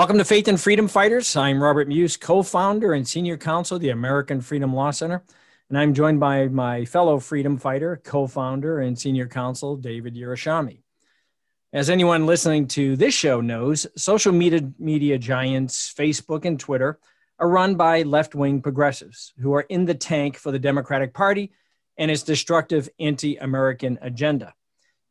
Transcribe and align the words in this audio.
Welcome 0.00 0.16
to 0.16 0.24
Faith 0.24 0.48
and 0.48 0.58
Freedom 0.58 0.88
Fighters. 0.88 1.36
I'm 1.36 1.62
Robert 1.62 1.86
Muise, 1.86 2.16
co 2.16 2.42
founder 2.42 2.94
and 2.94 3.06
senior 3.06 3.36
counsel 3.36 3.76
of 3.76 3.82
the 3.82 3.90
American 3.90 4.40
Freedom 4.40 4.74
Law 4.74 4.92
Center. 4.92 5.22
And 5.68 5.78
I'm 5.78 5.92
joined 5.92 6.18
by 6.18 6.48
my 6.48 6.86
fellow 6.86 7.20
freedom 7.20 7.58
fighter, 7.58 8.00
co 8.02 8.26
founder, 8.26 8.80
and 8.80 8.98
senior 8.98 9.28
counsel, 9.28 9.76
David 9.76 10.14
Yerushalmi. 10.14 10.80
As 11.74 11.90
anyone 11.90 12.24
listening 12.24 12.66
to 12.68 12.96
this 12.96 13.12
show 13.12 13.42
knows, 13.42 13.86
social 13.94 14.32
media, 14.32 14.72
media 14.78 15.18
giants, 15.18 15.92
Facebook 15.92 16.46
and 16.46 16.58
Twitter, 16.58 16.98
are 17.38 17.50
run 17.50 17.74
by 17.74 18.00
left 18.00 18.34
wing 18.34 18.62
progressives 18.62 19.34
who 19.38 19.52
are 19.52 19.66
in 19.68 19.84
the 19.84 19.94
tank 19.94 20.38
for 20.38 20.50
the 20.50 20.58
Democratic 20.58 21.12
Party 21.12 21.52
and 21.98 22.10
its 22.10 22.22
destructive 22.22 22.88
anti 22.98 23.36
American 23.36 23.98
agenda. 24.00 24.54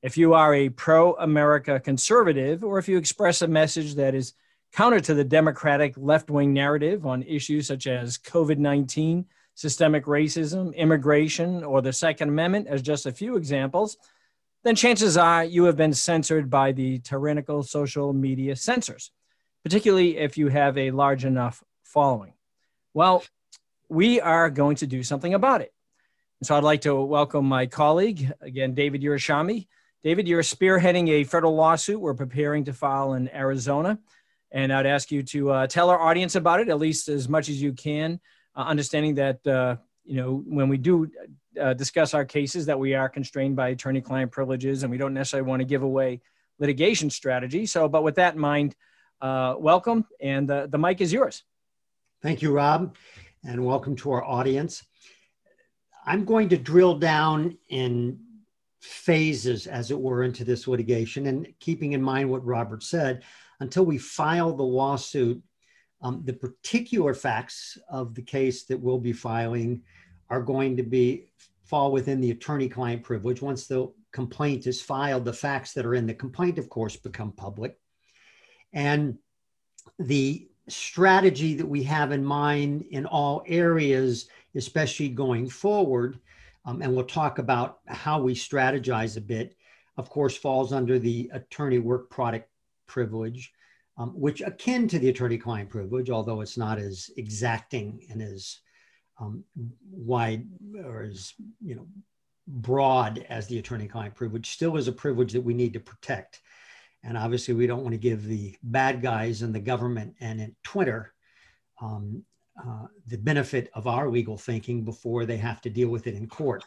If 0.01 0.17
you 0.17 0.33
are 0.33 0.55
a 0.55 0.69
pro 0.69 1.13
America 1.13 1.79
conservative, 1.79 2.63
or 2.63 2.79
if 2.79 2.89
you 2.89 2.97
express 2.97 3.43
a 3.43 3.47
message 3.47 3.93
that 3.93 4.15
is 4.15 4.33
counter 4.73 4.99
to 4.99 5.13
the 5.13 5.23
Democratic 5.23 5.93
left 5.97 6.29
wing 6.29 6.53
narrative 6.53 7.05
on 7.05 7.23
issues 7.23 7.67
such 7.67 7.87
as 7.87 8.17
COVID 8.17 8.57
19, 8.57 9.25
systemic 9.55 10.05
racism, 10.05 10.73
immigration, 10.75 11.63
or 11.63 11.81
the 11.81 11.91
Second 11.91 12.29
Amendment, 12.29 12.67
as 12.67 12.81
just 12.81 13.05
a 13.05 13.11
few 13.11 13.35
examples, 13.35 13.97
then 14.63 14.75
chances 14.75 15.17
are 15.17 15.43
you 15.43 15.65
have 15.65 15.77
been 15.77 15.93
censored 15.93 16.49
by 16.49 16.71
the 16.71 16.99
tyrannical 16.99 17.63
social 17.63 18.13
media 18.13 18.55
censors, 18.55 19.11
particularly 19.63 20.17
if 20.17 20.37
you 20.37 20.47
have 20.47 20.77
a 20.77 20.91
large 20.91 21.25
enough 21.25 21.63
following. 21.83 22.33
Well, 22.93 23.23
we 23.89 24.21
are 24.21 24.49
going 24.49 24.75
to 24.77 24.87
do 24.87 25.03
something 25.03 25.33
about 25.33 25.61
it. 25.61 25.73
so 26.43 26.55
I'd 26.55 26.63
like 26.63 26.81
to 26.81 26.95
welcome 26.95 27.45
my 27.45 27.65
colleague, 27.65 28.31
again, 28.41 28.73
David 28.73 29.01
Yerushalmi. 29.01 29.67
David, 30.03 30.27
you're 30.27 30.41
spearheading 30.41 31.09
a 31.09 31.25
federal 31.25 31.55
lawsuit 31.55 31.99
we're 31.99 32.13
preparing 32.13 32.63
to 32.65 32.73
file 32.73 33.13
in 33.15 33.27
Arizona 33.35 33.99
and 34.51 34.73
I'd 34.73 34.85
ask 34.85 35.11
you 35.11 35.23
to 35.23 35.51
uh, 35.51 35.67
tell 35.67 35.89
our 35.89 35.99
audience 35.99 36.35
about 36.35 36.59
it, 36.59 36.69
at 36.69 36.79
least 36.79 37.07
as 37.07 37.29
much 37.29 37.49
as 37.49 37.61
you 37.61 37.73
can, 37.73 38.19
uh, 38.55 38.61
understanding 38.61 39.15
that, 39.15 39.45
uh, 39.45 39.75
you 40.05 40.15
know, 40.15 40.43
when 40.45 40.69
we 40.69 40.77
do 40.77 41.09
uh, 41.59 41.73
discuss 41.73 42.13
our 42.13 42.25
cases 42.25 42.65
that 42.65 42.79
we 42.79 42.93
are 42.95 43.09
constrained 43.09 43.55
by 43.55 43.69
attorney-client 43.69 44.31
privileges 44.31 44.83
and 44.83 44.91
we 44.91 44.97
don't 44.97 45.13
necessarily 45.13 45.47
want 45.47 45.59
to 45.59 45.65
give 45.65 45.83
away 45.83 46.21
litigation 46.57 47.09
strategy. 47.09 47.65
So, 47.65 47.87
but 47.87 48.03
with 48.03 48.15
that 48.15 48.33
in 48.33 48.39
mind, 48.39 48.75
uh, 49.21 49.55
welcome 49.57 50.05
and 50.19 50.49
the, 50.49 50.67
the 50.71 50.77
mic 50.77 51.01
is 51.01 51.13
yours. 51.13 51.43
Thank 52.21 52.41
you, 52.41 52.51
Rob, 52.51 52.95
and 53.45 53.65
welcome 53.65 53.95
to 53.97 54.11
our 54.11 54.23
audience. 54.23 54.83
I'm 56.05 56.25
going 56.25 56.49
to 56.49 56.57
drill 56.57 56.97
down 56.97 57.57
in 57.69 58.19
phases, 58.81 59.67
as 59.67 59.91
it 59.91 59.99
were, 59.99 60.23
into 60.23 60.43
this 60.43 60.67
litigation 60.67 61.27
and 61.27 61.47
keeping 61.59 61.93
in 61.93 62.01
mind 62.01 62.29
what 62.29 62.45
Robert 62.45 62.81
said, 62.81 63.23
until 63.59 63.85
we 63.85 63.97
file 63.97 64.53
the 64.53 64.63
lawsuit, 64.63 65.41
um, 66.01 66.21
the 66.25 66.33
particular 66.33 67.13
facts 67.13 67.77
of 67.89 68.15
the 68.15 68.21
case 68.21 68.63
that 68.65 68.79
we'll 68.79 68.99
be 68.99 69.13
filing 69.13 69.81
are 70.29 70.41
going 70.41 70.77
to 70.77 70.83
be 70.83 71.31
fall 71.65 71.91
within 71.91 72.21
the 72.21 72.31
attorney-client 72.31 73.03
privilege. 73.03 73.41
Once 73.41 73.67
the 73.67 73.91
complaint 74.11 74.65
is 74.65 74.81
filed, 74.81 75.25
the 75.25 75.33
facts 75.33 75.73
that 75.73 75.85
are 75.85 75.95
in 75.95 76.07
the 76.07 76.13
complaint, 76.13 76.57
of 76.57 76.69
course, 76.69 76.95
become 76.95 77.31
public. 77.31 77.77
And 78.73 79.17
the 79.99 80.47
strategy 80.67 81.55
that 81.55 81.65
we 81.67 81.83
have 81.83 82.11
in 82.11 82.23
mind 82.23 82.85
in 82.91 83.05
all 83.05 83.43
areas, 83.47 84.27
especially 84.55 85.09
going 85.09 85.49
forward, 85.49 86.19
um, 86.65 86.81
and 86.81 86.95
we'll 86.95 87.05
talk 87.05 87.39
about 87.39 87.79
how 87.87 88.21
we 88.21 88.33
strategize 88.33 89.17
a 89.17 89.21
bit, 89.21 89.55
of 89.97 90.09
course, 90.09 90.37
falls 90.37 90.71
under 90.71 90.99
the 90.99 91.29
attorney 91.33 91.79
work 91.79 92.09
product 92.09 92.48
privilege, 92.89 93.53
um, 93.97 94.09
which 94.09 94.41
akin 94.41 94.87
to 94.89 94.99
the 94.99 95.09
attorney-client 95.09 95.69
privilege, 95.69 96.09
although 96.09 96.41
it's 96.41 96.57
not 96.57 96.77
as 96.77 97.09
exacting 97.15 98.05
and 98.09 98.21
as 98.21 98.59
um, 99.21 99.43
wide 99.91 100.45
or 100.85 101.03
as 101.03 101.33
you 101.63 101.75
know 101.75 101.87
broad 102.47 103.25
as 103.29 103.47
the 103.47 103.59
attorney-client 103.59 104.15
privilege, 104.15 104.49
still 104.49 104.75
is 104.75 104.87
a 104.87 104.91
privilege 104.91 105.31
that 105.33 105.41
we 105.41 105.53
need 105.53 105.73
to 105.73 105.79
protect. 105.79 106.41
And 107.03 107.17
obviously, 107.17 107.53
we 107.53 107.67
don't 107.67 107.83
want 107.83 107.93
to 107.93 108.09
give 108.09 108.25
the 108.25 108.55
bad 108.61 109.01
guys 109.01 109.41
in 109.41 109.53
the 109.53 109.59
government 109.59 110.15
and 110.19 110.41
in 110.41 110.55
Twitter 110.63 111.13
um, 111.81 112.23
uh, 112.61 112.87
the 113.07 113.17
benefit 113.17 113.69
of 113.73 113.87
our 113.87 114.09
legal 114.09 114.37
thinking 114.37 114.83
before 114.83 115.25
they 115.25 115.37
have 115.37 115.61
to 115.61 115.69
deal 115.69 115.89
with 115.89 116.07
it 116.07 116.15
in 116.15 116.27
court. 116.27 116.65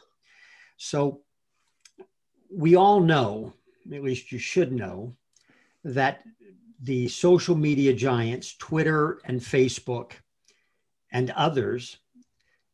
So 0.79 1.21
we 2.51 2.77
all 2.77 3.01
know, 3.01 3.53
at 3.93 4.03
least 4.03 4.33
you 4.33 4.39
should 4.39 4.73
know, 4.73 5.15
that 5.85 6.23
the 6.83 7.09
social 7.09 7.57
media 7.57 7.93
giants, 7.93 8.55
Twitter 8.57 9.21
and 9.25 9.41
Facebook 9.41 10.13
and 11.13 11.31
others, 11.31 11.99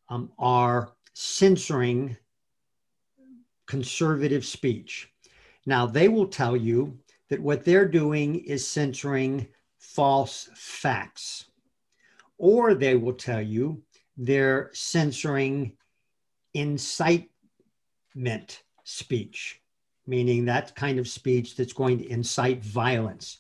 um, 0.09 0.31
are 0.39 0.93
censoring 1.13 2.17
conservative 3.67 4.45
speech. 4.45 5.11
Now, 5.67 5.87
they 5.87 6.09
will 6.09 6.29
tell 6.29 6.57
you 6.57 6.99
that 7.29 7.41
what 7.41 7.65
they're 7.65 7.89
doing 7.89 8.37
is 8.37 8.67
censoring 8.67 9.47
false 9.79 10.49
facts, 10.55 11.45
or 12.39 12.75
they 12.75 12.95
will 12.97 13.13
tell 13.13 13.43
you 13.43 13.83
they're 14.17 14.71
censoring 14.73 15.77
incitement 16.55 17.29
speech 18.85 19.61
meaning 20.09 20.47
that 20.47 20.75
kind 20.75 20.99
of 20.99 21.07
speech 21.07 21.55
that's 21.55 21.75
going 21.75 21.99
to 21.99 22.11
incite 22.11 22.65
violence. 22.65 23.39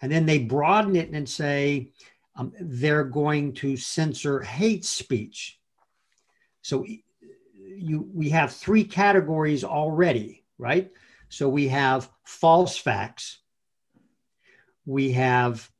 And 0.00 0.10
then 0.10 0.26
they 0.26 0.38
broaden 0.38 0.96
it 0.96 1.10
and 1.10 1.28
say 1.28 1.90
um, 2.34 2.52
they're 2.58 3.04
going 3.04 3.52
to 3.54 3.76
censor 3.76 4.40
hate 4.40 4.84
speech. 4.84 5.58
So 6.62 6.86
you, 7.52 8.08
we 8.12 8.30
have 8.30 8.52
three 8.52 8.84
categories 8.84 9.64
already, 9.64 10.44
right? 10.56 10.90
So 11.28 11.48
we 11.48 11.68
have 11.68 12.08
false 12.24 12.78
facts, 12.78 13.40
we 14.86 15.12
have 15.12 15.70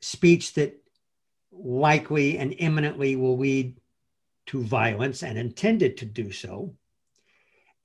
speech 0.00 0.54
that 0.54 0.74
likely 1.52 2.38
and 2.38 2.54
imminently 2.58 3.14
will 3.16 3.38
lead 3.38 3.76
to 4.46 4.62
violence 4.62 5.22
and 5.22 5.38
intended 5.38 5.98
to 5.98 6.04
do 6.04 6.32
so 6.32 6.74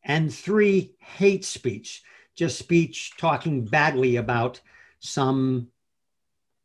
and 0.04 0.34
three, 0.34 0.96
hate 1.00 1.46
speech, 1.46 2.04
just 2.36 2.58
speech 2.58 3.14
talking 3.18 3.66
badly 3.66 4.16
about 4.16 4.60
some 5.00 5.68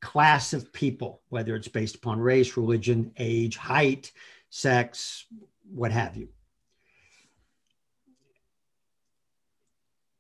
class 0.00 0.52
of 0.52 0.72
people, 0.72 1.22
whether 1.28 1.56
it's 1.56 1.69
based 1.69 1.96
upon 1.96 2.20
race, 2.20 2.56
religion, 2.56 3.12
age, 3.19 3.56
height, 3.56 4.12
sex, 4.50 5.26
what 5.70 5.91
have 5.91 6.16
you. 6.16 6.28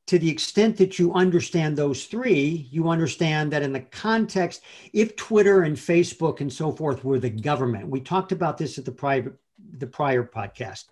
To 0.08 0.18
the 0.18 0.30
extent 0.30 0.76
that 0.76 1.00
you 1.00 1.12
understand 1.14 1.76
those 1.76 2.04
three, 2.04 2.68
you 2.70 2.88
understand 2.88 3.52
that 3.52 3.62
in 3.62 3.72
the 3.72 3.80
context, 3.80 4.62
if 4.92 5.16
Twitter 5.16 5.62
and 5.62 5.76
Facebook 5.76 6.40
and 6.40 6.52
so 6.52 6.70
forth 6.70 7.02
were 7.02 7.18
the 7.18 7.30
government, 7.30 7.88
we 7.88 8.00
talked 8.00 8.30
about 8.30 8.56
this 8.56 8.78
at 8.78 8.84
the 8.84 9.32
the 9.78 9.86
prior 9.86 10.22
podcast 10.22 10.84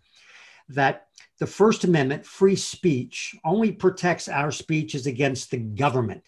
that 0.69 1.08
the 1.38 1.46
First 1.46 1.84
Amendment, 1.84 2.25
free 2.25 2.56
speech, 2.56 3.34
only 3.44 3.72
protects 3.72 4.28
our 4.28 4.50
speeches 4.50 5.06
against 5.06 5.50
the 5.50 5.58
government. 5.58 6.22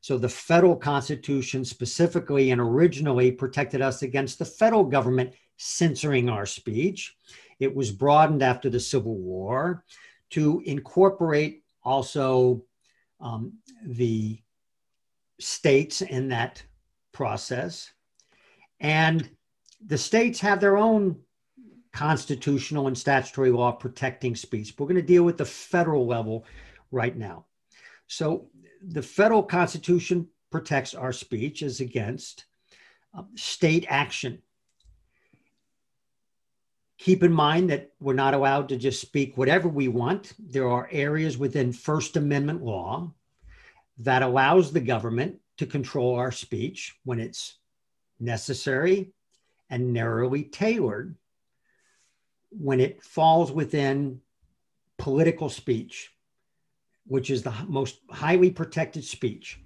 So 0.00 0.18
the 0.18 0.28
federal 0.28 0.76
constitution 0.76 1.64
specifically 1.64 2.50
and 2.50 2.60
originally 2.60 3.30
protected 3.30 3.80
us 3.80 4.02
against 4.02 4.38
the 4.38 4.44
federal 4.44 4.84
government 4.84 5.34
censoring 5.56 6.28
our 6.28 6.46
speech. 6.46 7.14
It 7.60 7.74
was 7.74 7.92
broadened 7.92 8.42
after 8.42 8.68
the 8.68 8.80
Civil 8.80 9.16
War 9.16 9.84
to 10.30 10.62
incorporate 10.66 11.62
also 11.84 12.64
um, 13.20 13.54
the 13.84 14.40
states 15.38 16.02
in 16.02 16.28
that 16.28 16.62
process. 17.12 17.92
And 18.80 19.28
the 19.84 19.98
states 19.98 20.40
have 20.40 20.60
their 20.60 20.76
own 20.76 21.20
constitutional 21.92 22.86
and 22.86 22.96
statutory 22.96 23.50
law 23.50 23.72
protecting 23.72 24.34
speech. 24.34 24.74
We're 24.78 24.86
going 24.86 24.96
to 24.96 25.02
deal 25.02 25.24
with 25.24 25.38
the 25.38 25.44
federal 25.44 26.06
level 26.06 26.44
right 26.90 27.16
now. 27.16 27.46
So 28.06 28.48
the 28.82 29.02
federal 29.02 29.42
constitution 29.42 30.28
protects 30.50 30.94
our 30.94 31.12
speech 31.12 31.62
as 31.62 31.80
against 31.80 32.46
um, 33.14 33.28
state 33.34 33.86
action. 33.88 34.42
Keep 36.98 37.24
in 37.24 37.32
mind 37.32 37.70
that 37.70 37.92
we're 38.00 38.14
not 38.14 38.34
allowed 38.34 38.68
to 38.68 38.76
just 38.76 39.00
speak 39.00 39.36
whatever 39.36 39.68
we 39.68 39.88
want. 39.88 40.32
There 40.38 40.68
are 40.68 40.88
areas 40.92 41.36
within 41.36 41.72
First 41.72 42.16
Amendment 42.16 42.62
law 42.62 43.12
that 43.98 44.22
allows 44.22 44.72
the 44.72 44.80
government 44.80 45.40
to 45.58 45.66
control 45.66 46.14
our 46.14 46.32
speech 46.32 46.96
when 47.04 47.18
it's 47.18 47.58
necessary 48.20 49.12
and 49.68 49.92
narrowly 49.92 50.44
tailored 50.44 51.16
when 52.58 52.80
it 52.80 53.02
falls 53.02 53.52
within 53.52 54.20
political 54.98 55.48
speech, 55.48 56.10
which 57.06 57.30
is 57.30 57.42
the 57.42 57.54
most 57.66 58.00
highly 58.10 58.50
protected 58.50 59.04
speech. 59.04 59.60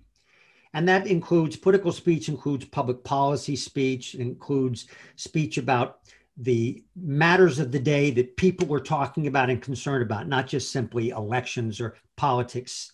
And 0.74 0.88
that 0.88 1.06
includes 1.06 1.56
political 1.56 1.92
speech, 1.92 2.28
includes 2.28 2.64
public 2.66 3.02
policy 3.02 3.56
speech, 3.56 4.14
includes 4.14 4.86
speech 5.16 5.58
about 5.58 6.00
the 6.36 6.84
matters 6.94 7.58
of 7.58 7.72
the 7.72 7.78
day 7.78 8.10
that 8.10 8.36
people 8.36 8.66
were 8.66 8.80
talking 8.80 9.26
about 9.26 9.48
and 9.48 9.62
concerned 9.62 10.02
about, 10.02 10.28
not 10.28 10.46
just 10.46 10.70
simply 10.70 11.10
elections 11.10 11.80
or 11.80 11.96
politics 12.16 12.92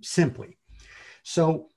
simply. 0.00 0.58
So 1.22 1.68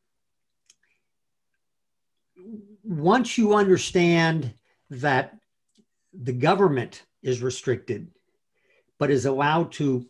once 2.83 3.37
you 3.37 3.53
understand 3.53 4.53
that 4.89 5.37
the 6.21 6.33
government 6.33 7.03
is 7.21 7.41
restricted, 7.41 8.07
but 8.97 9.11
is 9.11 9.25
allowed 9.25 9.71
to 9.73 10.05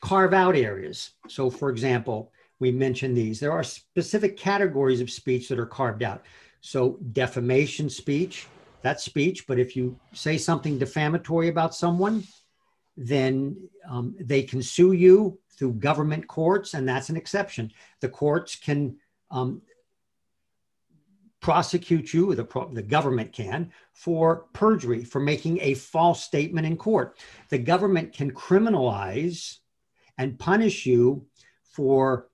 carve 0.00 0.32
out 0.32 0.56
areas. 0.56 1.10
So, 1.28 1.50
for 1.50 1.70
example, 1.70 2.32
we 2.58 2.70
mentioned 2.70 3.16
these. 3.16 3.40
There 3.40 3.52
are 3.52 3.62
specific 3.62 4.36
categories 4.36 5.00
of 5.00 5.10
speech 5.10 5.48
that 5.48 5.58
are 5.58 5.66
carved 5.66 6.02
out. 6.02 6.24
So, 6.60 6.98
defamation 7.12 7.88
speech, 7.88 8.46
that's 8.82 9.04
speech, 9.04 9.46
but 9.46 9.58
if 9.58 9.76
you 9.76 9.98
say 10.12 10.38
something 10.38 10.78
defamatory 10.78 11.48
about 11.48 11.74
someone, 11.74 12.24
then 12.96 13.56
um, 13.88 14.14
they 14.20 14.42
can 14.42 14.62
sue 14.62 14.92
you 14.92 15.38
through 15.58 15.72
government 15.74 16.26
courts, 16.26 16.74
and 16.74 16.88
that's 16.88 17.10
an 17.10 17.16
exception. 17.16 17.70
The 18.00 18.08
courts 18.08 18.56
can 18.56 18.96
um, 19.30 19.62
prosecute 21.40 22.12
you, 22.12 22.34
the, 22.34 22.44
pro- 22.44 22.72
the 22.72 22.82
government 22.82 23.32
can, 23.32 23.72
for 23.92 24.46
perjury, 24.52 25.04
for 25.04 25.20
making 25.20 25.58
a 25.60 25.74
false 25.74 26.22
statement 26.22 26.66
in 26.66 26.76
court. 26.76 27.18
The 27.48 27.58
government 27.58 28.12
can 28.12 28.30
criminalize 28.30 29.58
and 30.18 30.38
punish 30.38 30.84
you 30.84 31.26
for 31.62 32.28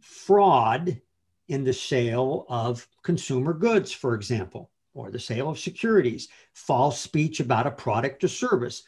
fraud 0.00 1.00
in 1.48 1.64
the 1.64 1.72
sale 1.72 2.46
of 2.48 2.86
consumer 3.02 3.52
goods, 3.52 3.92
for 3.92 4.14
example, 4.14 4.70
or 4.94 5.10
the 5.10 5.18
sale 5.18 5.50
of 5.50 5.58
securities, 5.58 6.28
false 6.52 7.00
speech 7.00 7.40
about 7.40 7.66
a 7.66 7.70
product 7.70 8.22
or 8.22 8.28
service. 8.28 8.84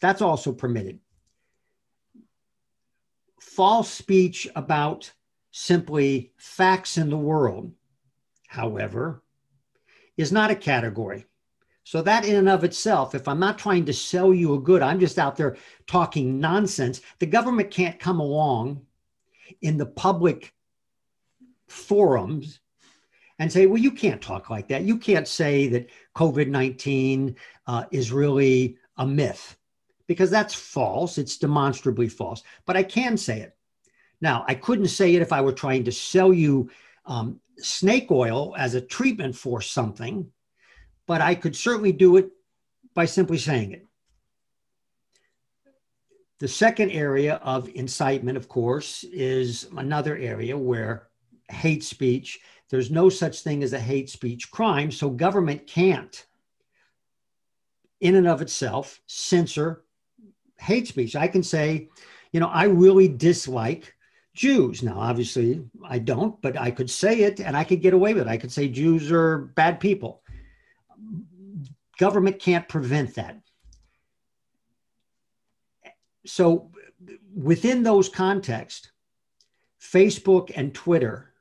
That's 0.00 0.22
also 0.22 0.52
permitted. 0.52 1.00
False 3.40 3.90
speech 3.90 4.48
about 4.56 5.12
simply 5.50 6.32
facts 6.36 6.96
in 6.96 7.10
the 7.10 7.16
world, 7.16 7.72
however, 8.48 9.22
is 10.16 10.32
not 10.32 10.50
a 10.50 10.56
category. 10.56 11.26
So, 11.84 12.02
that 12.02 12.26
in 12.26 12.36
and 12.36 12.48
of 12.48 12.64
itself, 12.64 13.14
if 13.14 13.28
I'm 13.28 13.38
not 13.38 13.58
trying 13.58 13.86
to 13.86 13.94
sell 13.94 14.34
you 14.34 14.54
a 14.54 14.60
good, 14.60 14.82
I'm 14.82 15.00
just 15.00 15.18
out 15.18 15.36
there 15.36 15.56
talking 15.86 16.40
nonsense, 16.40 17.00
the 17.18 17.26
government 17.26 17.70
can't 17.70 17.98
come 17.98 18.20
along 18.20 18.82
in 19.62 19.78
the 19.78 19.86
public 19.86 20.52
forums 21.66 22.60
and 23.38 23.50
say, 23.50 23.66
well, 23.66 23.80
you 23.80 23.92
can't 23.92 24.20
talk 24.20 24.50
like 24.50 24.68
that. 24.68 24.82
You 24.82 24.98
can't 24.98 25.28
say 25.28 25.68
that 25.68 25.88
COVID 26.16 26.48
19 26.48 27.36
uh, 27.66 27.84
is 27.90 28.12
really 28.12 28.76
a 28.96 29.06
myth 29.06 29.56
because 30.06 30.30
that's 30.30 30.54
false. 30.54 31.18
It's 31.18 31.38
demonstrably 31.38 32.08
false. 32.08 32.42
But 32.66 32.76
I 32.76 32.82
can 32.82 33.16
say 33.16 33.40
it. 33.40 33.56
Now, 34.20 34.44
I 34.48 34.54
couldn't 34.54 34.88
say 34.88 35.14
it 35.14 35.22
if 35.22 35.32
I 35.32 35.40
were 35.40 35.52
trying 35.52 35.84
to 35.84 35.92
sell 35.92 36.32
you 36.32 36.70
um, 37.08 37.40
snake 37.56 38.10
oil 38.10 38.54
as 38.56 38.74
a 38.74 38.80
treatment 38.80 39.34
for 39.34 39.60
something, 39.60 40.30
but 41.06 41.20
I 41.20 41.34
could 41.34 41.56
certainly 41.56 41.90
do 41.90 42.16
it 42.18 42.30
by 42.94 43.06
simply 43.06 43.38
saying 43.38 43.72
it. 43.72 43.84
The 46.38 46.46
second 46.46 46.90
area 46.90 47.36
of 47.36 47.68
incitement, 47.74 48.36
of 48.36 48.48
course, 48.48 49.02
is 49.04 49.68
another 49.76 50.16
area 50.16 50.56
where 50.56 51.08
hate 51.48 51.82
speech, 51.82 52.38
there's 52.70 52.90
no 52.90 53.08
such 53.08 53.40
thing 53.40 53.64
as 53.64 53.72
a 53.72 53.80
hate 53.80 54.10
speech 54.10 54.50
crime, 54.50 54.92
so 54.92 55.10
government 55.10 55.66
can't, 55.66 56.26
in 58.00 58.14
and 58.14 58.28
of 58.28 58.42
itself, 58.42 59.00
censor 59.06 59.82
hate 60.58 60.86
speech. 60.86 61.16
I 61.16 61.26
can 61.26 61.42
say, 61.42 61.88
you 62.32 62.38
know, 62.38 62.48
I 62.48 62.64
really 62.64 63.08
dislike 63.08 63.94
Jews. 64.38 64.84
Now, 64.84 65.00
obviously, 65.00 65.64
I 65.84 65.98
don't, 65.98 66.40
but 66.40 66.56
I 66.56 66.70
could 66.70 66.88
say 66.88 67.22
it 67.22 67.40
and 67.40 67.56
I 67.56 67.64
could 67.64 67.82
get 67.82 67.92
away 67.92 68.14
with 68.14 68.22
it. 68.22 68.30
I 68.30 68.36
could 68.36 68.52
say 68.52 68.68
Jews 68.68 69.10
are 69.10 69.38
bad 69.38 69.80
people. 69.80 70.22
Government 71.98 72.38
can't 72.38 72.68
prevent 72.68 73.16
that. 73.16 73.40
So, 76.24 76.70
within 77.34 77.82
those 77.82 78.08
contexts, 78.08 78.92
Facebook 79.80 80.52
and 80.54 80.72
Twitter, 80.72 81.32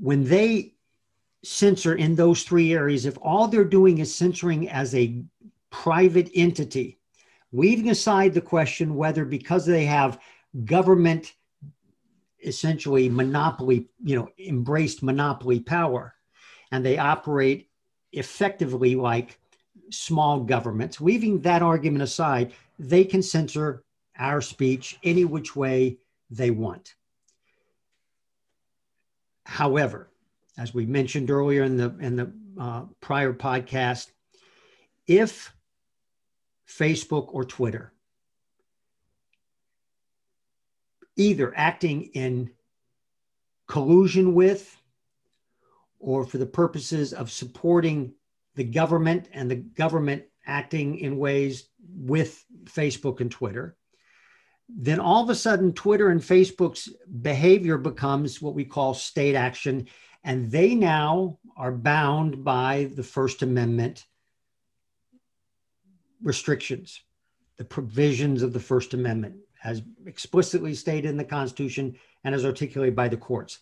when 0.00 0.22
they 0.22 0.74
censor 1.42 1.96
in 1.96 2.14
those 2.14 2.44
three 2.44 2.72
areas, 2.72 3.04
if 3.04 3.18
all 3.20 3.48
they're 3.48 3.64
doing 3.64 3.98
is 3.98 4.14
censoring 4.14 4.68
as 4.68 4.94
a 4.94 5.24
private 5.70 6.30
entity, 6.36 7.00
leaving 7.52 7.90
aside 7.90 8.32
the 8.32 8.40
question 8.40 8.94
whether 8.94 9.24
because 9.24 9.66
they 9.66 9.86
have 9.86 10.20
government 10.64 11.32
essentially 12.44 13.08
monopoly, 13.08 13.88
you 14.02 14.16
know, 14.16 14.28
embraced 14.38 15.02
monopoly 15.02 15.60
power, 15.60 16.14
and 16.70 16.84
they 16.84 16.98
operate 16.98 17.68
effectively 18.12 18.94
like 18.94 19.38
small 19.90 20.40
governments. 20.40 21.00
Leaving 21.00 21.40
that 21.40 21.62
argument 21.62 22.02
aside, 22.02 22.52
they 22.78 23.04
can 23.04 23.22
censor 23.22 23.82
our 24.18 24.40
speech 24.40 24.98
any 25.02 25.24
which 25.24 25.56
way 25.56 25.98
they 26.30 26.50
want. 26.50 26.94
However, 29.44 30.08
as 30.56 30.72
we 30.72 30.86
mentioned 30.86 31.30
earlier 31.30 31.64
in 31.64 31.76
the 31.76 31.94
in 32.00 32.16
the 32.16 32.32
uh, 32.58 32.84
prior 33.00 33.32
podcast, 33.32 34.10
if 35.06 35.52
Facebook 36.68 37.28
or 37.32 37.44
Twitter 37.44 37.93
either 41.16 41.52
acting 41.56 42.02
in 42.14 42.50
collusion 43.66 44.34
with 44.34 44.76
or 45.98 46.24
for 46.24 46.38
the 46.38 46.46
purposes 46.46 47.12
of 47.12 47.30
supporting 47.30 48.14
the 48.56 48.64
government 48.64 49.28
and 49.32 49.50
the 49.50 49.56
government 49.56 50.22
acting 50.46 50.98
in 50.98 51.16
ways 51.16 51.68
with 51.96 52.44
Facebook 52.64 53.20
and 53.20 53.30
Twitter, 53.30 53.76
then 54.68 55.00
all 55.00 55.22
of 55.22 55.30
a 55.30 55.34
sudden 55.34 55.72
Twitter 55.72 56.10
and 56.10 56.20
Facebook's 56.20 56.88
behavior 57.22 57.78
becomes 57.78 58.40
what 58.40 58.54
we 58.54 58.64
call 58.64 58.94
state 58.94 59.34
action. 59.34 59.86
And 60.22 60.50
they 60.50 60.74
now 60.74 61.38
are 61.56 61.72
bound 61.72 62.44
by 62.44 62.90
the 62.94 63.02
First 63.02 63.42
Amendment 63.42 64.06
restrictions, 66.22 67.00
the 67.56 67.64
provisions 67.64 68.42
of 68.42 68.52
the 68.52 68.60
First 68.60 68.94
Amendment 68.94 69.36
as 69.64 69.82
explicitly 70.06 70.74
stated 70.74 71.08
in 71.08 71.16
the 71.16 71.24
Constitution 71.24 71.96
and 72.22 72.34
as 72.34 72.44
articulated 72.44 72.94
by 72.94 73.08
the 73.08 73.16
courts. 73.16 73.58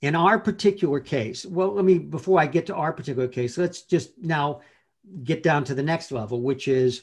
In 0.00 0.16
our 0.16 0.38
particular 0.38 1.00
case, 1.00 1.44
well, 1.44 1.74
let 1.74 1.84
me, 1.84 1.98
before 1.98 2.40
I 2.40 2.46
get 2.46 2.66
to 2.66 2.74
our 2.74 2.92
particular 2.92 3.28
case, 3.28 3.58
let's 3.58 3.82
just 3.82 4.18
now 4.18 4.60
get 5.24 5.42
down 5.42 5.64
to 5.64 5.74
the 5.74 5.82
next 5.82 6.10
level, 6.10 6.40
which 6.40 6.66
is 6.68 7.02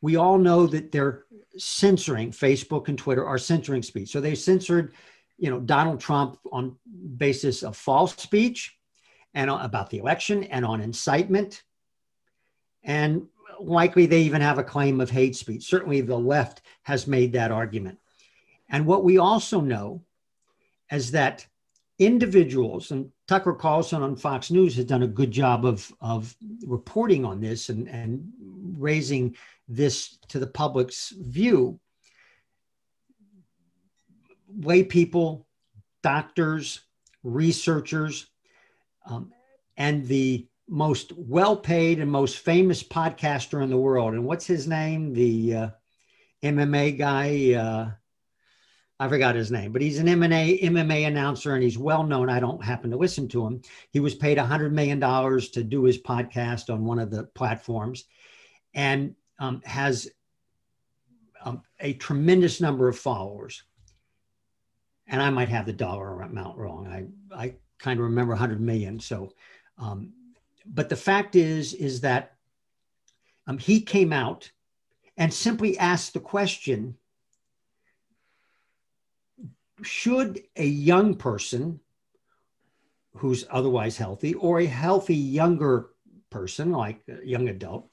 we 0.00 0.16
all 0.16 0.38
know 0.38 0.66
that 0.66 0.92
they're 0.92 1.24
censoring 1.56 2.30
Facebook 2.30 2.88
and 2.88 2.98
Twitter 2.98 3.26
are 3.26 3.38
censoring 3.38 3.82
speech. 3.82 4.10
So 4.10 4.20
they 4.20 4.34
censored, 4.34 4.94
you 5.38 5.50
know, 5.50 5.60
Donald 5.60 6.00
Trump 6.00 6.38
on 6.52 6.76
basis 7.16 7.62
of 7.62 7.76
false 7.76 8.14
speech 8.16 8.76
and 9.34 9.50
about 9.50 9.90
the 9.90 9.98
election 9.98 10.44
and 10.44 10.64
on 10.64 10.80
incitement. 10.80 11.62
And 12.84 13.26
likely 13.60 14.06
they 14.06 14.22
even 14.22 14.40
have 14.40 14.58
a 14.58 14.64
claim 14.64 15.00
of 15.00 15.10
hate 15.10 15.36
speech. 15.36 15.64
Certainly 15.64 16.02
the 16.02 16.18
left 16.18 16.62
has 16.82 17.06
made 17.06 17.32
that 17.32 17.50
argument. 17.50 17.98
And 18.68 18.86
what 18.86 19.04
we 19.04 19.18
also 19.18 19.60
know 19.60 20.02
is 20.90 21.12
that 21.12 21.46
individuals, 21.98 22.90
and 22.90 23.10
Tucker 23.26 23.54
Carlson 23.54 24.02
on 24.02 24.16
Fox 24.16 24.50
News 24.50 24.76
has 24.76 24.84
done 24.84 25.02
a 25.02 25.08
good 25.08 25.30
job 25.30 25.64
of, 25.64 25.90
of 26.00 26.34
reporting 26.66 27.24
on 27.24 27.40
this 27.40 27.68
and, 27.68 27.88
and 27.88 28.30
raising 28.76 29.36
this 29.68 30.18
to 30.28 30.38
the 30.38 30.46
public's 30.46 31.12
view. 31.18 31.80
Lay 34.60 34.84
people, 34.84 35.46
doctors, 36.02 36.80
researchers, 37.22 38.30
um, 39.06 39.32
and 39.76 40.06
the 40.06 40.46
most 40.68 41.12
well 41.16 41.56
paid 41.56 42.00
and 42.00 42.10
most 42.10 42.38
famous 42.38 42.82
podcaster 42.82 43.62
in 43.62 43.70
the 43.70 43.76
world. 43.76 44.14
And 44.14 44.24
what's 44.24 44.46
his 44.46 44.66
name? 44.66 45.12
The 45.12 45.54
uh, 45.54 45.68
MMA 46.42 46.98
guy. 46.98 47.54
Uh, 47.54 47.90
I 48.98 49.08
forgot 49.08 49.34
his 49.34 49.52
name, 49.52 49.72
but 49.72 49.82
he's 49.82 49.98
an 49.98 50.06
MMA, 50.06 50.62
MMA 50.62 51.06
announcer 51.06 51.54
and 51.54 51.62
he's 51.62 51.76
well 51.76 52.02
known. 52.02 52.30
I 52.30 52.40
don't 52.40 52.64
happen 52.64 52.90
to 52.90 52.96
listen 52.96 53.28
to 53.28 53.46
him. 53.46 53.60
He 53.90 54.00
was 54.00 54.14
paid 54.14 54.38
$100 54.38 54.72
million 54.72 54.98
to 55.00 55.62
do 55.62 55.84
his 55.84 55.98
podcast 55.98 56.72
on 56.72 56.86
one 56.86 56.98
of 56.98 57.10
the 57.10 57.24
platforms 57.24 58.04
and 58.72 59.14
um, 59.38 59.60
has 59.66 60.08
um, 61.44 61.62
a 61.78 61.92
tremendous 61.92 62.58
number 62.58 62.88
of 62.88 62.98
followers. 62.98 63.64
and 65.06 65.20
I 65.20 65.28
might 65.28 65.50
have 65.50 65.66
the 65.66 65.74
dollar 65.74 66.22
amount 66.22 66.56
wrong. 66.56 66.86
I, 66.86 67.36
I 67.36 67.54
kind 67.78 68.00
of 68.00 68.06
remember 68.06 68.32
100 68.32 68.62
million. 68.62 68.98
So, 68.98 69.34
um, 69.76 70.14
but 70.68 70.88
the 70.88 70.96
fact 70.96 71.36
is, 71.36 71.74
is 71.74 72.00
that 72.00 72.36
um, 73.46 73.58
he 73.58 73.80
came 73.80 74.12
out 74.12 74.50
and 75.16 75.32
simply 75.32 75.78
asked 75.78 76.14
the 76.14 76.20
question 76.20 76.96
Should 79.82 80.42
a 80.56 80.66
young 80.66 81.14
person 81.14 81.80
who's 83.16 83.44
otherwise 83.50 83.96
healthy 83.96 84.34
or 84.34 84.60
a 84.60 84.66
healthy 84.66 85.14
younger 85.14 85.90
person, 86.30 86.72
like 86.72 87.00
a 87.08 87.26
young 87.26 87.48
adult, 87.48 87.90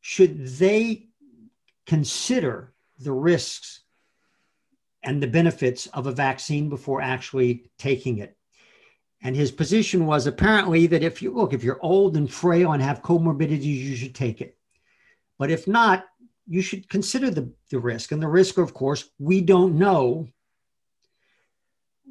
should 0.00 0.46
they 0.46 1.08
consider 1.86 2.72
the 2.98 3.12
risks 3.12 3.80
and 5.02 5.22
the 5.22 5.26
benefits 5.26 5.86
of 5.88 6.06
a 6.06 6.12
vaccine 6.12 6.68
before 6.68 7.00
actually 7.00 7.70
taking 7.78 8.18
it. 8.18 8.36
And 9.22 9.36
his 9.36 9.50
position 9.50 10.06
was 10.06 10.26
apparently 10.26 10.86
that 10.86 11.02
if 11.02 11.20
you 11.20 11.32
look, 11.34 11.52
if 11.52 11.62
you're 11.62 11.78
old 11.82 12.16
and 12.16 12.32
frail 12.32 12.72
and 12.72 12.82
have 12.82 13.02
comorbidities, 13.02 13.62
you 13.62 13.96
should 13.96 14.14
take 14.14 14.40
it. 14.40 14.56
But 15.38 15.50
if 15.50 15.68
not, 15.68 16.06
you 16.46 16.62
should 16.62 16.88
consider 16.88 17.30
the, 17.30 17.52
the 17.70 17.78
risk. 17.78 18.12
And 18.12 18.22
the 18.22 18.28
risk, 18.28 18.58
of 18.58 18.74
course, 18.74 19.10
we 19.18 19.40
don't 19.40 19.78
know 19.78 20.28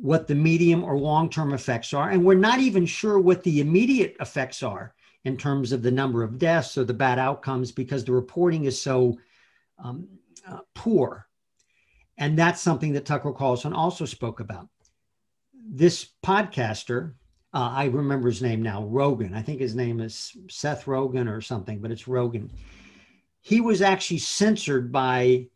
what 0.01 0.27
the 0.27 0.35
medium 0.35 0.83
or 0.83 0.97
long 0.97 1.29
term 1.29 1.53
effects 1.53 1.93
are. 1.93 2.09
And 2.09 2.23
we're 2.23 2.35
not 2.35 2.59
even 2.59 2.85
sure 2.85 3.19
what 3.19 3.43
the 3.43 3.59
immediate 3.59 4.15
effects 4.19 4.63
are 4.63 4.93
in 5.25 5.35
terms 5.35 5.71
of 5.71 5.81
the 5.81 5.91
number 5.91 6.23
of 6.23 6.39
deaths 6.39 6.77
or 6.77 6.85
the 6.85 6.93
bad 6.93 7.19
outcomes 7.19 7.71
because 7.71 8.05
the 8.05 8.13
reporting 8.13 8.65
is 8.65 8.81
so 8.81 9.17
um, 9.83 10.07
uh, 10.47 10.59
poor. 10.73 11.27
And 12.17 12.37
that's 12.37 12.61
something 12.61 12.93
that 12.93 13.05
Tucker 13.05 13.33
Carlson 13.33 13.73
also 13.73 14.05
spoke 14.05 14.39
about. 14.39 14.69
This 15.71 16.09
podcaster, 16.25 17.13
uh, 17.53 17.69
I 17.71 17.85
remember 17.85 18.27
his 18.27 18.41
name 18.41 18.63
now, 18.63 18.83
Rogan. 18.85 19.35
I 19.35 19.43
think 19.43 19.59
his 19.59 19.75
name 19.75 19.99
is 19.99 20.35
Seth 20.49 20.87
Rogan 20.87 21.27
or 21.27 21.41
something, 21.41 21.79
but 21.79 21.91
it's 21.91 22.07
Rogan. 22.07 22.51
He 23.41 23.61
was 23.61 23.81
actually 23.81 24.17
censored 24.17 24.91
by 24.91 25.47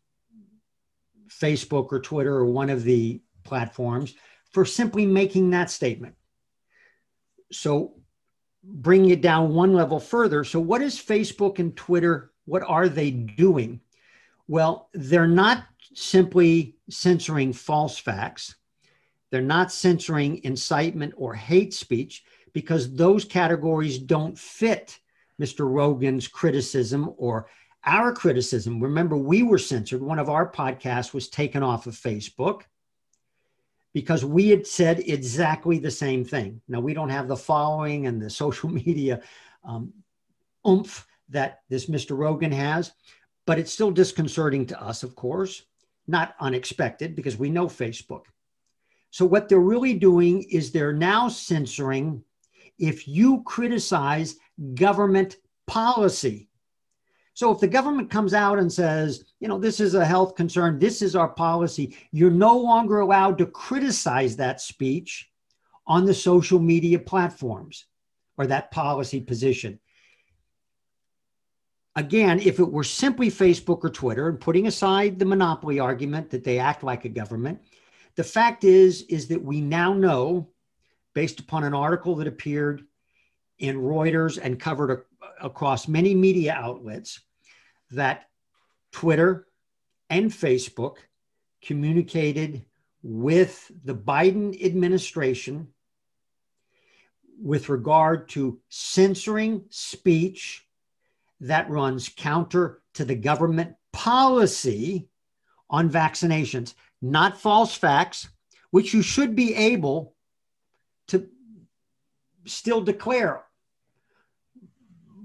Facebook 1.30 1.92
or 1.92 2.00
Twitter 2.00 2.36
or 2.36 2.46
one 2.46 2.70
of 2.70 2.84
the 2.84 3.22
platforms 3.44 4.14
for 4.52 4.66
simply 4.66 5.06
making 5.06 5.50
that 5.50 5.72
statement. 5.72 6.16
So, 7.52 7.96
bringing 8.64 9.10
it 9.10 9.22
down 9.22 9.54
one 9.54 9.74
level 9.74 10.00
further. 10.00 10.44
So, 10.44 10.60
what 10.60 10.82
is 10.82 10.98
Facebook 11.00 11.60
and 11.60 11.76
Twitter? 11.76 12.32
What 12.46 12.64
are 12.64 12.88
they 12.88 13.12
doing? 13.12 13.82
Well, 14.48 14.90
they're 14.94 15.28
not 15.28 15.64
simply 15.96 16.76
censoring 16.90 17.54
false 17.54 17.98
facts. 17.98 18.56
They're 19.34 19.42
not 19.42 19.72
censoring 19.72 20.42
incitement 20.44 21.16
or 21.18 21.34
hate 21.34 21.74
speech 21.74 22.24
because 22.54 22.94
those 22.94 23.26
categories 23.26 23.98
don't 23.98 24.38
fit 24.38 25.00
Mr. 25.42 25.68
Rogan's 25.68 26.28
criticism 26.28 27.12
or 27.18 27.48
our 27.84 28.14
criticism. 28.14 28.80
Remember, 28.80 29.18
we 29.18 29.42
were 29.42 29.58
censored. 29.58 30.04
One 30.04 30.20
of 30.20 30.30
our 30.30 30.52
podcasts 30.52 31.16
was 31.16 31.30
taken 31.30 31.64
off 31.64 31.88
of 31.88 31.96
Facebook 31.96 32.62
because 33.92 34.24
we 34.24 34.50
had 34.50 34.68
said 34.68 35.00
exactly 35.00 35.80
the 35.80 35.90
same 35.90 36.24
thing. 36.24 36.62
Now, 36.68 36.82
we 36.82 36.94
don't 36.94 37.10
have 37.10 37.28
the 37.28 37.36
following 37.36 38.06
and 38.06 38.22
the 38.22 38.30
social 38.44 38.70
media 38.70 39.24
um, 39.64 39.94
oomph 40.68 41.08
that 41.30 41.62
this 41.70 41.88
Mr. 41.88 42.16
Rogan 42.16 42.52
has, 42.52 42.92
but 43.48 43.58
it's 43.58 43.74
still 43.74 43.90
disconcerting 43.90 44.68
to 44.68 44.80
us, 44.80 45.02
of 45.02 45.16
course, 45.16 45.64
not 46.06 46.36
unexpected 46.40 47.16
because 47.16 47.36
we 47.36 47.50
know 47.50 47.66
Facebook. 47.66 48.26
So, 49.14 49.28
what 49.28 49.48
they're 49.48 49.60
really 49.60 49.94
doing 49.94 50.42
is 50.50 50.72
they're 50.72 50.92
now 50.92 51.28
censoring 51.28 52.24
if 52.80 53.08
you 53.08 53.44
criticize 53.44 54.38
government 54.74 55.38
policy. 55.68 56.50
So, 57.36 57.52
if 57.52 57.60
the 57.60 57.68
government 57.68 58.10
comes 58.10 58.34
out 58.34 58.58
and 58.58 58.74
says, 58.74 59.24
you 59.40 59.48
know, 59.48 59.60
this 59.60 59.80
is 59.80 59.94
a 59.94 60.04
health 60.04 60.34
concern, 60.34 60.80
this 60.80 61.04
is 61.04 61.16
our 61.16 61.30
policy, 61.30 61.96
you're 62.12 62.32
no 62.32 62.58
longer 62.58 63.02
allowed 63.02 63.38
to 63.38 63.46
criticize 63.46 64.36
that 64.38 64.60
speech 64.60 65.30
on 65.86 66.06
the 66.06 66.14
social 66.16 66.58
media 66.58 66.98
platforms 66.98 67.86
or 68.40 68.48
that 68.48 68.72
policy 68.72 69.22
position 69.22 69.80
again, 71.96 72.40
if 72.40 72.60
it 72.60 72.72
were 72.72 72.84
simply 72.84 73.30
Facebook 73.30 73.84
or 73.84 73.92
Twitter, 73.92 74.28
and 74.28 74.40
putting 74.40 74.66
aside 74.66 75.20
the 75.20 75.26
monopoly 75.26 75.80
argument 75.80 76.32
that 76.32 76.44
they 76.44 76.58
act 76.58 76.84
like 76.84 77.06
a 77.06 77.10
government, 77.10 77.62
the 78.16 78.24
fact 78.24 78.64
is 78.64 79.04
is 79.04 79.28
that 79.28 79.44
we 79.44 79.62
now 79.62 79.94
know, 79.94 80.50
based 81.14 81.40
upon 81.40 81.64
an 81.64 81.74
article 81.74 82.16
that 82.16 82.28
appeared 82.28 82.84
in 83.60 83.78
Reuters 83.78 84.40
and 84.42 84.60
covered 84.60 84.92
a, 84.92 85.46
across 85.46 85.88
many 85.88 86.14
media 86.14 86.54
outlets, 86.54 87.22
that 87.92 88.30
Twitter 88.92 89.48
and 90.10 90.32
Facebook 90.32 90.98
communicated 91.62 92.64
with 93.02 93.72
the 93.84 93.96
Biden 93.96 94.64
administration 94.64 95.68
with 97.42 97.70
regard 97.70 98.30
to 98.30 98.60
censoring 98.70 99.64
speech 99.70 100.66
that 101.42 101.70
runs 101.70 102.10
counter 102.10 102.82
to 102.94 103.04
the 103.04 103.16
government 103.16 103.76
policy 103.92 105.10
on 105.70 105.90
vaccinations, 105.90 106.74
not 107.04 107.40
false 107.40 107.76
facts, 107.76 108.30
which 108.72 108.94
you 108.94 109.02
should 109.02 109.36
be 109.36 109.54
able 109.54 110.16
to 111.10 111.28
still 112.46 112.82
declare. 112.82 113.44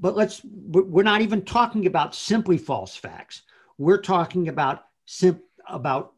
But 0.01 0.17
let's, 0.17 0.43
we're 0.45 1.05
not 1.05 1.21
even 1.21 1.43
talking 1.43 1.87
about 1.87 2.15
simply 2.15 2.59
false 2.59 2.97
facts. 2.97 3.43
We're 3.79 4.03
talking 4.03 4.49
about 4.49 4.85
sim, 5.07 5.41
about 5.69 6.13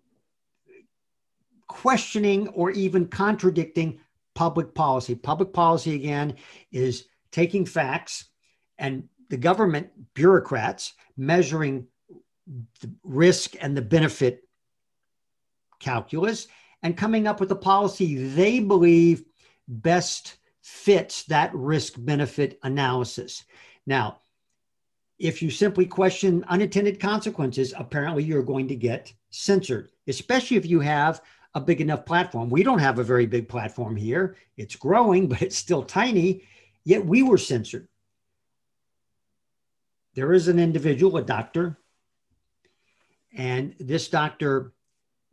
questioning 1.69 2.49
or 2.49 2.71
even 2.71 3.07
contradicting 3.07 4.01
public 4.35 4.75
policy. 4.75 5.15
Public 5.15 5.53
policy, 5.53 5.95
again, 5.95 6.37
is 6.73 7.05
taking 7.31 7.67
facts 7.67 8.31
and 8.79 9.05
the 9.29 9.37
government 9.37 9.91
bureaucrats 10.15 10.95
measuring 11.17 11.87
the 12.81 12.91
risk 13.05 13.55
and 13.61 13.77
the 13.77 13.83
benefit 13.83 14.43
calculus 15.81 16.47
and 16.83 16.97
coming 16.97 17.27
up 17.27 17.41
with 17.41 17.51
a 17.51 17.57
policy 17.57 18.29
they 18.29 18.61
believe 18.61 19.25
best 19.69 20.37
fits 20.63 21.25
that 21.25 21.55
risk 21.55 21.95
benefit 21.99 22.59
analysis. 22.63 23.45
Now, 23.87 24.21
if 25.19 25.43
you 25.43 25.51
simply 25.51 25.87
question 25.87 26.45
unintended 26.49 27.01
consequences, 27.01 27.75
apparently 27.77 28.23
you're 28.23 28.43
going 28.43 28.69
to 28.69 28.77
get 28.77 29.13
censored, 29.31 29.91
especially 30.07 30.57
if 30.57 30.67
you 30.67 30.81
have 30.81 31.21
a 31.55 31.61
big 31.61 31.81
enough 31.81 32.07
platform. 32.07 32.49
We 32.49 32.63
don't 32.63 32.79
have 32.79 32.99
a 32.99 33.05
very 33.05 33.27
big 33.27 33.49
platform 33.49 33.97
here. 33.97 34.37
It's 34.57 34.77
growing, 34.77 35.29
but 35.31 35.43
it's 35.43 35.57
still 35.57 35.83
tiny, 35.83 36.45
yet 36.85 37.05
we 37.05 37.23
were 37.23 37.39
censored 37.39 37.89
there 40.15 40.33
is 40.33 40.49
an 40.49 40.59
individual, 40.59 41.17
a 41.17 41.23
doctor, 41.23 41.79
and 43.33 43.75
this 43.79 44.09
doctor 44.09 44.73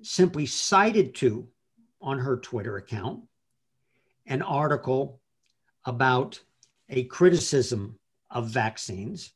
simply 0.02 0.46
cited 0.46 1.16
to 1.16 1.48
on 2.02 2.20
her 2.20 2.38
Twitter 2.38 2.78
account 2.78 3.24
an 4.26 4.42
article 4.42 5.22
about 5.86 6.40
a 6.90 7.04
criticism 7.06 7.98
of 8.30 8.50
vaccines. 8.50 9.34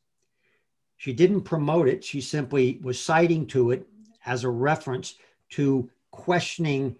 She 0.96 1.12
didn't 1.12 1.42
promote 1.42 1.88
it, 1.88 2.04
she 2.04 2.20
simply 2.20 2.78
was 2.82 3.02
citing 3.02 3.46
to 3.48 3.70
it 3.70 3.86
as 4.24 4.44
a 4.44 4.50
reference 4.50 5.14
to 5.50 5.90
questioning 6.10 6.96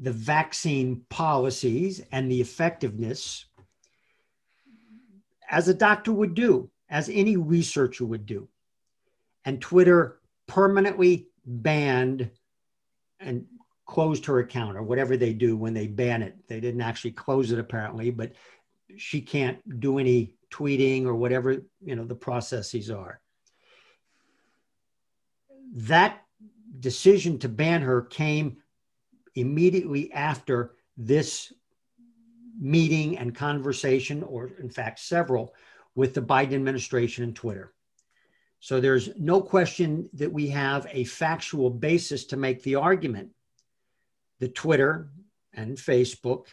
the 0.00 0.12
vaccine 0.12 1.02
policies 1.08 2.02
and 2.12 2.30
the 2.30 2.40
effectiveness 2.40 3.46
as 5.50 5.68
a 5.68 5.74
doctor 5.74 6.12
would 6.12 6.34
do 6.34 6.70
as 6.88 7.08
any 7.08 7.36
researcher 7.36 8.04
would 8.04 8.26
do. 8.26 8.48
And 9.44 9.60
Twitter 9.60 10.20
permanently 10.46 11.28
banned 11.44 12.30
and 13.20 13.44
closed 13.86 14.26
her 14.26 14.40
account 14.40 14.76
or 14.76 14.82
whatever 14.82 15.16
they 15.16 15.32
do 15.32 15.56
when 15.56 15.72
they 15.72 15.86
ban 15.86 16.22
it. 16.22 16.36
They 16.48 16.60
didn't 16.60 16.80
actually 16.80 17.12
close 17.12 17.52
it 17.52 17.58
apparently, 17.58 18.10
but 18.10 18.32
she 18.96 19.20
can't 19.20 19.80
do 19.80 19.98
any 19.98 20.34
tweeting 20.50 21.06
or 21.06 21.14
whatever, 21.14 21.64
you 21.84 21.96
know, 21.96 22.04
the 22.04 22.14
processes 22.14 22.90
are. 22.90 23.20
That 25.74 26.22
decision 26.80 27.38
to 27.40 27.48
ban 27.48 27.82
her 27.82 28.02
came 28.02 28.58
immediately 29.34 30.12
after 30.12 30.74
this 30.96 31.52
meeting 32.58 33.18
and 33.18 33.34
conversation, 33.34 34.22
or 34.22 34.52
in 34.58 34.70
fact, 34.70 34.98
several 34.98 35.54
with 35.94 36.14
the 36.14 36.22
Biden 36.22 36.54
administration 36.54 37.24
and 37.24 37.36
Twitter. 37.36 37.72
So 38.60 38.80
there's 38.80 39.10
no 39.16 39.40
question 39.40 40.08
that 40.14 40.32
we 40.32 40.48
have 40.48 40.86
a 40.90 41.04
factual 41.04 41.70
basis 41.70 42.24
to 42.26 42.36
make 42.36 42.62
the 42.62 42.76
argument 42.76 43.30
the 44.38 44.48
Twitter 44.48 45.08
and 45.54 45.76
Facebook 45.76 46.46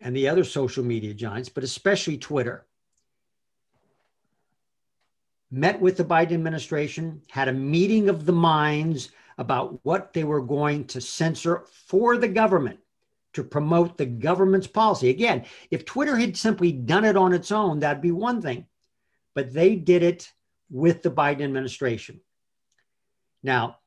and 0.00 0.14
the 0.14 0.28
other 0.28 0.44
social 0.44 0.84
media 0.84 1.12
giants, 1.14 1.48
but 1.48 1.64
especially 1.64 2.18
Twitter, 2.18 2.66
met 5.50 5.80
with 5.80 5.96
the 5.96 6.04
Biden 6.04 6.32
administration, 6.32 7.22
had 7.30 7.48
a 7.48 7.52
meeting 7.52 8.08
of 8.08 8.26
the 8.26 8.32
minds 8.32 9.10
about 9.38 9.80
what 9.84 10.12
they 10.12 10.24
were 10.24 10.42
going 10.42 10.84
to 10.84 11.00
censor 11.00 11.64
for 11.86 12.16
the 12.16 12.28
government 12.28 12.78
to 13.32 13.42
promote 13.42 13.96
the 13.96 14.06
government's 14.06 14.66
policy. 14.66 15.10
Again, 15.10 15.44
if 15.70 15.84
Twitter 15.84 16.16
had 16.16 16.36
simply 16.36 16.72
done 16.72 17.04
it 17.04 17.16
on 17.16 17.32
its 17.32 17.52
own, 17.52 17.80
that'd 17.80 18.02
be 18.02 18.10
one 18.10 18.42
thing, 18.42 18.66
but 19.34 19.52
they 19.52 19.74
did 19.74 20.02
it 20.02 20.32
with 20.70 21.02
the 21.02 21.10
Biden 21.10 21.42
administration. 21.42 22.20
Now, 23.42 23.78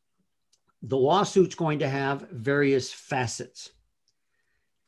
the 0.82 0.98
lawsuit's 0.98 1.56
going 1.56 1.80
to 1.80 1.90
have 1.90 2.28
various 2.32 2.92
facets. 2.92 3.72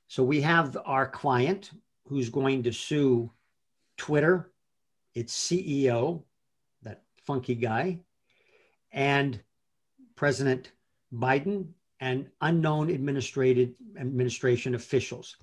So 0.08 0.24
we 0.24 0.42
have 0.42 0.78
our 0.86 1.08
client 1.08 1.72
who's 2.08 2.30
going 2.30 2.64
to 2.64 2.72
sue 2.72 3.32
Twitter, 3.98 4.52
its 5.14 5.36
CEO, 5.36 6.24
that 6.82 7.04
funky 7.26 7.56
guy, 7.56 8.00
and 8.92 9.40
President 10.16 10.72
Biden 11.14 11.68
and 12.00 12.30
unknown 12.42 12.92
administration 12.92 14.76
officials. 14.76 15.38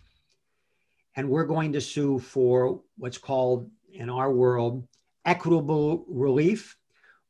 And 1.16 1.28
we're 1.28 1.44
going 1.44 1.72
to 1.72 1.80
sue 1.80 2.18
for 2.18 2.82
what's 2.96 3.18
called 3.18 3.70
in 3.92 4.10
our 4.10 4.32
world 4.32 4.86
equitable 5.24 6.04
relief, 6.08 6.76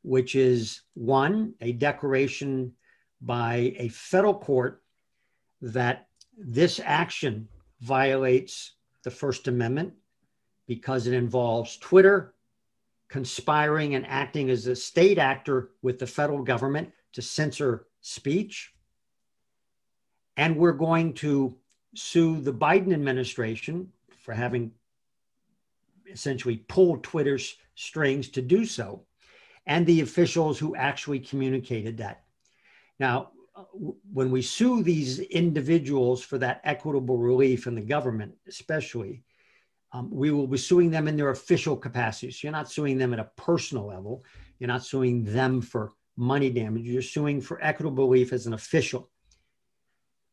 which 0.03 0.35
is 0.35 0.83
one, 0.95 1.55
a 1.61 1.73
declaration 1.73 2.73
by 3.21 3.75
a 3.77 3.89
federal 3.89 4.35
court 4.35 4.83
that 5.61 6.09
this 6.37 6.81
action 6.83 7.49
violates 7.81 8.75
the 9.03 9.11
First 9.11 9.49
Amendment 9.49 9.93
because 10.67 11.07
it 11.07 11.15
involves 11.15 11.77
Twitter 11.79 12.35
conspiring 13.09 13.97
and 13.97 14.07
acting 14.07 14.51
as 14.51 14.67
a 14.67 14.77
state 14.77 15.19
actor 15.19 15.71
with 15.83 15.99
the 15.99 16.07
federal 16.07 16.43
government 16.43 16.91
to 17.13 17.21
censor 17.21 17.87
speech. 18.01 18.73
And 20.37 20.57
we're 20.57 20.73
going 20.73 21.15
to 21.15 21.57
sue 21.95 22.41
the 22.41 22.53
Biden 22.53 22.95
administration 22.95 23.89
for 24.23 24.33
having 24.33 24.71
essentially 26.12 26.59
pulled 26.69 27.02
Twitter's 27.02 27.57
strings 27.75 28.29
to 28.31 28.43
do 28.43 28.64
so, 28.64 29.05
and 29.67 29.87
the 29.87 30.00
officials 30.00 30.59
who 30.59 30.76
actually 30.76 31.21
communicated 31.21 31.99
that. 31.99 32.25
Now, 32.99 33.31
when 34.12 34.31
we 34.31 34.43
sue 34.43 34.83
these 34.83 35.21
individuals 35.21 36.23
for 36.23 36.38
that 36.38 36.61
equitable 36.64 37.19
relief 37.19 37.67
in 37.67 37.75
the 37.75 37.81
government, 37.81 38.35
especially, 38.49 39.23
um, 39.93 40.09
we 40.11 40.31
will 40.31 40.47
be 40.47 40.59
suing 40.59 40.90
them 40.90 41.09
in 41.09 41.17
their 41.17 41.30
official 41.30 41.76
capacities. 41.76 42.43
You're 42.43 42.52
not 42.52 42.71
suing 42.71 42.97
them 42.97 43.13
at 43.13 43.19
a 43.19 43.30
personal 43.37 43.87
level. 43.87 44.25
You're 44.58 44.69
not 44.69 44.85
suing 44.85 45.25
them 45.25 45.61
for 45.61 45.93
money 46.17 46.50
damage. 46.50 46.85
You're 46.85 47.02
suing 47.02 47.41
for 47.41 47.63
equitable 47.63 48.04
relief 48.08 48.32
as 48.32 48.47
an 48.47 48.52
official. 48.52 49.11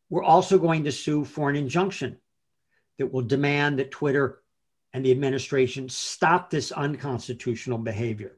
We're 0.09 0.23
also 0.23 0.57
going 0.57 0.83
to 0.83 0.91
sue 0.91 1.25
for 1.25 1.49
an 1.49 1.55
injunction 1.55 2.17
that 2.97 3.11
will 3.11 3.23
demand 3.23 3.79
that 3.79 3.91
Twitter 3.91 4.41
and 4.93 5.05
the 5.05 5.11
administration 5.11 5.89
stop 5.89 6.49
this 6.49 6.71
unconstitutional 6.71 7.77
behavior. 7.77 8.37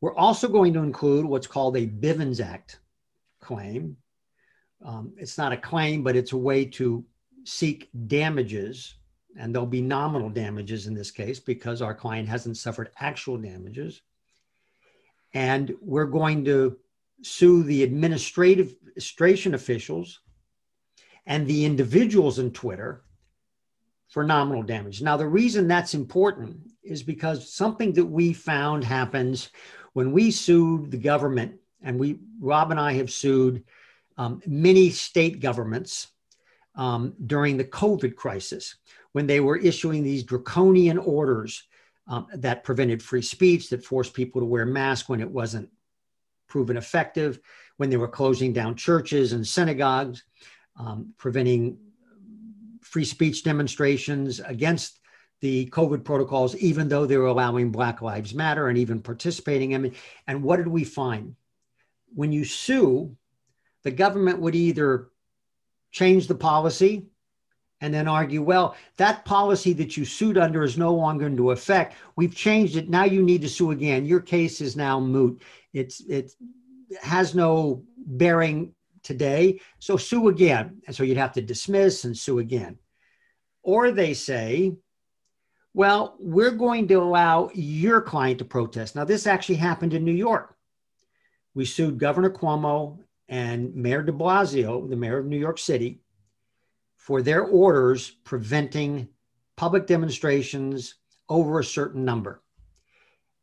We're 0.00 0.16
also 0.16 0.48
going 0.48 0.72
to 0.74 0.80
include 0.80 1.24
what's 1.24 1.46
called 1.46 1.76
a 1.76 1.86
Bivens 1.86 2.44
Act 2.44 2.80
claim. 3.40 3.96
Um, 4.84 5.12
it's 5.16 5.38
not 5.38 5.52
a 5.52 5.56
claim, 5.56 6.02
but 6.02 6.16
it's 6.16 6.32
a 6.32 6.36
way 6.36 6.64
to 6.64 7.04
seek 7.44 7.88
damages, 8.08 8.96
and 9.38 9.54
there'll 9.54 9.66
be 9.66 9.80
nominal 9.80 10.28
damages 10.28 10.86
in 10.86 10.94
this 10.94 11.10
case 11.10 11.38
because 11.38 11.80
our 11.80 11.94
client 11.94 12.28
hasn't 12.28 12.56
suffered 12.56 12.90
actual 12.98 13.36
damages. 13.36 14.02
And 15.34 15.74
we're 15.80 16.06
going 16.06 16.44
to 16.46 16.76
sue 17.22 17.62
the 17.62 17.84
administrative 17.84 18.70
administration 18.72 19.54
officials 19.54 20.20
and 21.26 21.46
the 21.46 21.64
individuals 21.64 22.38
in 22.38 22.50
Twitter 22.50 23.04
for 24.12 24.22
nominal 24.22 24.62
damage. 24.62 25.00
Now, 25.00 25.16
the 25.16 25.26
reason 25.26 25.66
that's 25.66 25.94
important 25.94 26.58
is 26.84 27.02
because 27.02 27.50
something 27.50 27.94
that 27.94 28.04
we 28.04 28.34
found 28.34 28.84
happens 28.84 29.48
when 29.94 30.12
we 30.12 30.30
sued 30.30 30.90
the 30.90 30.98
government, 30.98 31.54
and 31.82 31.98
we, 31.98 32.18
Rob 32.38 32.70
and 32.70 32.78
I 32.78 32.92
have 32.92 33.10
sued 33.10 33.64
um, 34.18 34.42
many 34.46 34.90
state 34.90 35.40
governments 35.40 36.08
um, 36.74 37.14
during 37.24 37.56
the 37.56 37.64
COVID 37.64 38.14
crisis 38.14 38.76
when 39.12 39.26
they 39.26 39.40
were 39.40 39.56
issuing 39.56 40.02
these 40.02 40.24
draconian 40.24 40.98
orders 40.98 41.62
um, 42.06 42.26
that 42.34 42.64
prevented 42.64 43.02
free 43.02 43.22
speech, 43.22 43.70
that 43.70 43.82
forced 43.82 44.12
people 44.12 44.42
to 44.42 44.46
wear 44.46 44.66
masks 44.66 45.08
when 45.08 45.22
it 45.22 45.30
wasn't 45.30 45.70
proven 46.48 46.76
effective, 46.76 47.40
when 47.78 47.88
they 47.88 47.96
were 47.96 48.08
closing 48.08 48.52
down 48.52 48.74
churches 48.74 49.32
and 49.32 49.46
synagogues, 49.46 50.22
um, 50.78 51.14
preventing 51.16 51.78
free 52.92 53.04
speech 53.06 53.42
demonstrations 53.42 54.38
against 54.40 55.00
the 55.40 55.66
COVID 55.70 56.04
protocols, 56.04 56.54
even 56.56 56.88
though 56.88 57.06
they 57.06 57.16
were 57.16 57.26
allowing 57.26 57.72
Black 57.72 58.02
Lives 58.02 58.34
Matter 58.34 58.68
and 58.68 58.76
even 58.76 59.00
participating 59.00 59.72
in 59.72 59.86
it. 59.86 59.94
And 60.26 60.42
what 60.42 60.58
did 60.58 60.68
we 60.68 60.84
find? 60.84 61.34
When 62.14 62.32
you 62.32 62.44
sue, 62.44 63.16
the 63.82 63.90
government 63.90 64.40
would 64.40 64.54
either 64.54 65.08
change 65.90 66.26
the 66.26 66.34
policy 66.34 67.06
and 67.80 67.94
then 67.94 68.08
argue, 68.08 68.42
well, 68.42 68.76
that 68.98 69.24
policy 69.24 69.72
that 69.72 69.96
you 69.96 70.04
sued 70.04 70.36
under 70.36 70.62
is 70.62 70.76
no 70.76 70.94
longer 70.94 71.26
into 71.26 71.50
effect. 71.50 71.96
We've 72.14 72.36
changed 72.36 72.76
it. 72.76 72.90
Now 72.90 73.04
you 73.04 73.22
need 73.22 73.40
to 73.40 73.48
sue 73.48 73.70
again. 73.70 74.04
Your 74.04 74.20
case 74.20 74.60
is 74.60 74.76
now 74.76 75.00
moot. 75.00 75.40
It's 75.72 76.00
it 76.00 76.32
has 77.00 77.34
no 77.34 77.84
bearing 77.96 78.74
today. 79.02 79.60
So 79.78 79.96
sue 79.96 80.28
again. 80.28 80.82
And 80.86 80.94
so 80.94 81.04
you'd 81.04 81.16
have 81.16 81.32
to 81.32 81.42
dismiss 81.42 82.04
and 82.04 82.16
sue 82.16 82.38
again. 82.38 82.78
Or 83.62 83.90
they 83.90 84.14
say, 84.14 84.76
well, 85.74 86.16
we're 86.18 86.50
going 86.50 86.88
to 86.88 86.94
allow 86.94 87.50
your 87.54 88.00
client 88.00 88.38
to 88.38 88.44
protest. 88.44 88.94
Now, 88.94 89.04
this 89.04 89.26
actually 89.26 89.56
happened 89.56 89.94
in 89.94 90.04
New 90.04 90.12
York. 90.12 90.56
We 91.54 91.64
sued 91.64 91.98
Governor 91.98 92.30
Cuomo 92.30 92.98
and 93.28 93.74
Mayor 93.74 94.02
de 94.02 94.12
Blasio, 94.12 94.88
the 94.88 94.96
mayor 94.96 95.18
of 95.18 95.26
New 95.26 95.38
York 95.38 95.58
City, 95.58 96.00
for 96.96 97.22
their 97.22 97.42
orders 97.42 98.10
preventing 98.24 99.08
public 99.56 99.86
demonstrations 99.86 100.96
over 101.28 101.58
a 101.58 101.64
certain 101.64 102.04
number. 102.04 102.42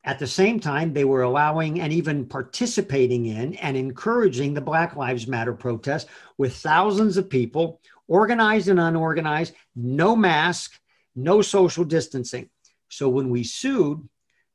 At 0.04 0.20
the 0.20 0.28
same 0.28 0.60
time, 0.60 0.94
they 0.94 1.04
were 1.04 1.24
allowing 1.24 1.82
and 1.82 1.92
even 1.92 2.26
participating 2.26 3.26
in 3.26 3.56
and 3.56 3.76
encouraging 3.76 4.54
the 4.54 4.62
Black 4.62 4.96
Lives 4.96 5.28
Matter 5.28 5.54
protest 5.54 6.08
with 6.38 6.56
thousands 6.56 7.18
of 7.18 7.30
people, 7.30 7.82
organized 8.10 8.68
and 8.68 8.80
unorganized, 8.80 9.54
no 9.76 10.16
mask, 10.16 10.78
no 11.16 11.42
social 11.42 11.86
distancing. 11.86 12.50
So 12.90 13.08
when 13.08 13.30
we 13.30 13.44
sued, 13.44 14.10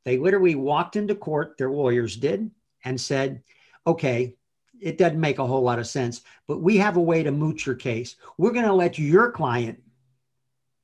they 0.04 0.18
literally 0.18 0.56
walked 0.56 0.96
into 0.96 1.14
court, 1.14 1.56
their 1.56 1.70
lawyers 1.70 2.16
did, 2.16 2.50
and 2.84 3.00
said, 3.00 3.42
okay, 3.86 4.36
it 4.82 4.98
doesn't 4.98 5.20
make 5.20 5.38
a 5.38 5.46
whole 5.46 5.62
lot 5.62 5.78
of 5.78 5.86
sense, 5.86 6.20
but 6.46 6.60
we 6.60 6.76
have 6.78 6.98
a 6.98 7.02
way 7.02 7.22
to 7.22 7.30
moot 7.30 7.64
your 7.64 7.76
case. 7.76 8.16
We're 8.36 8.52
going 8.52 8.66
to 8.66 8.74
let 8.74 8.98
your 8.98 9.30
client, 9.30 9.80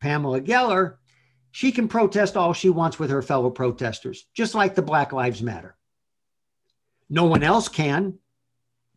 Pamela 0.01 0.41
Geller, 0.41 0.97
she 1.51 1.73
can 1.73 1.89
protest 1.89 2.37
all 2.37 2.53
she 2.55 2.71
wants 2.71 2.99
with 2.99 3.11
her 3.11 3.21
fellow 3.21 3.51
protesters, 3.51 4.27
just 4.33 4.55
like 4.55 4.75
the 4.75 4.83
Black 4.83 5.13
Lives 5.13 5.43
Matter. 5.43 5.77
No 7.11 7.25
one 7.25 7.43
else 7.43 7.69
can. 7.69 8.20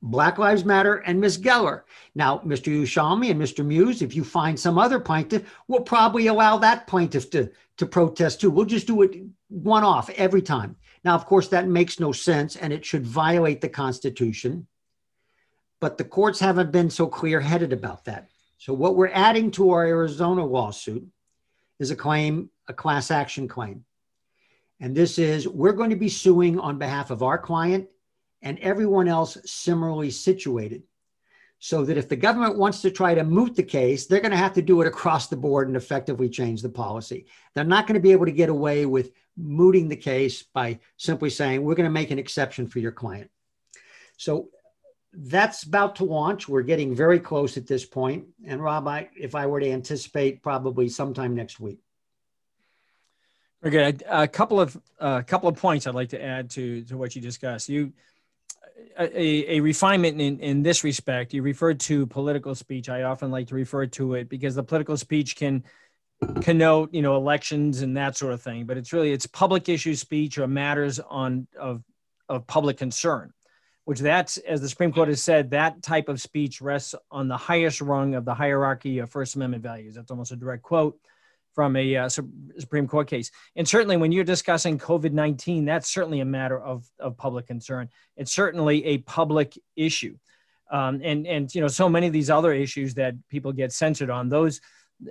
Black 0.04 0.38
Lives 0.38 0.66
Matter 0.66 0.98
and 0.98 1.20
Ms. 1.20 1.40
Geller. 1.40 1.82
Now, 2.14 2.40
Mr. 2.40 2.82
Ushami 2.82 3.32
and 3.32 3.42
Mr. 3.42 3.66
Muise, 3.66 4.02
if 4.02 4.16
you 4.16 4.24
find 4.24 4.60
some 4.60 4.78
other 4.78 5.00
plaintiff, 5.00 5.50
we'll 5.68 5.82
probably 5.82 6.28
allow 6.28 6.58
that 6.58 6.86
plaintiff 6.88 7.32
to, 7.32 7.50
to 7.78 7.86
protest 7.86 8.42
too. 8.42 8.52
We'll 8.52 8.66
just 8.66 8.88
do 8.88 9.02
it 9.02 9.22
one 9.48 9.84
off 9.84 10.10
every 10.12 10.42
time. 10.42 10.76
Now, 11.04 11.16
of 11.16 11.26
course, 11.26 11.48
that 11.48 11.68
makes 11.68 12.00
no 12.00 12.12
sense 12.12 12.56
and 12.56 12.72
it 12.72 12.86
should 12.86 13.06
violate 13.06 13.62
the 13.62 13.70
Constitution 13.70 14.68
but 15.84 15.98
the 15.98 16.06
courts 16.06 16.40
haven't 16.40 16.72
been 16.72 16.90
so 16.90 17.08
clear 17.08 17.42
headed 17.42 17.74
about 17.74 18.06
that. 18.06 18.30
So, 18.58 18.72
what 18.74 18.96
we're 18.96 19.10
adding 19.10 19.52
to 19.52 19.72
our 19.72 19.86
Arizona 19.86 20.46
lawsuit 20.46 21.06
is 21.78 21.92
a 21.92 21.96
claim, 21.98 22.50
a 22.70 22.74
class 22.74 23.12
action 23.12 23.50
claim. 23.50 23.84
And 24.80 24.96
this 24.96 25.20
is 25.20 25.46
we're 25.46 25.74
going 25.74 25.90
to 25.90 25.98
be 25.98 26.08
suing 26.08 26.58
on 26.58 26.78
behalf 26.78 27.12
of 27.12 27.22
our 27.22 27.38
client 27.38 27.90
and 28.44 28.60
everyone 28.60 29.08
else 29.08 29.38
similarly 29.46 30.12
situated. 30.12 30.84
So 31.60 31.86
that 31.86 31.98
if 31.98 32.10
the 32.10 32.18
government 32.18 32.58
wants 32.58 32.82
to 32.82 32.92
try 32.92 33.16
to 33.16 33.24
moot 33.24 33.56
the 33.56 33.64
case, 33.64 34.06
they're 34.06 34.20
going 34.20 34.32
to 34.32 34.38
have 34.38 34.54
to 34.56 34.62
do 34.62 34.82
it 34.82 34.88
across 34.88 35.28
the 35.28 35.38
board 35.38 35.70
and 35.70 35.78
effectively 35.78 36.28
change 36.28 36.62
the 36.62 36.70
policy. 36.70 37.26
They're 37.56 37.64
not 37.64 37.88
going 37.88 37.96
to 37.96 38.02
be 38.02 38.12
able 38.12 38.26
to 38.26 38.34
get 38.34 38.50
away 38.50 38.86
with 38.86 39.14
mooting 39.38 39.88
the 39.88 39.96
case 39.96 40.44
by 40.44 40.80
simply 40.98 41.30
saying, 41.30 41.64
we're 41.64 41.76
going 41.76 41.86
to 41.86 41.90
make 41.90 42.12
an 42.12 42.20
exception 42.20 42.68
for 42.68 42.80
your 42.80 42.92
client. 42.92 43.32
So 44.18 44.50
that's 45.14 45.64
about 45.64 45.96
to 45.98 46.04
launch. 46.04 46.50
We're 46.50 46.64
getting 46.64 46.94
very 46.94 47.20
close 47.20 47.56
at 47.56 47.66
this 47.66 47.86
point. 47.86 48.26
And 48.46 48.62
Rob, 48.62 48.86
I, 48.86 49.10
if 49.16 49.34
I 49.34 49.46
were 49.46 49.62
to 49.62 49.72
anticipate, 49.72 50.44
probably 50.44 50.90
sometime 50.90 51.34
next 51.34 51.62
week. 51.62 51.80
Very 53.62 53.72
good. 53.72 54.04
A 54.10 54.28
couple 54.28 54.60
of 54.60 54.76
a 55.00 55.04
uh, 55.04 55.22
couple 55.22 55.48
of 55.48 55.56
points 55.56 55.88
I'd 55.88 55.96
like 55.96 56.10
to 56.10 56.22
add 56.22 56.50
to 56.52 56.84
to 56.84 56.98
what 56.98 57.16
you 57.16 57.22
discussed. 57.22 57.70
You 57.70 57.94
a, 58.98 59.58
a 59.58 59.60
refinement 59.60 60.22
in, 60.22 60.40
in 60.40 60.64
this 60.64 60.84
respect. 60.84 61.34
You 61.34 61.42
referred 61.42 61.80
to 61.82 62.06
political 62.08 62.56
speech. 62.56 62.90
I 62.90 63.04
often 63.04 63.32
like 63.32 63.48
to 63.48 63.56
refer 63.56 63.86
to 63.88 64.16
it 64.16 64.30
because 64.30 64.56
the 64.56 64.64
political 64.64 64.98
speech 64.98 65.36
can 65.36 65.64
connote, 66.42 66.94
you 66.94 67.02
know, 67.02 67.16
elections 67.16 67.82
and 67.82 67.98
that 67.98 68.18
sort 68.18 68.34
of 68.34 68.42
thing. 68.42 68.66
But 68.66 68.78
it's 68.78 68.94
really 68.94 69.12
it's 69.12 69.28
public 69.28 69.70
issue 69.70 69.96
speech 69.96 70.38
or 70.38 70.48
matters 70.48 71.00
on 71.00 71.48
of 71.60 71.84
of 72.30 72.48
public 72.48 72.78
concern, 72.78 73.34
which 73.86 74.00
that's 74.00 74.38
as 74.38 74.62
the 74.62 74.70
Supreme 74.70 74.94
Court 74.94 75.10
has 75.10 75.22
said, 75.22 75.52
that 75.52 75.82
type 75.82 76.10
of 76.10 76.22
speech 76.22 76.62
rests 76.62 76.96
on 77.12 77.28
the 77.28 77.38
highest 77.38 77.82
rung 77.82 78.16
of 78.16 78.26
the 78.26 78.34
hierarchy 78.34 79.00
of 79.00 79.10
First 79.10 79.36
Amendment 79.36 79.64
values. 79.64 79.96
That's 79.96 80.12
almost 80.12 80.32
a 80.32 80.36
direct 80.36 80.64
quote 80.64 80.98
from 81.54 81.76
a 81.76 81.96
uh, 81.96 82.10
Supreme 82.10 82.88
Court 82.88 83.08
case. 83.08 83.32
And 83.56 83.68
certainly 83.68 83.98
when 83.98 84.12
you're 84.12 84.24
discussing 84.24 84.80
COVID 84.80 85.12
19, 85.12 85.66
that's 85.66 85.90
certainly 85.90 86.20
a 86.20 86.26
matter 86.26 86.60
of, 86.60 86.86
of 87.00 87.18
public 87.18 87.48
concern. 87.48 87.90
It's 88.18 88.32
certainly 88.32 88.86
a 88.86 88.98
public 89.00 89.58
issue. 89.76 90.18
Um, 90.72 91.02
and, 91.04 91.28
and, 91.28 91.54
you 91.54 91.62
know, 91.62 91.68
so 91.68 91.88
many 91.88 92.08
of 92.08 92.14
these 92.14 92.30
other 92.30 92.52
issues 92.52 92.96
that 92.96 93.14
people 93.30 93.52
get 93.52 93.72
censored 93.72 94.10
on, 94.10 94.30
those, 94.30 94.60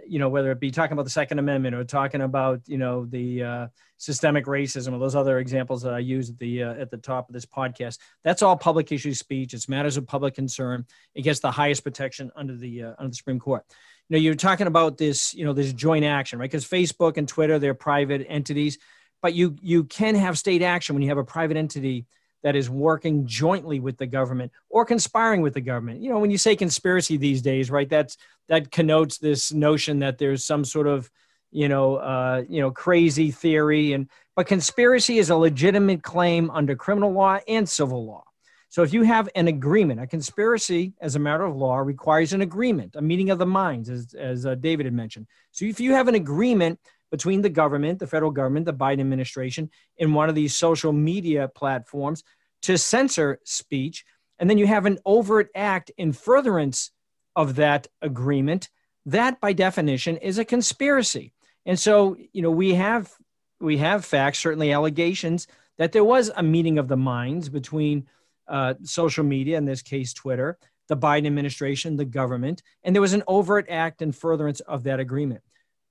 you 0.07 0.19
know, 0.19 0.29
whether 0.29 0.51
it 0.51 0.59
be 0.59 0.71
talking 0.71 0.95
about 0.95 1.05
the 1.05 1.11
Second 1.11 1.39
Amendment 1.39 1.77
or 1.77 1.85
talking 1.85 2.23
about, 2.23 2.63
you 2.67 2.79
know, 2.79 3.05
the 3.05 3.43
uh, 3.43 3.67
systemic 3.99 4.47
racism 4.47 4.93
or 4.93 4.99
those 4.99 5.15
other 5.15 5.39
examples 5.39 5.83
that 5.83 5.95
I 5.95 6.01
use 6.01 6.31
at 6.31 6.39
the 6.39 6.65
uh, 6.65 6.75
at 6.75 6.91
the 6.91 6.97
top 6.97 7.29
of 7.29 7.35
this 7.35 7.47
podcast, 7.47 7.99
that's 8.25 8.43
all 8.43 8.57
public 8.57 8.91
issue 8.91 9.15
speech. 9.15 9.55
It's 9.55 9.69
matters 9.69 9.97
of 9.97 10.07
public 10.07 10.35
concern. 10.35 10.87
It 11.15 11.23
gets 11.23 11.41
the 11.41 11.51
highest 11.51 11.85
protection 11.85 12.33
under 12.35 12.57
the 12.57 12.83
uh, 12.83 12.95
under 12.99 13.11
the 13.11 13.17
Supreme 13.17 13.39
Court 13.39 13.65
you 14.09 14.17
know 14.17 14.21
you're 14.21 14.35
talking 14.35 14.67
about 14.67 14.99
this 14.99 15.35
you 15.35 15.45
know 15.45 15.53
this 15.53 15.73
joint 15.73 16.05
action 16.05 16.39
right? 16.39 16.51
Because 16.51 16.69
facebook 16.69 17.17
and 17.17 17.29
twitter 17.29 17.59
they're 17.59 17.75
private 17.75 18.27
entities 18.29 18.79
but 19.23 19.35
you 19.35 19.57
you 19.63 19.85
can 19.85 20.15
have 20.17 20.37
state 20.37 20.63
action 20.63 20.95
when 20.95 21.03
you 21.03 21.09
have 21.09 21.19
a 21.19 21.25
private 21.25 21.57
entity 21.57 22.07
that 22.43 22.57
is 22.57 22.69
working 22.69 23.27
jointly 23.27 23.81
with 23.81 23.97
the 23.97 24.07
government 24.07 24.53
or 24.69 24.85
conspiring 24.85 25.43
with 25.43 25.55
the 25.55 25.61
government. 25.61 26.03
You 26.03 26.11
know 26.11 26.19
when 26.19 26.31
you 26.31 26.39
say 26.39 26.57
conspiracy 26.57 27.17
these 27.17 27.41
days 27.41 27.71
right 27.71 27.89
that's 27.89 28.17
that 28.49 28.71
connotes 28.71 29.19
this 29.19 29.53
notion 29.53 30.01
that 30.01 30.19
there's 30.19 30.45
some 30.45 30.65
sort 30.65 30.89
of 30.89 31.11
you 31.51 31.69
know 31.69 31.97
uh, 31.97 32.43
you 32.49 32.61
know 32.61 32.71
crazy 32.71 33.31
theory 33.31 33.93
and 33.93 34.09
but 34.35 34.47
conspiracy 34.47 35.19
is 35.19 35.31
a 35.31 35.37
legitimate 35.37 36.03
claim 36.03 36.51
under 36.51 36.75
criminal 36.75 37.13
law 37.13 37.39
and 37.47 37.69
civil 37.69 38.05
law 38.05 38.25
so 38.73 38.83
if 38.83 38.95
you 38.95 39.03
have 39.03 39.29
an 39.35 39.49
agreement, 39.49 40.01
a 40.01 40.07
conspiracy 40.07 40.95
as 41.03 41.15
a 41.15 41.19
matter 41.19 41.45
of 41.45 41.55
law 41.55 41.77
requires 41.77 42.33
an 42.33 42.41
agreement, 42.41 42.97
a 42.97 43.03
meeting 43.03 43.29
of 43.29 43.39
the 43.39 43.45
minds, 43.45 43.91
as, 43.91 44.15
as 44.15 44.47
uh, 44.47 44.55
David 44.55 44.87
had 44.87 44.95
mentioned. 44.95 45.27
So 45.51 45.67
if 45.67 45.79
you 45.79 45.93
have 45.93 46.09
an 46.09 46.15
agreement 46.15 46.81
between 47.11 47.43
the 47.43 47.51
government, 47.51 47.99
the 47.99 48.07
federal 48.07 48.31
government, 48.31 48.65
the 48.65 48.73
Biden 48.73 49.01
administration, 49.01 49.69
in 49.99 50.15
one 50.15 50.31
of 50.31 50.35
these 50.35 50.57
social 50.57 50.91
media 50.91 51.49
platforms 51.49 52.25
to 52.63 52.79
censor 52.79 53.41
speech, 53.45 54.07
and 54.39 54.49
then 54.49 54.57
you 54.57 54.67
have 54.67 54.87
an 54.87 54.99
overt 55.05 55.51
act 55.55 55.91
in 55.99 56.15
furtherance 56.15 56.93
of 57.37 57.57
that 57.57 57.89
agreement, 58.01 58.71
that 59.05 59.39
by 59.39 59.53
definition 59.53 60.17
is 60.17 60.39
a 60.39 60.47
conspiracy. 60.47 61.35
And 61.67 61.79
so, 61.79 62.17
you 62.33 62.41
know, 62.41 62.51
we 62.51 62.73
have 62.73 63.13
we 63.61 63.77
have 63.77 64.07
facts, 64.07 64.39
certainly 64.39 64.73
allegations 64.73 65.47
that 65.77 65.93
there 65.93 66.05
was 66.05 66.31
a 66.35 66.43
meeting 66.43 66.79
of 66.79 66.89
the 66.89 66.97
minds 66.97 67.51
between 67.51 68.07
uh, 68.49 68.75
social 68.83 69.25
media, 69.25 69.59
in 69.59 69.65
this 69.65 69.83
case, 69.83 70.13
Twitter, 70.13 70.59
the 70.89 70.97
Biden 70.97 71.27
administration, 71.27 71.97
the 71.97 72.05
government, 72.05 72.63
and 72.83 72.95
there 72.95 73.01
was 73.01 73.13
an 73.13 73.23
overt 73.27 73.67
act 73.69 74.03
in 74.03 74.13
furtherance 74.13 74.61
of 74.61 74.85
that 74.85 75.01
agreement. 75.01 75.43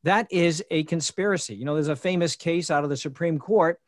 That 0.03 0.27
is 0.31 0.63
a 0.71 0.83
conspiracy. 0.83 1.55
You 1.55 1.65
know, 1.65 1.75
there's 1.75 1.87
a 1.87 1.95
famous 1.95 2.35
case 2.35 2.71
out 2.71 2.83
of 2.83 2.89
the 2.89 2.97
Supreme 2.97 3.37
Court 3.37 3.79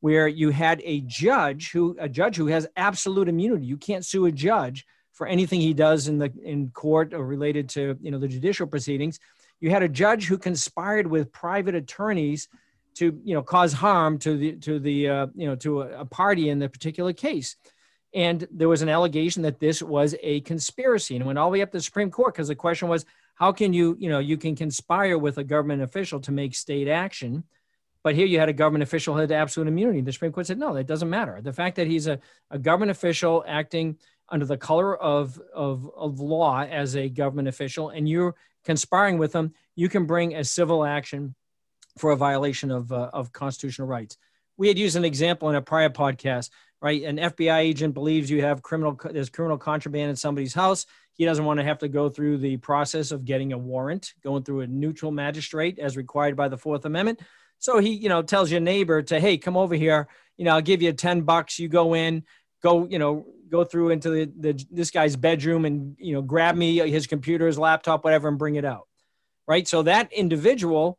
where 0.00 0.26
you 0.26 0.50
had 0.50 0.80
a 0.84 1.00
judge 1.02 1.70
who 1.70 1.96
a 1.98 2.08
judge 2.08 2.36
who 2.36 2.46
has 2.46 2.66
absolute 2.76 3.28
immunity. 3.28 3.66
You 3.66 3.76
can't 3.76 4.04
sue 4.04 4.26
a 4.26 4.32
judge 4.32 4.86
for 5.12 5.26
anything 5.26 5.60
he 5.60 5.74
does 5.74 6.08
in 6.08 6.18
the 6.18 6.32
in 6.42 6.70
court 6.70 7.14
or 7.14 7.24
related 7.24 7.68
to 7.70 7.96
you 8.00 8.10
know 8.10 8.18
the 8.18 8.28
judicial 8.28 8.66
proceedings. 8.66 9.20
You 9.60 9.70
had 9.70 9.82
a 9.82 9.88
judge 9.88 10.26
who 10.26 10.38
conspired 10.38 11.06
with 11.06 11.32
private 11.32 11.74
attorneys 11.74 12.48
to 12.94 13.20
you 13.24 13.34
know 13.34 13.42
cause 13.42 13.72
harm 13.72 14.18
to 14.20 14.36
the 14.36 14.56
to 14.56 14.78
the 14.78 15.08
uh, 15.08 15.26
you 15.34 15.46
know 15.46 15.56
to 15.56 15.82
a, 15.82 16.00
a 16.00 16.04
party 16.04 16.48
in 16.48 16.58
the 16.58 16.68
particular 16.68 17.12
case. 17.12 17.56
And 18.12 18.46
there 18.50 18.68
was 18.68 18.82
an 18.82 18.88
allegation 18.88 19.42
that 19.42 19.60
this 19.60 19.82
was 19.82 20.16
a 20.22 20.40
conspiracy 20.40 21.16
and 21.16 21.24
went 21.24 21.38
all 21.38 21.50
the 21.50 21.58
way 21.58 21.62
up 21.62 21.70
to 21.70 21.78
the 21.78 21.82
Supreme 21.82 22.10
Court 22.10 22.34
because 22.34 22.48
the 22.48 22.54
question 22.54 22.88
was, 22.88 23.04
how 23.36 23.52
can 23.52 23.72
you, 23.72 23.96
you 23.98 24.10
know, 24.10 24.18
you 24.18 24.36
can 24.36 24.56
conspire 24.56 25.16
with 25.16 25.38
a 25.38 25.44
government 25.44 25.82
official 25.82 26.20
to 26.20 26.32
make 26.32 26.54
state 26.54 26.88
action. 26.88 27.44
But 28.02 28.14
here 28.14 28.26
you 28.26 28.38
had 28.38 28.48
a 28.48 28.54
government 28.54 28.82
official 28.82 29.16
had 29.16 29.30
absolute 29.30 29.68
immunity. 29.68 30.00
The 30.00 30.12
Supreme 30.12 30.32
Court 30.32 30.46
said, 30.46 30.58
no, 30.58 30.74
that 30.74 30.86
doesn't 30.86 31.08
matter. 31.08 31.40
The 31.40 31.52
fact 31.52 31.76
that 31.76 31.86
he's 31.86 32.06
a, 32.06 32.18
a 32.50 32.58
government 32.58 32.90
official 32.90 33.44
acting 33.46 33.96
under 34.28 34.46
the 34.46 34.56
color 34.56 34.96
of, 34.96 35.40
of, 35.54 35.90
of 35.96 36.20
law 36.20 36.62
as 36.62 36.96
a 36.96 37.08
government 37.08 37.48
official 37.48 37.90
and 37.90 38.08
you're 38.08 38.34
conspiring 38.64 39.18
with 39.18 39.32
them, 39.32 39.54
you 39.74 39.88
can 39.88 40.06
bring 40.06 40.34
a 40.34 40.44
civil 40.44 40.84
action 40.84 41.34
for 41.98 42.10
a 42.12 42.16
violation 42.16 42.70
of, 42.70 42.92
uh, 42.92 43.10
of 43.12 43.32
constitutional 43.32 43.88
rights. 43.88 44.16
We 44.56 44.68
had 44.68 44.78
used 44.78 44.96
an 44.96 45.04
example 45.04 45.48
in 45.48 45.56
a 45.56 45.62
prior 45.62 45.88
podcast 45.88 46.50
right? 46.82 47.02
An 47.02 47.16
FBI 47.18 47.58
agent 47.58 47.94
believes 47.94 48.30
you 48.30 48.42
have 48.42 48.62
criminal 48.62 48.98
there's 49.10 49.28
criminal 49.28 49.58
contraband 49.58 50.10
in 50.10 50.16
somebody's 50.16 50.54
house. 50.54 50.86
He 51.12 51.24
doesn't 51.24 51.44
want 51.44 51.60
to 51.60 51.64
have 51.64 51.78
to 51.78 51.88
go 51.88 52.08
through 52.08 52.38
the 52.38 52.56
process 52.58 53.10
of 53.10 53.24
getting 53.24 53.52
a 53.52 53.58
warrant, 53.58 54.14
going 54.22 54.42
through 54.42 54.60
a 54.60 54.66
neutral 54.66 55.12
magistrate 55.12 55.78
as 55.78 55.96
required 55.96 56.36
by 56.36 56.48
the 56.48 56.56
Fourth 56.56 56.84
Amendment. 56.84 57.20
So 57.58 57.78
he, 57.78 57.90
you 57.90 58.08
know, 58.08 58.22
tells 58.22 58.50
your 58.50 58.60
neighbor 58.60 59.02
to, 59.02 59.20
hey, 59.20 59.36
come 59.36 59.56
over 59.56 59.74
here. 59.74 60.08
You 60.38 60.46
know, 60.46 60.54
I'll 60.54 60.62
give 60.62 60.80
you 60.80 60.92
10 60.92 61.22
bucks. 61.22 61.58
You 61.58 61.68
go 61.68 61.94
in, 61.94 62.24
go, 62.62 62.86
you 62.86 62.98
know, 62.98 63.26
go 63.50 63.64
through 63.64 63.90
into 63.90 64.08
the, 64.08 64.32
the 64.38 64.66
this 64.70 64.90
guy's 64.90 65.14
bedroom 65.14 65.66
and, 65.66 65.94
you 65.98 66.14
know, 66.14 66.22
grab 66.22 66.56
me 66.56 66.78
his 66.90 67.06
computer, 67.06 67.46
his 67.46 67.58
laptop, 67.58 68.02
whatever, 68.02 68.28
and 68.28 68.38
bring 68.38 68.54
it 68.54 68.64
out. 68.64 68.88
Right. 69.46 69.68
So 69.68 69.82
that 69.82 70.10
individual 70.12 70.98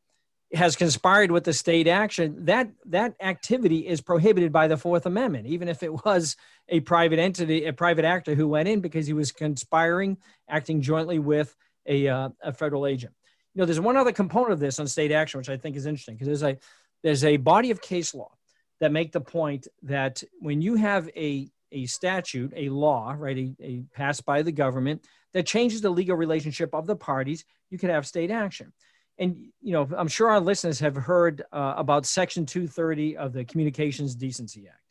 has 0.54 0.76
conspired 0.76 1.32
with 1.32 1.44
the 1.44 1.54
state 1.54 1.88
action, 1.88 2.46
that 2.46 2.70
that 2.86 3.16
activity 3.22 3.88
is 3.88 4.02
prohibited 4.02 4.52
by 4.52 4.68
the 4.68 4.78
Fourth 4.78 5.06
Amendment, 5.06 5.48
even 5.48 5.68
if 5.68 5.82
it 5.84 6.06
was 6.06 6.36
a 6.70 6.82
private 6.82 7.20
entity, 7.20 7.66
a 7.66 7.74
private 7.74 8.06
actor 8.06 8.36
who 8.36 8.48
went 8.48 8.68
in 8.68 8.82
because 8.82 9.08
he 9.08 9.14
was 9.14 9.32
conspiring, 9.32 10.18
acting 10.50 10.82
jointly 10.82 11.20
with 11.20 11.56
a, 11.86 12.08
uh, 12.08 12.30
a 12.44 12.54
federal 12.54 12.86
agent. 12.86 13.14
You 13.54 13.60
know, 13.60 13.66
there's 13.66 13.80
one 13.80 13.98
other 13.98 14.12
component 14.12 14.54
of 14.54 14.60
this 14.60 14.80
on 14.80 14.88
state 14.88 15.12
action, 15.12 15.38
which 15.38 15.50
I 15.50 15.58
think 15.58 15.76
is 15.76 15.86
interesting 15.86 16.16
because 16.16 16.28
there's 16.28 16.44
a 16.44 16.58
there's 17.04 17.24
a 17.24 17.38
body 17.38 17.72
of 17.72 17.82
case 17.82 18.14
law 18.14 18.32
that 18.80 18.92
make 18.92 19.12
the 19.12 19.22
point 19.22 19.68
that 19.84 20.24
when 20.40 20.62
you 20.62 20.76
have 20.76 21.10
a 21.16 21.50
a 21.74 21.86
statute, 21.86 22.52
a 22.56 22.68
law, 22.68 23.16
right, 23.18 23.38
a, 23.38 23.56
a 23.62 23.84
passed 23.94 24.26
by 24.26 24.42
the 24.42 24.52
government 24.52 25.06
that 25.34 25.46
changes 25.46 25.80
the 25.80 25.90
legal 25.90 26.18
relationship 26.18 26.74
of 26.74 26.86
the 26.86 26.96
parties, 26.96 27.46
you 27.70 27.78
could 27.78 27.90
have 27.90 28.06
state 28.06 28.32
action 28.32 28.74
and 29.18 29.36
you 29.62 29.74
know 29.74 29.88
i'm 29.98 30.08
sure 30.08 30.30
our 30.30 30.40
listeners 30.40 30.80
have 30.80 30.96
heard 30.96 31.44
uh, 31.52 31.74
about 31.78 32.06
section 32.06 32.46
230 32.46 33.18
of 33.18 33.34
the 33.34 33.44
communications 33.46 34.16
decency 34.16 34.68
act 34.68 34.82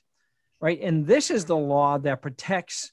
right? 0.61 0.81
And 0.83 1.07
this 1.07 1.31
is 1.31 1.45
the 1.45 1.57
law 1.57 1.99
that 1.99 2.23
protects 2.23 2.93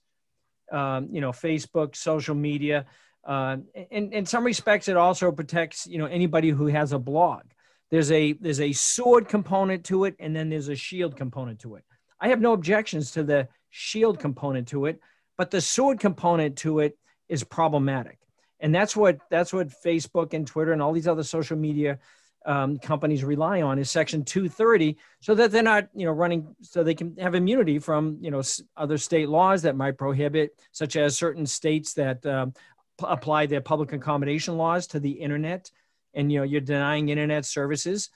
um, 0.71 1.07
you 1.11 1.21
know 1.21 1.31
facebook 1.31 1.95
social 1.95 2.35
media 2.35 2.85
uh, 3.25 3.57
and 3.91 4.13
in 4.13 4.25
some 4.25 4.43
respects 4.43 4.87
it 4.87 4.97
also 4.97 5.31
protects 5.31 5.87
you 5.87 5.97
know 5.97 6.05
anybody 6.05 6.49
who 6.49 6.67
has 6.67 6.93
a 6.93 6.99
blog. 6.99 7.43
There's 7.89 8.11
a 8.11 8.33
there's 8.33 8.59
a 8.59 8.73
sword 8.73 9.29
component 9.29 9.85
to 9.85 10.05
it 10.05 10.15
and 10.19 10.35
then 10.35 10.49
there's 10.49 10.67
a 10.67 10.75
shield 10.75 11.15
component 11.15 11.59
to 11.59 11.75
it. 11.75 11.85
I 12.19 12.29
have 12.29 12.41
no 12.41 12.53
objections 12.53 13.11
to 13.11 13.23
the 13.23 13.47
shield 13.69 14.19
component 14.19 14.67
to 14.69 14.85
it 14.87 14.99
but 15.37 15.51
the 15.51 15.61
sword 15.61 15.99
component 15.99 16.57
to 16.57 16.79
it 16.79 16.97
is 17.29 17.43
problematic 17.43 18.17
and 18.59 18.73
that's 18.73 18.95
what 18.95 19.19
that's 19.29 19.53
what 19.53 19.69
facebook 19.69 20.33
and 20.33 20.47
twitter 20.47 20.73
and 20.73 20.81
all 20.81 20.93
these 20.93 21.07
other 21.07 21.23
social 21.23 21.57
media 21.57 21.99
um, 22.45 22.79
companies 22.79 23.25
rely 23.25 23.61
on 23.61 23.77
is 23.77 23.91
section 23.91 24.23
230 24.23 24.97
so 25.19 25.35
that 25.35 25.51
they're 25.51 25.61
not 25.61 25.89
you 25.93 26.05
know 26.05 26.13
running 26.13 26.55
so 26.61 26.83
they 26.83 26.95
can 26.95 27.15
have 27.17 27.35
immunity 27.35 27.77
from 27.77 28.17
you 28.21 28.31
know 28.31 28.41
other 28.77 28.97
state 28.97 29.27
laws 29.27 29.61
that 29.63 29.75
might 29.75 29.97
prohibit 29.97 30.51
such 30.71 30.95
as 30.95 31.17
certain 31.17 31.45
states 31.45 31.93
that 31.93 32.25
um, 32.25 32.53
p- 32.97 33.05
apply 33.07 33.45
their 33.45 33.61
public 33.61 33.93
accommodation 33.93 34.57
laws 34.57 34.87
to 34.87 34.99
the 34.99 35.11
internet. 35.11 35.71
And 36.13 36.31
you 36.31 36.39
know 36.39 36.43
you're 36.43 36.61
denying 36.61 37.09
internet 37.09 37.45
services 37.45 38.09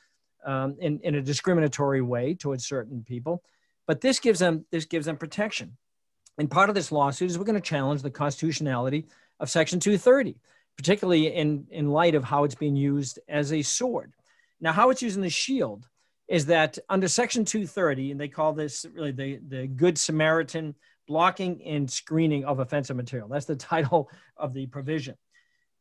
um, 0.46 0.76
in, 0.80 1.00
in 1.04 1.16
a 1.16 1.22
discriminatory 1.22 2.02
way 2.02 2.34
towards 2.34 2.66
certain 2.66 3.04
people. 3.04 3.44
But 3.88 4.02
this 4.02 4.20
gives 4.20 4.40
them 4.40 4.66
this 4.72 4.86
gives 4.86 5.06
them 5.06 5.18
protection. 5.18 5.78
And 6.38 6.50
part 6.50 6.70
of 6.70 6.76
this 6.76 6.92
lawsuit 6.92 7.30
is 7.30 7.38
we're 7.38 7.46
going 7.46 7.56
to 7.56 7.62
challenge 7.62 8.02
the 8.02 8.10
constitutionality 8.10 9.08
of 9.42 9.50
Section 9.50 9.82
230, 9.82 10.38
particularly 10.78 11.34
in, 11.34 11.66
in 11.72 11.90
light 11.90 12.16
of 12.16 12.24
how 12.24 12.46
it's 12.46 12.56
being 12.56 12.78
used 12.78 13.20
as 13.28 13.52
a 13.52 13.62
sword. 13.62 14.14
Now, 14.62 14.72
how 14.72 14.92
it's 14.92 15.02
used 15.02 15.18
in 15.18 15.24
the 15.24 15.30
shield 15.30 15.88
is 16.30 16.46
that 16.46 16.78
under 16.88 17.10
Section 17.10 17.44
230, 17.44 18.12
and 18.12 18.22
they 18.22 18.30
call 18.30 18.54
this 18.54 18.86
really 18.94 19.12
the, 19.12 19.40
the 19.46 19.68
Good 19.68 19.98
Samaritan 19.98 20.76
blocking 21.08 21.62
and 21.64 21.92
screening 21.92 22.46
of 22.46 22.60
offensive 22.60 22.96
material. 22.96 23.28
That's 23.28 23.48
the 23.48 23.56
title 23.74 24.10
of 24.38 24.54
the 24.54 24.68
provision. 24.68 25.18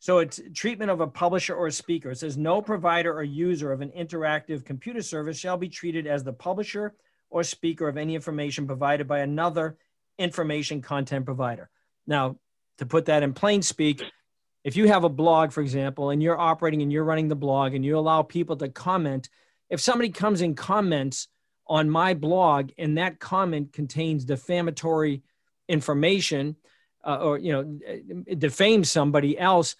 So 0.00 0.18
it's 0.18 0.40
treatment 0.54 0.90
of 0.90 1.02
a 1.02 1.06
publisher 1.06 1.54
or 1.54 1.66
a 1.66 1.72
speaker. 1.72 2.10
It 2.10 2.16
says 2.16 2.38
no 2.38 2.62
provider 2.62 3.12
or 3.12 3.22
user 3.22 3.70
of 3.70 3.82
an 3.82 3.90
interactive 3.90 4.64
computer 4.64 5.02
service 5.02 5.38
shall 5.38 5.58
be 5.58 5.68
treated 5.68 6.06
as 6.06 6.24
the 6.24 6.32
publisher 6.32 6.94
or 7.28 7.44
speaker 7.44 7.86
of 7.86 7.98
any 7.98 8.14
information 8.14 8.66
provided 8.66 9.06
by 9.06 9.18
another 9.18 9.76
information 10.18 10.80
content 10.80 11.26
provider. 11.26 11.68
Now, 12.06 12.36
to 12.80 12.86
put 12.86 13.04
that 13.06 13.22
in 13.22 13.32
plain 13.32 13.62
speak, 13.62 14.02
if 14.64 14.76
you 14.76 14.88
have 14.88 15.04
a 15.04 15.08
blog, 15.08 15.52
for 15.52 15.60
example, 15.60 16.10
and 16.10 16.22
you're 16.22 16.38
operating 16.38 16.82
and 16.82 16.92
you're 16.92 17.04
running 17.04 17.28
the 17.28 17.36
blog 17.36 17.74
and 17.74 17.84
you 17.84 17.96
allow 17.96 18.22
people 18.22 18.56
to 18.56 18.68
comment, 18.68 19.28
if 19.68 19.80
somebody 19.80 20.10
comes 20.10 20.40
and 20.40 20.56
comments 20.56 21.28
on 21.66 21.88
my 21.88 22.14
blog 22.14 22.70
and 22.78 22.98
that 22.98 23.20
comment 23.20 23.72
contains 23.72 24.24
defamatory 24.24 25.22
information 25.68 26.56
uh, 27.06 27.16
or 27.16 27.38
you 27.38 27.52
know 27.52 28.34
defames 28.36 28.90
somebody 28.90 29.38
else 29.38 29.76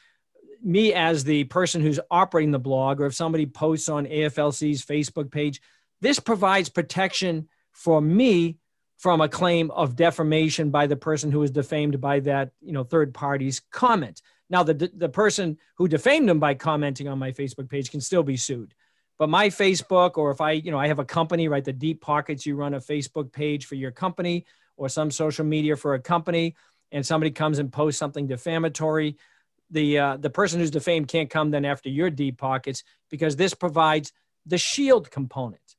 me 0.62 0.94
as 0.94 1.24
the 1.24 1.44
person 1.44 1.82
who's 1.82 1.98
operating 2.10 2.52
the 2.52 2.58
blog 2.58 3.00
or 3.00 3.06
if 3.06 3.14
somebody 3.14 3.44
posts 3.44 3.88
on 3.88 4.06
aflc's 4.06 4.84
facebook 4.84 5.30
page 5.32 5.60
this 6.00 6.20
provides 6.20 6.68
protection 6.68 7.48
for 7.72 8.00
me 8.00 8.56
from 9.00 9.22
a 9.22 9.28
claim 9.30 9.70
of 9.70 9.96
defamation 9.96 10.68
by 10.68 10.86
the 10.86 10.94
person 10.94 11.32
who 11.32 11.38
was 11.40 11.50
defamed 11.50 12.02
by 12.02 12.20
that 12.20 12.52
you 12.60 12.72
know 12.72 12.84
third 12.84 13.14
party's 13.14 13.62
comment. 13.72 14.20
Now 14.50 14.62
the, 14.62 14.90
the 14.94 15.08
person 15.08 15.56
who 15.76 15.88
defamed 15.88 16.28
them 16.28 16.38
by 16.38 16.52
commenting 16.54 17.08
on 17.08 17.18
my 17.18 17.32
facebook 17.32 17.70
page 17.70 17.90
can 17.90 18.02
still 18.02 18.22
be 18.22 18.36
sued. 18.36 18.74
But 19.18 19.30
my 19.30 19.48
facebook 19.48 20.18
or 20.18 20.30
if 20.30 20.42
i 20.42 20.52
you 20.52 20.70
know 20.70 20.78
i 20.78 20.86
have 20.86 20.98
a 20.98 21.04
company 21.04 21.48
right 21.48 21.64
the 21.64 21.72
deep 21.72 22.02
pockets 22.02 22.44
you 22.44 22.56
run 22.56 22.74
a 22.74 22.80
facebook 22.80 23.32
page 23.32 23.64
for 23.64 23.74
your 23.74 23.90
company 23.90 24.44
or 24.76 24.90
some 24.90 25.10
social 25.10 25.46
media 25.46 25.76
for 25.76 25.94
a 25.94 26.00
company 26.00 26.54
and 26.92 27.04
somebody 27.04 27.30
comes 27.30 27.58
and 27.58 27.72
posts 27.72 27.98
something 27.98 28.26
defamatory 28.26 29.16
the 29.70 29.98
uh, 29.98 30.16
the 30.18 30.30
person 30.30 30.60
who's 30.60 30.70
defamed 30.70 31.08
can't 31.08 31.30
come 31.30 31.50
then 31.50 31.64
after 31.64 31.88
your 31.88 32.10
deep 32.10 32.36
pockets 32.36 32.82
because 33.08 33.36
this 33.36 33.54
provides 33.54 34.12
the 34.44 34.58
shield 34.58 35.10
component 35.10 35.76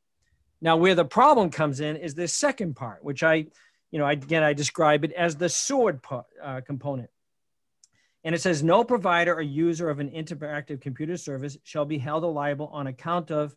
now 0.61 0.77
where 0.77 0.95
the 0.95 1.05
problem 1.05 1.49
comes 1.49 1.79
in 1.79 1.95
is 1.95 2.15
this 2.15 2.33
second 2.33 2.75
part 2.75 3.03
which 3.03 3.23
i 3.23 3.45
you 3.91 3.99
know 3.99 4.07
again 4.07 4.43
i 4.43 4.53
describe 4.53 5.03
it 5.03 5.11
as 5.13 5.35
the 5.35 5.49
sword 5.49 6.01
part, 6.01 6.25
uh, 6.41 6.61
component. 6.61 7.09
And 8.23 8.35
it 8.35 8.41
says 8.41 8.61
no 8.61 8.83
provider 8.83 9.33
or 9.33 9.41
user 9.41 9.89
of 9.89 9.99
an 9.99 10.11
interactive 10.11 10.79
computer 10.79 11.17
service 11.17 11.57
shall 11.63 11.85
be 11.85 11.97
held 11.97 12.23
liable 12.23 12.67
on 12.67 12.87
account 12.87 13.31
of 13.31 13.55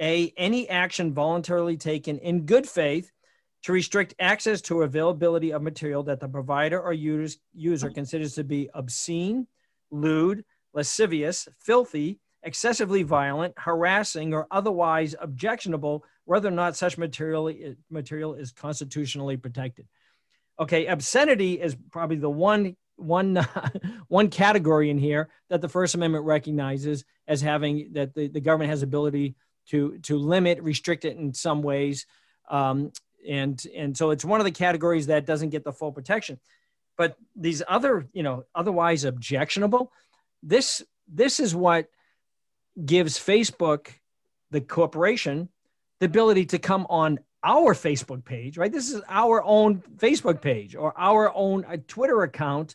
a 0.00 0.32
any 0.36 0.68
action 0.68 1.12
voluntarily 1.12 1.76
taken 1.76 2.18
in 2.18 2.46
good 2.46 2.66
faith 2.66 3.12
to 3.64 3.72
restrict 3.72 4.14
access 4.18 4.60
to 4.62 4.82
availability 4.82 5.52
of 5.52 5.62
material 5.62 6.02
that 6.02 6.20
the 6.20 6.28
provider 6.28 6.80
or 6.80 6.92
user, 6.92 7.38
user 7.54 7.90
considers 7.90 8.34
to 8.34 8.42
be 8.42 8.68
obscene, 8.74 9.46
lewd, 9.90 10.44
lascivious, 10.74 11.48
filthy, 11.60 12.18
excessively 12.42 13.04
violent, 13.04 13.54
harassing, 13.56 14.34
or 14.34 14.48
otherwise 14.50 15.14
objectionable, 15.20 16.04
whether 16.24 16.48
or 16.48 16.52
not 16.52 16.76
such 16.76 16.98
material, 16.98 17.52
material 17.90 18.34
is 18.34 18.52
constitutionally 18.52 19.36
protected. 19.36 19.86
Okay, 20.58 20.86
obscenity 20.86 21.60
is 21.60 21.76
probably 21.90 22.16
the 22.16 22.30
one 22.30 22.76
one 22.96 23.46
one 24.08 24.28
category 24.28 24.90
in 24.90 24.98
here 24.98 25.28
that 25.48 25.60
the 25.60 25.68
First 25.68 25.94
Amendment 25.94 26.24
recognizes 26.24 27.04
as 27.26 27.40
having 27.40 27.90
that 27.92 28.14
the, 28.14 28.28
the 28.28 28.40
government 28.40 28.70
has 28.70 28.82
ability 28.82 29.34
to 29.68 29.98
to 30.02 30.18
limit, 30.18 30.62
restrict 30.62 31.04
it 31.04 31.16
in 31.16 31.32
some 31.34 31.62
ways. 31.62 32.06
Um, 32.50 32.92
and 33.28 33.64
and 33.74 33.96
so 33.96 34.10
it's 34.10 34.24
one 34.24 34.40
of 34.40 34.44
the 34.44 34.50
categories 34.52 35.06
that 35.06 35.26
doesn't 35.26 35.50
get 35.50 35.64
the 35.64 35.72
full 35.72 35.92
protection. 35.92 36.38
But 36.96 37.16
these 37.34 37.62
other, 37.66 38.06
you 38.12 38.22
know, 38.22 38.44
otherwise 38.54 39.04
objectionable, 39.04 39.92
this 40.42 40.82
this 41.08 41.40
is 41.40 41.54
what 41.54 41.88
gives 42.84 43.18
Facebook, 43.18 43.88
the 44.50 44.60
corporation, 44.60 45.48
the 46.02 46.06
ability 46.06 46.44
to 46.44 46.58
come 46.58 46.84
on 46.90 47.20
our 47.44 47.74
Facebook 47.74 48.24
page, 48.24 48.58
right? 48.58 48.72
This 48.72 48.90
is 48.90 49.02
our 49.08 49.40
own 49.44 49.84
Facebook 49.98 50.40
page 50.40 50.74
or 50.74 50.92
our 50.98 51.32
own 51.32 51.64
uh, 51.64 51.76
Twitter 51.86 52.24
account 52.24 52.74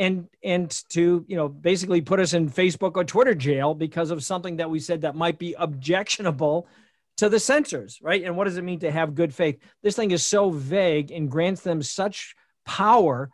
and 0.00 0.26
and 0.42 0.68
to 0.88 1.24
you 1.28 1.36
know 1.36 1.48
basically 1.48 2.00
put 2.00 2.18
us 2.18 2.32
in 2.32 2.50
Facebook 2.50 2.96
or 2.96 3.04
Twitter 3.04 3.32
jail 3.32 3.74
because 3.74 4.10
of 4.10 4.24
something 4.24 4.56
that 4.56 4.68
we 4.68 4.80
said 4.80 5.02
that 5.02 5.14
might 5.14 5.38
be 5.38 5.54
objectionable 5.56 6.66
to 7.18 7.28
the 7.28 7.38
censors, 7.38 8.00
right? 8.02 8.24
And 8.24 8.36
what 8.36 8.46
does 8.46 8.56
it 8.56 8.64
mean 8.64 8.80
to 8.80 8.90
have 8.90 9.14
good 9.14 9.32
faith? 9.32 9.60
This 9.84 9.94
thing 9.94 10.10
is 10.10 10.26
so 10.26 10.50
vague 10.50 11.12
and 11.12 11.30
grants 11.30 11.60
them 11.60 11.80
such 11.80 12.34
power 12.66 13.30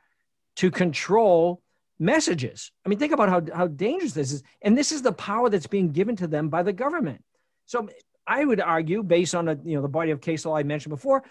to 0.57 0.71
control 0.71 1.63
messages. 1.99 2.73
I 2.85 2.91
mean, 2.91 2.99
think 2.99 3.15
about 3.15 3.31
how, 3.31 3.57
how 3.57 3.69
dangerous 3.69 4.13
this 4.13 4.33
is. 4.33 4.43
And 4.61 4.77
this 4.77 4.93
is 4.93 5.01
the 5.01 5.13
power 5.13 5.49
that's 5.49 5.67
being 5.67 5.93
given 5.93 6.17
to 6.17 6.27
them 6.27 6.51
by 6.51 6.63
the 6.63 6.75
government. 6.75 7.25
So 7.65 7.89
I 8.31 8.45
would 8.45 8.61
argue, 8.61 9.03
based 9.03 9.35
on 9.35 9.49
a, 9.49 9.59
you 9.65 9.75
know 9.75 9.83
the 9.83 9.89
body 9.89 10.13
of 10.13 10.21
case 10.21 10.47
law 10.47 10.57
I 10.57 10.63
mentioned 10.63 10.91
before, 10.91 11.25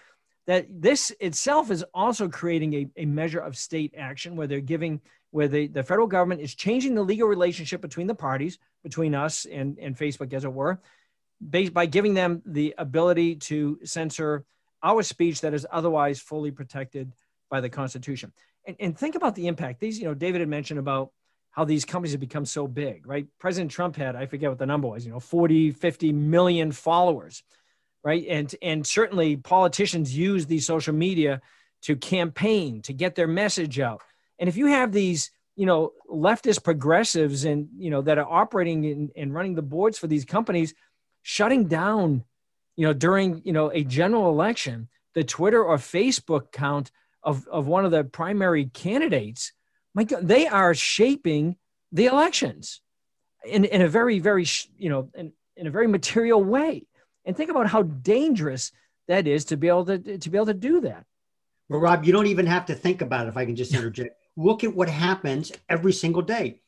that 0.46 0.66
this 0.68 1.10
itself 1.18 1.70
is 1.70 1.82
also 1.94 2.28
creating 2.28 2.74
a, 2.74 2.86
a 2.98 3.06
measure 3.06 3.40
of 3.40 3.56
state 3.56 3.94
action 3.96 4.36
where 4.36 4.46
they're 4.46 4.60
giving 4.60 5.00
where 5.30 5.48
the, 5.48 5.68
the 5.68 5.82
federal 5.82 6.06
government 6.06 6.40
is 6.40 6.54
changing 6.54 6.94
the 6.94 7.02
legal 7.02 7.28
relationship 7.28 7.80
between 7.80 8.06
the 8.06 8.14
parties, 8.14 8.58
between 8.82 9.14
us 9.14 9.46
and, 9.46 9.78
and 9.78 9.96
Facebook, 9.96 10.32
as 10.32 10.44
it 10.44 10.52
were, 10.52 10.80
based 11.48 11.72
by 11.72 11.86
giving 11.86 12.14
them 12.14 12.42
the 12.44 12.74
ability 12.78 13.36
to 13.36 13.78
censor 13.84 14.44
our 14.82 15.02
speech 15.02 15.40
that 15.40 15.54
is 15.54 15.66
otherwise 15.70 16.20
fully 16.20 16.50
protected 16.50 17.12
by 17.48 17.60
the 17.60 17.68
Constitution. 17.68 18.32
And, 18.66 18.76
and 18.80 18.98
think 18.98 19.14
about 19.14 19.36
the 19.36 19.46
impact. 19.46 19.78
These, 19.78 19.98
you 20.00 20.04
know, 20.04 20.14
David 20.14 20.40
had 20.40 20.48
mentioned 20.48 20.80
about 20.80 21.12
how 21.52 21.64
these 21.64 21.84
companies 21.84 22.12
have 22.12 22.20
become 22.20 22.46
so 22.46 22.66
big, 22.66 23.06
right? 23.06 23.26
President 23.38 23.70
Trump 23.70 23.96
had, 23.96 24.16
I 24.16 24.26
forget 24.26 24.50
what 24.50 24.58
the 24.58 24.66
number 24.66 24.88
was, 24.88 25.04
you 25.04 25.12
know, 25.12 25.20
40, 25.20 25.72
50 25.72 26.12
million 26.12 26.72
followers 26.72 27.42
right? 28.02 28.24
And 28.28 28.54
and 28.62 28.86
certainly 28.86 29.36
politicians 29.36 30.16
use 30.16 30.46
these 30.46 30.66
social 30.66 30.94
media 30.94 31.40
to 31.82 31.96
campaign 31.96 32.82
to 32.82 32.92
get 32.92 33.14
their 33.14 33.28
message 33.28 33.80
out. 33.80 34.02
And 34.38 34.48
if 34.48 34.56
you 34.56 34.66
have 34.66 34.92
these, 34.92 35.30
you 35.56 35.66
know, 35.66 35.92
leftist 36.10 36.64
progressives 36.64 37.44
and 37.44 37.68
you 37.76 37.90
know 37.90 38.02
that 38.02 38.18
are 38.18 38.30
operating 38.30 38.84
in, 38.84 39.10
and 39.16 39.34
running 39.34 39.54
the 39.54 39.62
boards 39.62 39.98
for 39.98 40.06
these 40.06 40.24
companies, 40.24 40.74
shutting 41.22 41.66
down, 41.66 42.24
you 42.76 42.86
know, 42.86 42.92
during 42.92 43.42
you 43.44 43.52
know 43.52 43.70
a 43.70 43.84
general 43.84 44.30
election, 44.30 44.88
the 45.14 45.24
Twitter 45.24 45.62
or 45.62 45.76
Facebook 45.76 46.52
count 46.52 46.90
of 47.22 47.46
of 47.48 47.66
one 47.66 47.84
of 47.84 47.90
the 47.90 48.04
primary 48.04 48.66
candidates, 48.66 49.52
my 49.94 50.04
God, 50.04 50.26
they 50.26 50.46
are 50.46 50.74
shaping 50.74 51.56
the 51.92 52.06
elections 52.06 52.80
in, 53.44 53.64
in 53.64 53.82
a 53.82 53.88
very, 53.88 54.18
very, 54.18 54.46
you 54.76 54.88
know, 54.88 55.10
in, 55.14 55.32
in 55.56 55.66
a 55.66 55.70
very 55.70 55.86
material 55.86 56.42
way. 56.42 56.86
And 57.24 57.36
think 57.36 57.50
about 57.50 57.66
how 57.68 57.82
dangerous 57.82 58.72
that 59.08 59.26
is 59.26 59.44
to 59.46 59.56
be 59.56 59.68
able 59.68 59.84
to, 59.86 60.18
to 60.18 60.30
be 60.30 60.38
able 60.38 60.46
to 60.46 60.54
do 60.54 60.80
that. 60.82 61.04
Well, 61.68 61.80
Rob, 61.80 62.04
you 62.04 62.12
don't 62.12 62.26
even 62.26 62.46
have 62.46 62.66
to 62.66 62.74
think 62.74 63.00
about 63.02 63.26
it. 63.26 63.28
If 63.28 63.36
I 63.36 63.44
can 63.44 63.56
just 63.56 63.74
interject, 63.74 64.16
look 64.36 64.64
at 64.64 64.74
what 64.74 64.88
happens 64.88 65.52
every 65.68 65.92
single 65.92 66.22
day. 66.22 66.60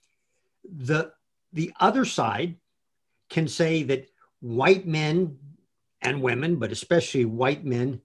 The 0.64 1.12
the 1.52 1.72
other 1.80 2.04
side 2.04 2.56
can 3.28 3.48
say 3.48 3.82
that 3.84 4.08
white 4.40 4.86
men 4.86 5.38
and 6.00 6.22
women, 6.22 6.56
but 6.56 6.72
especially 6.72 7.24
white 7.24 7.64
men, 7.64 8.00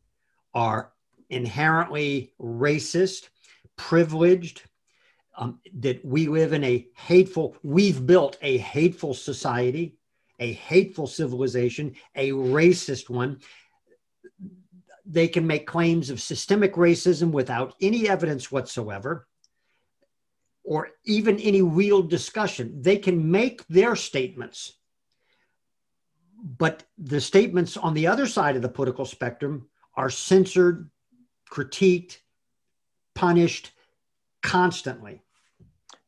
are 0.54 0.92
inherently 1.30 2.34
racist, 2.42 3.30
privileged, 3.76 4.64
um, 5.38 5.60
that 5.80 6.04
we 6.04 6.28
live 6.28 6.54
in 6.54 6.64
a 6.64 6.88
hateful, 6.96 7.56
we've 7.64 8.06
built 8.06 8.38
a 8.42 8.58
hateful 8.58 9.14
society 9.14 9.98
a 10.40 10.54
hateful 10.54 11.08
civilization, 11.08 11.96
a 12.16 12.32
racist 12.32 13.10
one. 13.10 13.40
They 15.06 15.28
can 15.28 15.48
make 15.48 15.66
claims 15.66 16.10
of 16.10 16.22
systemic 16.22 16.74
racism 16.74 17.32
without 17.32 17.76
any 17.82 18.10
evidence 18.10 18.52
whatsoever 18.52 19.28
or 20.64 20.90
even 21.06 21.40
any 21.40 21.62
real 21.62 22.04
discussion. 22.04 22.82
They 22.82 22.98
can 22.98 23.32
make 23.32 23.66
their 23.68 23.96
statements, 23.96 24.74
but 26.44 26.84
the 26.98 27.22
statements 27.22 27.78
on 27.78 27.94
the 27.94 28.08
other 28.08 28.28
side 28.28 28.56
of 28.56 28.62
the 28.62 28.70
political 28.70 29.06
spectrum 29.06 29.70
are 29.96 30.10
censored, 30.10 30.92
critiqued, 31.50 32.18
punished 33.16 33.72
constantly. 34.44 35.24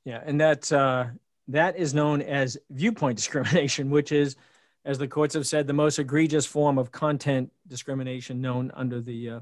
Yeah, 0.10 0.24
and 0.26 0.41
that's 0.41 0.72
uh, 0.72 1.10
that 1.50 1.78
is 1.78 1.93
known 1.93 2.24
as 2.24 2.58
viewpoint 2.72 3.17
discrimination, 3.22 3.91
which 3.91 4.12
is, 4.12 4.36
as 4.84 4.98
the 4.98 5.08
courts 5.08 5.36
have 5.36 5.45
said, 5.45 5.67
the 5.67 5.74
most 5.74 6.00
egregious 6.00 6.48
form 6.48 6.80
of 6.80 6.91
content 6.91 7.52
discrimination 7.67 8.41
known 8.41 8.72
under 8.74 9.02
the 9.02 9.30
uh, 9.30 9.39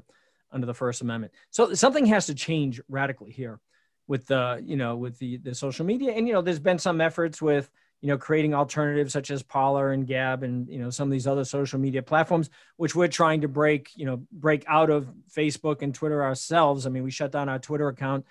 under 0.52 0.66
the 0.66 0.74
First 0.74 1.00
Amendment. 1.00 1.32
So 1.48 1.72
something 1.72 2.04
has 2.04 2.26
to 2.26 2.34
change 2.34 2.82
radically 2.86 3.30
here 3.30 3.60
with 4.08 4.26
the 4.26 4.62
you 4.62 4.76
know 4.76 4.94
with 4.96 5.18
the 5.18 5.38
the 5.38 5.54
social 5.54 5.86
media, 5.86 6.12
and 6.12 6.28
you 6.28 6.34
know 6.34 6.42
there's 6.42 6.58
been 6.58 6.78
some 6.78 7.00
efforts 7.00 7.40
with 7.40 7.70
you 8.00 8.08
know, 8.08 8.18
creating 8.18 8.54
alternatives 8.54 9.12
such 9.12 9.30
as 9.30 9.42
Parler 9.42 9.90
and 9.90 10.06
Gab 10.06 10.44
and, 10.44 10.68
you 10.68 10.78
know, 10.78 10.88
some 10.88 11.08
of 11.08 11.12
these 11.12 11.26
other 11.26 11.44
social 11.44 11.80
media 11.80 12.00
platforms, 12.00 12.48
which 12.76 12.94
we're 12.94 13.08
trying 13.08 13.40
to 13.40 13.48
break, 13.48 13.90
you 13.96 14.06
know, 14.06 14.22
break 14.30 14.64
out 14.68 14.88
of 14.88 15.08
Facebook 15.34 15.82
and 15.82 15.92
Twitter 15.92 16.22
ourselves. 16.22 16.86
I 16.86 16.90
mean, 16.90 17.02
we 17.02 17.10
shut 17.10 17.32
down 17.32 17.48
our 17.48 17.58
Twitter 17.58 17.88
account, 17.88 18.24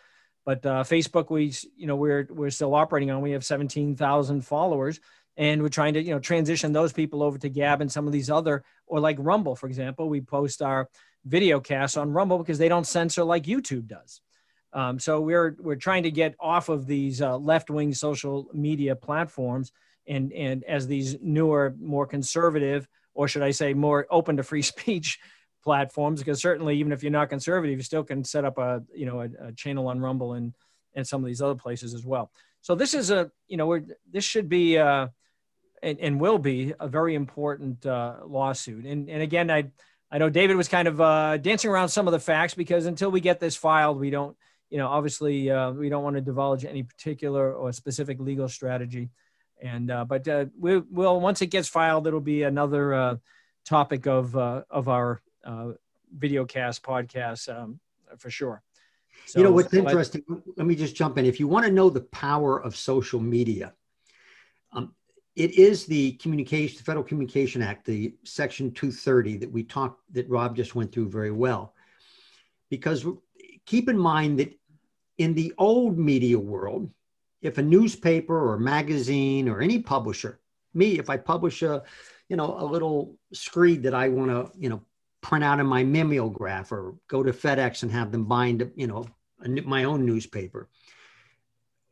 but 0.47 0.65
uh, 0.65 0.81
Facebook, 0.85 1.29
we, 1.29 1.53
you 1.75 1.87
know, 1.87 1.97
we're, 1.97 2.25
we're 2.29 2.49
still 2.49 2.73
operating 2.73 3.11
on. 3.11 3.21
We 3.21 3.31
have 3.31 3.43
17,000 3.43 4.45
followers 4.45 5.01
and 5.35 5.61
we're 5.61 5.67
trying 5.67 5.95
to, 5.95 6.01
you 6.01 6.11
know, 6.11 6.19
transition 6.19 6.71
those 6.71 6.93
people 6.93 7.21
over 7.21 7.37
to 7.37 7.49
Gab 7.49 7.81
and 7.81 7.91
some 7.91 8.07
of 8.07 8.13
these 8.13 8.29
other, 8.29 8.63
or 8.85 9.01
like 9.01 9.17
Rumble, 9.19 9.57
for 9.57 9.67
example, 9.67 10.07
we 10.07 10.21
post 10.21 10.61
our 10.61 10.87
video 11.25 11.59
casts 11.59 11.97
on 11.97 12.13
Rumble 12.13 12.37
because 12.37 12.57
they 12.57 12.69
don't 12.69 12.87
censor 12.87 13.25
like 13.25 13.43
YouTube 13.43 13.87
does. 13.87 14.21
Um, 14.71 14.99
so 14.99 15.19
we're 15.19 15.57
we're 15.59 15.75
trying 15.75 16.03
to 16.03 16.11
get 16.11 16.33
off 16.39 16.69
of 16.69 16.87
these 16.87 17.21
uh, 17.21 17.37
left 17.37 17.69
wing 17.69 17.93
social 17.93 18.47
media 18.53 18.95
platforms 18.95 19.73
and 20.07 20.31
and 20.31 20.63
as 20.63 20.87
these 20.87 21.17
newer, 21.21 21.75
more 21.77 22.07
conservative, 22.07 22.87
or 23.13 23.27
should 23.27 23.43
I 23.43 23.51
say, 23.51 23.73
more 23.73 24.07
open 24.09 24.37
to 24.37 24.43
free 24.43 24.61
speech 24.73 25.19
platforms. 25.67 26.21
Because 26.21 26.39
certainly, 26.41 26.77
even 26.77 26.93
if 26.93 27.03
you're 27.03 27.11
not 27.11 27.29
conservative, 27.29 27.77
you 27.77 27.83
still 27.83 28.05
can 28.05 28.23
set 28.23 28.45
up 28.45 28.57
a 28.57 28.81
you 28.95 29.05
know 29.05 29.19
a, 29.19 29.47
a 29.47 29.51
channel 29.51 29.89
on 29.89 29.99
Rumble 29.99 30.31
and 30.33 30.53
and 30.95 31.05
some 31.05 31.21
of 31.21 31.27
these 31.27 31.41
other 31.41 31.55
places 31.55 31.93
as 31.93 32.05
well. 32.05 32.31
So 32.61 32.73
this 32.73 32.93
is 32.93 33.11
a 33.11 33.29
you 33.49 33.57
know 33.57 33.77
this 34.09 34.23
should 34.23 34.47
be 34.47 34.77
uh, 34.77 35.07
and, 35.83 35.99
and 35.99 36.21
will 36.21 36.37
be 36.37 36.73
a 36.79 36.87
very 36.87 37.15
important 37.15 37.85
uh, 37.85 38.15
lawsuit. 38.25 38.85
And 38.85 39.09
and 39.09 39.21
again, 39.21 39.51
I 39.51 39.71
I 40.09 40.19
know 40.19 40.29
David 40.29 40.55
was 40.55 40.69
kind 40.69 40.87
of 40.87 41.01
uh, 41.01 41.35
dancing 41.35 41.69
around 41.69 41.89
some 41.89 42.07
of 42.07 42.13
the 42.13 42.19
facts 42.19 42.53
because 42.53 42.85
until 42.85 43.11
we 43.11 43.19
get 43.19 43.41
this 43.41 43.57
filed, 43.57 43.99
we 43.99 44.09
don't 44.09 44.37
you 44.69 44.77
know, 44.77 44.87
obviously 44.87 45.51
uh, 45.51 45.71
we 45.71 45.89
don't 45.89 46.03
want 46.03 46.15
to 46.15 46.21
divulge 46.21 46.63
any 46.63 46.83
particular 46.83 47.53
or 47.53 47.73
specific 47.73 48.19
legal 48.19 48.47
strategy. 48.47 49.09
And 49.61 49.91
uh, 49.91 50.05
but 50.05 50.27
uh, 50.27 50.45
we 50.57 50.79
will 50.79 51.19
once 51.19 51.41
it 51.41 51.47
gets 51.47 51.67
filed, 51.67 52.07
it'll 52.07 52.21
be 52.21 52.43
another 52.43 53.19
topic 53.65 54.07
of 54.07 54.33
of 54.35 54.87
our 54.87 55.21
uh, 55.47 55.71
video 56.15 56.45
cast 56.45 56.83
podcast 56.83 57.49
um, 57.49 57.79
for 58.17 58.29
sure. 58.29 58.61
So, 59.25 59.39
you 59.39 59.45
know 59.45 59.51
what's 59.51 59.73
interesting? 59.73 60.23
Let 60.55 60.67
me 60.67 60.75
just 60.75 60.95
jump 60.95 61.17
in. 61.17 61.25
If 61.25 61.39
you 61.39 61.47
want 61.47 61.65
to 61.65 61.71
know 61.71 61.89
the 61.89 62.01
power 62.01 62.61
of 62.61 62.75
social 62.75 63.19
media, 63.19 63.73
um, 64.71 64.93
it 65.35 65.51
is 65.57 65.85
the 65.85 66.13
communication, 66.13 66.77
the 66.77 66.83
Federal 66.83 67.03
Communication 67.03 67.61
Act, 67.61 67.85
the 67.85 68.13
Section 68.23 68.71
230 68.71 69.37
that 69.37 69.51
we 69.51 69.63
talked, 69.63 70.01
that 70.13 70.29
Rob 70.29 70.55
just 70.55 70.75
went 70.75 70.91
through 70.91 71.09
very 71.09 71.31
well. 71.31 71.73
Because 72.69 73.05
keep 73.65 73.89
in 73.89 73.97
mind 73.97 74.39
that 74.39 74.53
in 75.17 75.33
the 75.33 75.53
old 75.57 75.97
media 75.97 76.37
world, 76.37 76.89
if 77.41 77.57
a 77.57 77.61
newspaper 77.61 78.51
or 78.51 78.57
magazine 78.57 79.47
or 79.49 79.61
any 79.61 79.79
publisher, 79.79 80.39
me, 80.73 80.99
if 80.99 81.09
I 81.09 81.17
publish 81.17 81.63
a, 81.63 81.83
you 82.29 82.35
know, 82.35 82.57
a 82.59 82.65
little 82.65 83.15
screed 83.33 83.83
that 83.83 83.93
I 83.93 84.09
want 84.09 84.31
to, 84.31 84.59
you 84.59 84.69
know, 84.69 84.81
print 85.27 85.43
out 85.43 85.59
in 85.59 85.67
my 85.67 85.83
mimeograph 85.83 86.71
or 86.71 86.95
go 87.09 87.21
to 87.21 87.33
FedEx 87.33 87.83
and 87.83 87.91
have 87.91 88.13
them 88.13 88.23
bind, 88.23 88.71
you 88.77 88.87
know, 88.87 89.05
a, 89.43 89.49
my 89.49 89.83
own 89.83 90.05
newspaper. 90.05 90.69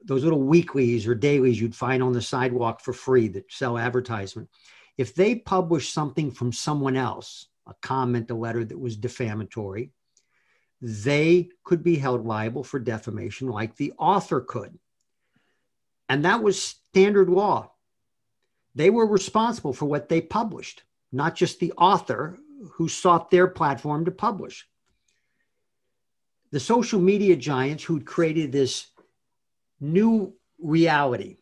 Those 0.06 0.24
little 0.24 0.42
weeklies 0.42 1.06
or 1.06 1.16
dailies 1.16 1.60
you'd 1.60 1.76
find 1.76 2.02
on 2.02 2.14
the 2.14 2.22
sidewalk 2.22 2.80
for 2.80 2.94
free 2.94 3.28
that 3.30 3.52
sell 3.52 3.78
advertisement. 3.78 4.48
If 4.98 5.16
they 5.16 5.36
publish 5.36 5.92
something 5.92 6.32
from 6.32 6.54
someone 6.54 6.96
else, 6.96 7.50
a 7.68 7.74
comment, 7.82 8.32
a 8.32 8.36
letter 8.36 8.64
that 8.64 8.80
was 8.80 8.96
defamatory, 8.96 9.92
they 10.82 11.50
could 11.66 11.84
be 11.84 11.98
held 11.98 12.26
liable 12.26 12.64
for 12.64 12.80
defamation 12.80 13.50
like 13.50 13.76
the 13.76 13.92
author 14.00 14.40
could. 14.40 14.80
And 16.08 16.24
that 16.24 16.42
was 16.42 16.62
standard 16.62 17.30
law. 17.30 17.74
They 18.76 18.90
were 18.90 19.06
responsible 19.06 19.74
for 19.74 19.88
what 19.88 20.08
they 20.08 20.22
published, 20.22 20.84
not 21.12 21.36
just 21.36 21.60
the 21.60 21.74
author 21.74 22.40
who 22.74 22.88
sought 22.88 23.32
their 23.32 23.48
platform 23.48 24.06
to 24.06 24.12
publish. 24.12 24.68
The 26.52 26.60
social 26.60 27.00
media 27.00 27.36
giants 27.36 27.84
who'd 27.84 28.06
created 28.06 28.52
this 28.52 28.88
new 29.80 30.34
reality 30.60 31.38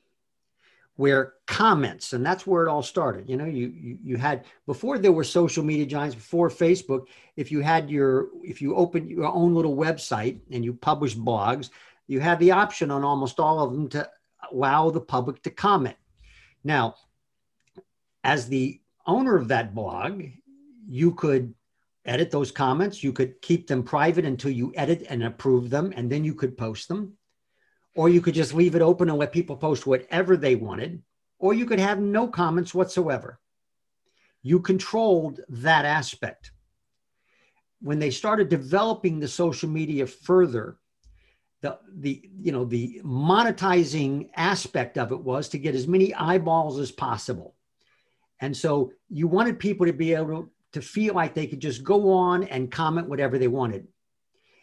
where 0.95 1.33
comments 1.47 2.13
and 2.13 2.25
that's 2.25 2.45
where 2.45 2.65
it 2.65 2.69
all 2.69 2.83
started 2.83 3.27
you 3.27 3.36
know 3.36 3.45
you, 3.45 3.67
you 3.75 3.97
you 4.03 4.17
had 4.17 4.45
before 4.67 4.97
there 4.97 5.12
were 5.12 5.23
social 5.23 5.63
media 5.63 5.86
giants 5.86 6.15
before 6.15 6.49
facebook 6.49 7.07
if 7.36 7.51
you 7.51 7.62
had 7.62 7.89
your 7.89 8.27
if 8.43 8.62
you 8.62 8.75
opened 8.75 9.09
your 9.09 9.25
own 9.25 9.55
little 9.55 9.75
website 9.75 10.39
and 10.51 10.63
you 10.63 10.73
published 10.73 11.23
blogs 11.23 11.69
you 12.07 12.19
had 12.19 12.39
the 12.39 12.51
option 12.51 12.91
on 12.91 13.03
almost 13.03 13.39
all 13.39 13.63
of 13.63 13.71
them 13.71 13.89
to 13.89 14.07
allow 14.51 14.89
the 14.89 15.01
public 15.01 15.41
to 15.41 15.49
comment 15.49 15.97
now 16.63 16.95
as 18.23 18.47
the 18.47 18.79
owner 19.07 19.36
of 19.36 19.47
that 19.47 19.73
blog 19.73 20.23
you 20.93 21.13
could 21.13 21.53
edit 22.06 22.29
those 22.32 22.51
comments 22.51 23.03
you 23.03 23.13
could 23.13 23.41
keep 23.41 23.67
them 23.67 23.84
private 23.84 24.25
until 24.25 24.51
you 24.51 24.73
edit 24.75 25.06
and 25.10 25.23
approve 25.23 25.69
them 25.69 25.93
and 25.95 26.12
then 26.12 26.23
you 26.23 26.34
could 26.34 26.58
post 26.58 26.88
them 26.88 27.17
or 27.95 28.10
you 28.10 28.21
could 28.21 28.34
just 28.34 28.53
leave 28.53 28.75
it 28.75 28.82
open 28.82 29.10
and 29.10 29.17
let 29.17 29.32
people 29.32 29.56
post 29.56 29.86
whatever 29.86 30.36
they 30.36 30.56
wanted, 30.56 31.01
or 31.39 31.53
you 31.53 31.65
could 31.65 31.79
have 31.79 31.99
no 31.99 32.27
comments 32.27 32.73
whatsoever. 32.73 33.39
You 34.41 34.60
controlled 34.60 35.41
that 35.49 35.86
aspect. 35.86 36.51
When 37.82 37.99
they 37.99 38.12
started 38.12 38.49
developing 38.49 39.19
the 39.19 39.27
social 39.27 39.69
media 39.69 40.08
further, 40.08 40.77
the, 41.62 41.79
the 41.93 42.21
you 42.41 42.51
know 42.51 42.65
the 42.65 43.01
monetizing 43.06 44.29
aspect 44.36 44.97
of 44.97 45.12
it 45.12 45.19
was 45.19 45.49
to 45.49 45.58
get 45.58 45.75
as 45.75 45.88
many 45.88 46.13
eyeballs 46.13 46.79
as 46.79 46.91
possible. 46.91 47.56
And 48.41 48.56
so 48.56 48.91
you 49.10 49.27
wanted 49.27 49.60
people 49.60 49.86
to 49.86 49.93
be 49.93 50.13
able 50.13 50.49
to, 50.73 50.81
feel 50.81 51.13
like 51.13 51.33
they 51.33 51.47
could 51.47 51.59
just 51.59 51.83
go 51.83 52.12
on 52.12 52.43
and 52.43 52.71
comment 52.71 53.09
whatever 53.09 53.38
they 53.38 53.47
wanted. 53.47 53.88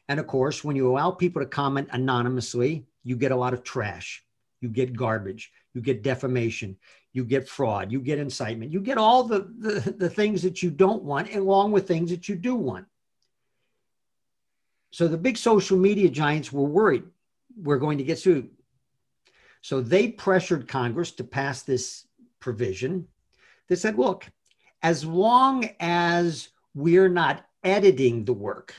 And 0.08 0.20
of 0.20 0.26
course, 0.26 0.62
when 0.62 0.76
you 0.76 0.90
allow 0.90 1.10
people 1.10 1.42
to 1.42 1.48
comment 1.48 1.88
anonymously, 1.92 2.86
you 3.02 3.16
get 3.16 3.32
a 3.32 3.36
lot 3.36 3.54
of 3.54 3.62
trash, 3.62 4.24
you 4.60 4.68
get 4.68 4.96
garbage, 4.96 5.52
you 5.72 5.80
get 5.80 6.02
defamation, 6.02 6.76
you 7.12 7.24
get 7.24 7.48
fraud, 7.48 7.90
you 7.90 8.00
get 8.00 8.18
incitement, 8.18 8.72
you 8.72 8.80
get 8.80 8.98
all 8.98 9.24
the, 9.24 9.50
the, 9.58 9.94
the 9.98 10.10
things 10.10 10.42
that 10.42 10.62
you 10.62 10.70
don't 10.70 11.02
want, 11.02 11.34
along 11.34 11.72
with 11.72 11.88
things 11.88 12.10
that 12.10 12.28
you 12.28 12.36
do 12.36 12.54
want. 12.54 12.86
So 14.90 15.06
the 15.08 15.18
big 15.18 15.36
social 15.36 15.78
media 15.78 16.10
giants 16.10 16.52
were 16.52 16.64
worried 16.64 17.04
we're 17.56 17.78
going 17.78 17.98
to 17.98 18.04
get 18.04 18.18
sued. 18.18 18.50
So 19.62 19.80
they 19.80 20.08
pressured 20.08 20.68
Congress 20.68 21.12
to 21.12 21.24
pass 21.24 21.62
this 21.62 22.06
provision 22.40 23.06
They 23.68 23.76
said, 23.76 23.98
look, 23.98 24.26
as 24.82 25.04
long 25.04 25.68
as 25.78 26.48
we're 26.74 27.08
not 27.08 27.44
editing 27.62 28.24
the 28.24 28.32
work, 28.32 28.74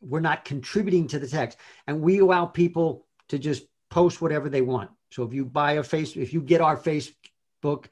we're 0.00 0.20
not 0.20 0.44
contributing 0.44 1.08
to 1.08 1.18
the 1.18 1.26
text 1.26 1.58
and 1.86 2.00
we 2.00 2.18
allow 2.18 2.46
people 2.46 3.06
to 3.28 3.38
just 3.38 3.64
post 3.90 4.20
whatever 4.20 4.48
they 4.48 4.60
want. 4.60 4.90
So 5.10 5.22
if 5.22 5.32
you 5.32 5.44
buy 5.44 5.72
a 5.72 5.82
face 5.82 6.16
if 6.16 6.32
you 6.32 6.40
get 6.40 6.60
our 6.60 6.76
facebook 6.76 7.86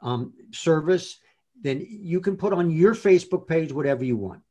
um, 0.00 0.32
service 0.52 1.18
then 1.62 1.86
you 1.88 2.20
can 2.20 2.36
put 2.36 2.52
on 2.52 2.70
your 2.70 2.94
facebook 2.94 3.46
page 3.46 3.72
whatever 3.72 4.04
you 4.04 4.16
want. 4.16 4.42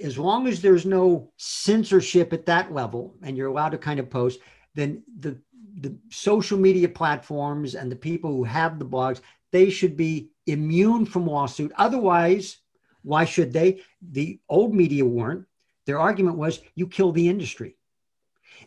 As 0.00 0.18
long 0.18 0.46
as 0.46 0.60
there's 0.60 0.86
no 0.86 1.32
censorship 1.36 2.32
at 2.32 2.46
that 2.46 2.72
level 2.72 3.16
and 3.22 3.36
you're 3.36 3.48
allowed 3.48 3.70
to 3.70 3.78
kind 3.78 4.00
of 4.00 4.10
post 4.10 4.40
then 4.74 5.02
the 5.20 5.38
the 5.80 5.96
social 6.10 6.58
media 6.58 6.88
platforms 6.88 7.76
and 7.76 7.90
the 7.90 7.96
people 7.96 8.32
who 8.32 8.42
have 8.42 8.78
the 8.78 8.84
blogs 8.84 9.20
they 9.50 9.70
should 9.70 9.96
be 9.96 10.30
immune 10.46 11.04
from 11.04 11.26
lawsuit 11.26 11.72
otherwise 11.76 12.58
why 13.02 13.24
should 13.24 13.52
they? 13.52 13.80
The 14.02 14.38
old 14.48 14.74
media 14.74 15.04
weren't. 15.04 15.46
Their 15.86 15.98
argument 15.98 16.36
was 16.36 16.60
you 16.74 16.86
kill 16.86 17.12
the 17.12 17.28
industry. 17.28 17.76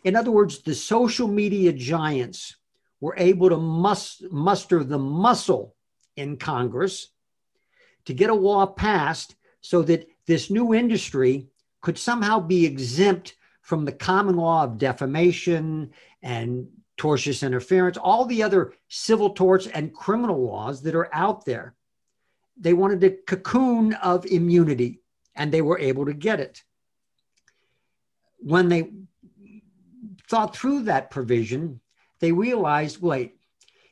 In 0.04 0.16
other 0.16 0.30
words, 0.30 0.62
the 0.62 0.74
social 0.74 1.28
media 1.28 1.72
giants 1.72 2.56
were 3.00 3.14
able 3.16 3.50
to 3.50 3.56
mus- 3.56 4.22
muster 4.30 4.82
the 4.82 4.98
muscle 4.98 5.76
in 6.16 6.36
Congress 6.36 7.08
to 8.06 8.14
get 8.14 8.30
a 8.30 8.34
law 8.34 8.66
passed 8.66 9.36
so 9.60 9.82
that 9.82 10.08
this 10.26 10.50
new 10.50 10.74
industry 10.74 11.46
could 11.80 11.98
somehow 11.98 12.40
be 12.40 12.66
exempt 12.66 13.36
from 13.60 13.84
the 13.84 13.92
common 13.92 14.36
law 14.36 14.64
of 14.64 14.78
defamation 14.78 15.92
and 16.22 16.66
tortious 17.02 17.44
interference, 17.44 17.96
all 17.96 18.24
the 18.24 18.42
other 18.42 18.72
civil 18.88 19.30
torts 19.30 19.66
and 19.66 19.94
criminal 19.94 20.40
laws 20.44 20.82
that 20.82 20.94
are 20.94 21.08
out 21.12 21.44
there 21.44 21.74
they 22.56 22.72
wanted 22.72 23.02
a 23.04 23.10
cocoon 23.10 23.94
of 23.94 24.26
immunity, 24.26 25.00
and 25.34 25.52
they 25.52 25.62
were 25.62 25.78
able 25.78 26.06
to 26.06 26.12
get 26.12 26.40
it. 26.40 26.62
When 28.38 28.68
they 28.68 28.90
thought 30.28 30.56
through 30.56 30.84
that 30.84 31.10
provision, 31.10 31.80
they 32.20 32.32
realized, 32.32 33.00
wait, 33.00 33.36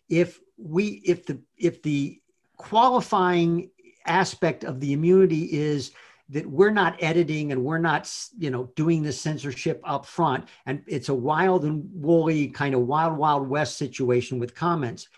if 0.08 0.38
we 0.56 1.02
if 1.04 1.26
the 1.26 1.40
if 1.56 1.82
the 1.82 2.20
qualifying 2.56 3.70
aspect 4.06 4.64
of 4.64 4.80
the 4.80 4.92
immunity 4.92 5.44
is 5.52 5.92
that 6.31 6.47
we're 6.47 6.70
not 6.70 7.03
editing 7.03 7.51
and 7.51 7.64
we're 7.64 7.78
not, 7.78 8.12
you 8.39 8.51
know, 8.51 8.70
doing 8.76 9.03
the 9.03 9.12
censorship 9.12 9.81
up 9.85 10.07
front. 10.07 10.49
And 10.64 10.83
it's 10.87 11.09
a 11.09 11.14
wild 11.14 11.64
and 11.64 11.89
woolly 11.93 12.49
kind 12.49 12.74
of 12.74 12.83
wild, 12.83 13.18
wild 13.18 13.49
west 13.49 13.76
situation 13.76 14.39
with 14.39 14.55
comments. 14.55 15.09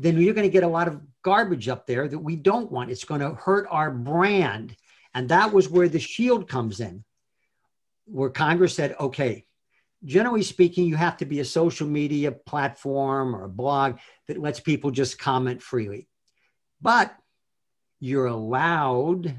Then 0.00 0.16
you're 0.20 0.34
going 0.34 0.46
to 0.46 0.52
get 0.52 0.62
a 0.62 0.68
lot 0.68 0.86
of 0.86 1.00
garbage 1.22 1.68
up 1.68 1.86
there 1.86 2.06
that 2.06 2.18
we 2.18 2.36
don't 2.36 2.70
want. 2.70 2.90
It's 2.90 3.04
going 3.04 3.20
to 3.20 3.34
hurt 3.34 3.66
our 3.70 3.90
brand. 3.90 4.76
And 5.12 5.28
that 5.30 5.52
was 5.52 5.68
where 5.68 5.88
the 5.88 5.98
shield 5.98 6.48
comes 6.48 6.78
in, 6.80 7.04
where 8.04 8.30
Congress 8.30 8.76
said, 8.76 8.94
okay, 9.00 9.44
generally 10.04 10.44
speaking, 10.44 10.86
you 10.86 10.94
have 10.94 11.16
to 11.16 11.26
be 11.26 11.40
a 11.40 11.44
social 11.44 11.88
media 11.88 12.30
platform 12.30 13.34
or 13.34 13.44
a 13.44 13.48
blog 13.48 13.98
that 14.28 14.38
lets 14.38 14.60
people 14.60 14.92
just 14.92 15.18
comment 15.18 15.62
freely. 15.62 16.06
But 16.80 17.12
you're 17.98 18.26
allowed 18.26 19.34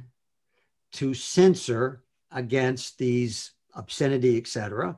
to 0.93 1.13
censor 1.13 2.03
against 2.31 2.97
these 2.97 3.51
obscenity, 3.73 4.37
etc. 4.37 4.97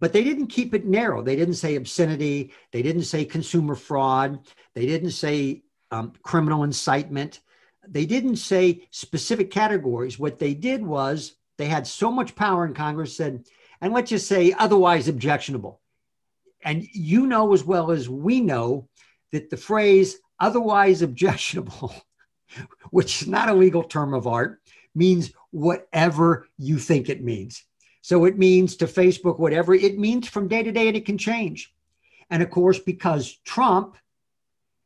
But 0.00 0.12
they 0.12 0.24
didn't 0.24 0.46
keep 0.48 0.74
it 0.74 0.86
narrow. 0.86 1.22
They 1.22 1.36
didn't 1.36 1.54
say 1.54 1.76
obscenity. 1.76 2.52
They 2.72 2.82
didn't 2.82 3.02
say 3.02 3.24
consumer 3.24 3.74
fraud. 3.74 4.40
They 4.74 4.86
didn't 4.86 5.10
say 5.10 5.62
um, 5.90 6.12
criminal 6.22 6.64
incitement. 6.64 7.40
They 7.86 8.06
didn't 8.06 8.36
say 8.36 8.86
specific 8.90 9.50
categories. 9.50 10.18
What 10.18 10.38
they 10.38 10.54
did 10.54 10.84
was 10.84 11.34
they 11.58 11.66
had 11.66 11.86
so 11.86 12.10
much 12.10 12.34
power 12.34 12.64
in 12.64 12.72
Congress 12.72 13.16
said, 13.16 13.44
and 13.80 13.92
let's 13.92 14.10
just 14.10 14.26
say 14.26 14.54
otherwise 14.58 15.08
objectionable. 15.08 15.80
And 16.62 16.86
you 16.92 17.26
know 17.26 17.52
as 17.52 17.64
well 17.64 17.90
as 17.90 18.08
we 18.08 18.40
know 18.40 18.88
that 19.32 19.50
the 19.50 19.56
phrase 19.56 20.16
otherwise 20.38 21.02
objectionable, 21.02 21.94
which 22.90 23.22
is 23.22 23.28
not 23.28 23.48
a 23.48 23.54
legal 23.54 23.82
term 23.82 24.14
of 24.14 24.26
art, 24.26 24.60
means 24.94 25.32
whatever 25.50 26.48
you 26.58 26.78
think 26.78 27.08
it 27.08 27.22
means. 27.22 27.64
So 28.02 28.24
it 28.24 28.38
means 28.38 28.76
to 28.76 28.86
Facebook 28.86 29.38
whatever 29.38 29.74
it 29.74 29.98
means 29.98 30.28
from 30.28 30.48
day 30.48 30.62
to 30.62 30.72
day, 30.72 30.88
and 30.88 30.96
it 30.96 31.06
can 31.06 31.18
change. 31.18 31.72
And 32.30 32.42
of 32.42 32.50
course, 32.50 32.78
because 32.78 33.36
Trump 33.44 33.96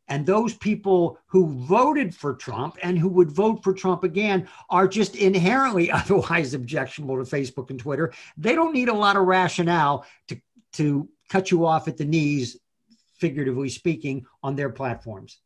and 0.08 0.26
those 0.26 0.54
people 0.54 1.18
who 1.26 1.48
voted 1.66 2.14
for 2.14 2.34
Trump 2.34 2.76
and 2.82 2.98
who 2.98 3.08
would 3.08 3.30
vote 3.30 3.62
for 3.62 3.72
Trump 3.72 4.04
again 4.04 4.48
are 4.68 4.86
just 4.86 5.16
inherently 5.16 5.90
otherwise 5.90 6.54
objectionable 6.54 7.22
to 7.22 7.30
Facebook 7.30 7.70
and 7.70 7.78
Twitter. 7.78 8.12
They 8.36 8.54
don't 8.54 8.74
need 8.74 8.88
a 8.88 8.94
lot 8.94 9.16
of 9.16 9.24
rationale 9.24 10.04
to, 10.28 10.40
to 10.74 11.08
cut 11.28 11.50
you 11.50 11.66
off 11.66 11.88
at 11.88 11.96
the 11.96 12.04
knees, 12.04 12.58
figuratively 13.18 13.68
speaking, 13.68 14.26
on 14.42 14.56
their 14.56 14.70
platforms. 14.70 15.38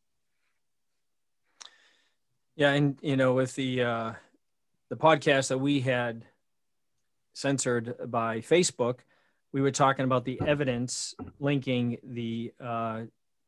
Yeah, 2.56 2.72
and 2.72 2.98
you 3.02 3.16
know, 3.16 3.34
with 3.34 3.54
the 3.54 3.82
uh, 3.82 4.12
the 4.90 4.96
podcast 4.96 5.48
that 5.48 5.58
we 5.58 5.80
had 5.80 6.24
censored 7.34 7.94
by 8.06 8.38
Facebook, 8.38 9.00
we 9.52 9.60
were 9.60 9.70
talking 9.70 10.04
about 10.04 10.24
the 10.24 10.40
evidence 10.46 11.14
linking 11.38 11.98
the 12.02 12.52
uh, 12.60 13.02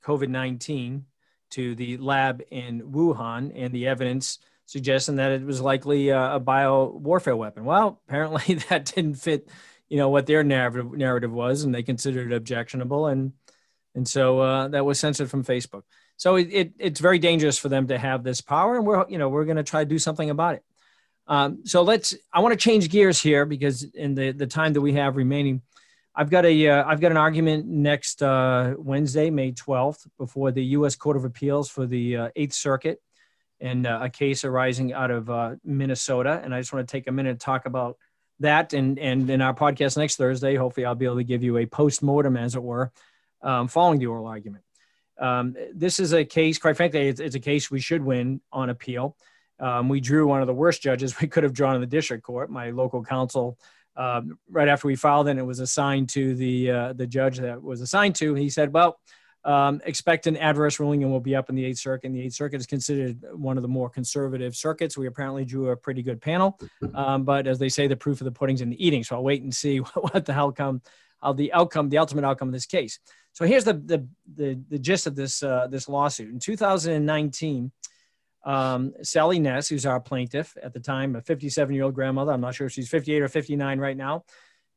COVID 0.05 0.29
19 0.29 1.05
to 1.51 1.75
the 1.75 1.97
lab 1.99 2.43
in 2.51 2.81
Wuhan 2.83 3.53
and 3.55 3.75
the 3.75 3.87
evidence 3.87 4.39
suggesting 4.67 5.17
that 5.17 5.33
it 5.33 5.43
was 5.43 5.61
likely 5.61 6.11
a, 6.11 6.35
a 6.37 6.41
bio 6.41 6.87
warfare 6.87 7.37
weapon. 7.37 7.65
Well, 7.65 8.01
apparently 8.07 8.55
that 8.69 8.85
didn't 8.87 9.15
fit, 9.15 9.49
you 9.89 9.97
know, 9.97 10.09
what 10.09 10.27
their 10.27 10.45
narrative 10.45 10.93
narrative 10.93 11.33
was, 11.33 11.65
and 11.65 11.75
they 11.75 11.83
considered 11.83 12.33
it 12.33 12.37
objectionable, 12.37 13.07
and 13.07 13.33
and 13.95 14.07
so 14.07 14.39
uh, 14.39 14.69
that 14.69 14.85
was 14.85 15.01
censored 15.01 15.29
from 15.29 15.45
Facebook. 15.45 15.83
So 16.17 16.37
it, 16.37 16.49
it, 16.53 16.73
it's 16.79 17.01
very 17.01 17.19
dangerous 17.19 17.59
for 17.59 17.69
them 17.69 17.89
to 17.89 17.99
have 17.99 18.23
this 18.23 18.41
power, 18.41 18.77
and 18.77 18.87
we're 18.87 19.09
you 19.09 19.19
know 19.19 19.29
we're 19.29 19.45
going 19.45 19.57
to 19.57 19.65
try 19.65 19.83
to 19.83 19.91
do 19.91 19.99
something 19.99 20.31
about 20.31 20.55
it. 20.55 20.65
Um, 21.31 21.65
so 21.65 21.83
let's. 21.83 22.15
I 22.33 22.41
want 22.41 22.53
to 22.53 22.59
change 22.59 22.91
gears 22.91 23.23
here 23.23 23.47
because 23.47 23.85
in 23.85 24.17
the 24.17 24.33
the 24.33 24.49
time 24.49 24.73
that 24.73 24.81
we 24.81 24.95
have 24.95 25.17
remaining, 25.17 25.63
I've 26.13 26.29
got 26.29 26.45
a 26.45 26.63
have 26.65 26.87
uh, 26.89 26.95
got 26.97 27.13
an 27.13 27.17
argument 27.17 27.67
next 27.67 28.21
uh, 28.21 28.75
Wednesday, 28.77 29.31
May 29.31 29.53
12th, 29.53 30.09
before 30.19 30.51
the 30.51 30.65
U.S. 30.77 30.97
Court 30.97 31.17
of 31.17 31.25
Appeals 31.25 31.71
for 31.71 31.87
the 31.87 32.17
uh, 32.17 32.29
Eighth 32.35 32.53
Circuit, 32.53 33.01
in 33.61 33.87
uh, 33.87 34.01
a 34.03 34.11
case 34.11 34.45
arising 34.45 34.93
out 34.93 35.13
of 35.13 35.31
uh, 35.31 35.55
Minnesota. 35.65 36.41
And 36.43 36.53
I 36.53 36.59
just 36.59 36.73
want 36.73 36.87
to 36.87 36.91
take 36.91 37.07
a 37.07 37.13
minute 37.13 37.39
to 37.39 37.45
talk 37.45 37.65
about 37.65 37.97
that. 38.41 38.73
And 38.73 38.99
and 38.99 39.31
in 39.31 39.41
our 39.41 39.55
podcast 39.55 39.97
next 39.97 40.17
Thursday, 40.17 40.57
hopefully, 40.57 40.85
I'll 40.85 40.97
be 40.97 41.05
able 41.05 41.19
to 41.19 41.25
give 41.25 41.45
you 41.45 41.59
a 41.59 41.67
post 41.67 42.03
mortem, 42.03 42.37
as 42.37 42.57
it 42.57 42.63
were, 42.63 42.91
um, 43.41 43.69
following 43.69 44.01
the 44.01 44.07
oral 44.07 44.27
argument. 44.27 44.65
Um, 45.17 45.55
this 45.73 46.01
is 46.01 46.13
a 46.13 46.25
case, 46.25 46.59
quite 46.59 46.77
frankly, 46.77 47.07
it's, 47.07 47.21
it's, 47.21 47.35
a 47.35 47.41
case 47.41 47.71
we 47.71 47.79
should 47.79 48.03
win 48.03 48.41
on 48.51 48.71
appeal. 48.71 49.17
Um, 49.61 49.89
we 49.89 50.01
drew 50.01 50.27
one 50.27 50.41
of 50.41 50.47
the 50.47 50.55
worst 50.55 50.83
judges 50.83 51.15
we 51.21 51.29
could 51.29 51.45
have 51.45 51.53
drawn 51.53 51.75
in 51.75 51.81
the 51.81 51.87
district 51.87 52.25
court. 52.25 52.51
My 52.51 52.71
local 52.71 53.05
counsel 53.05 53.59
um, 53.97 54.39
right 54.49 54.69
after 54.69 54.87
we 54.87 54.97
filed 54.97 55.29
and 55.29 55.39
it 55.39 55.43
was 55.43 55.61
assigned 55.61 56.09
to 56.11 56.35
the 56.35 56.71
uh, 56.71 56.93
the 56.95 57.07
judge 57.07 57.39
that 57.39 57.63
was 57.63 57.81
assigned 57.81 58.15
to, 58.17 58.35
he 58.35 58.49
said, 58.49 58.73
"Well, 58.73 58.99
um, 59.45 59.81
expect 59.85 60.27
an 60.27 60.37
adverse 60.37 60.81
ruling 60.81 61.03
and 61.03 61.11
we'll 61.11 61.21
be 61.21 61.35
up 61.35 61.51
in 61.51 61.55
the 61.55 61.65
Eighth 61.65 61.79
Circuit." 61.79 62.07
And 62.07 62.17
the 62.17 62.23
Eighth 62.23 62.35
Circuit 62.35 62.61
is 62.61 62.67
considered 62.67 63.19
one 63.33 63.59
of 63.59 63.63
the 63.63 63.69
more 63.69 63.91
conservative 63.91 64.55
circuits. 64.55 64.97
We 64.97 65.07
apparently 65.07 65.45
drew 65.45 65.71
a 65.71 65.77
pretty 65.77 66.03
good 66.03 66.21
panel, 66.21 66.59
um, 66.95 67.25
but 67.25 67.47
as 67.47 67.59
they 67.59 67.69
say, 67.69 67.89
the 67.89 67.97
proof 67.97 68.21
of 68.21 68.25
the 68.25 68.33
pudding's 68.33 68.61
in 68.61 68.71
the 68.71 68.85
eating. 68.85 69.03
So 69.05 69.17
I'll 69.17 69.25
wait 69.25 69.43
and 69.43 69.55
see 69.55 69.79
what 69.95 70.25
the 70.25 70.33
hell 70.33 70.53
come, 70.53 70.81
how 71.21 71.33
the 71.33 71.53
outcome, 71.53 71.89
the 71.89 71.99
ultimate 71.99 72.25
outcome 72.25 72.49
of 72.49 72.55
this 72.55 72.67
case. 72.67 73.01
So 73.33 73.45
here's 73.45 73.65
the 73.65 73.75
the 73.75 74.07
the, 74.35 74.61
the 74.71 74.79
gist 74.79 75.07
of 75.07 75.17
this 75.17 75.43
uh, 75.43 75.67
this 75.69 75.89
lawsuit. 75.89 76.33
In 76.33 76.39
2019 76.39 77.73
um, 78.45 78.95
Sally 79.03 79.39
Ness, 79.39 79.69
who's 79.69 79.87
our 79.87 80.01
plaintiff 80.01 80.57
at 80.63 80.73
the 80.73 80.81
time, 80.81 81.17
a 81.17 81.21
57 81.21 81.75
year 81.75 81.85
old 81.85 81.95
grandmother. 81.95 82.33
I'm 82.33 82.41
not 82.41 82.55
sure 82.55 82.67
if 82.67 82.73
she's 82.73 82.89
58 82.89 83.23
or 83.23 83.29
59 83.29 83.79
right 83.79 83.97
now, 83.97 84.25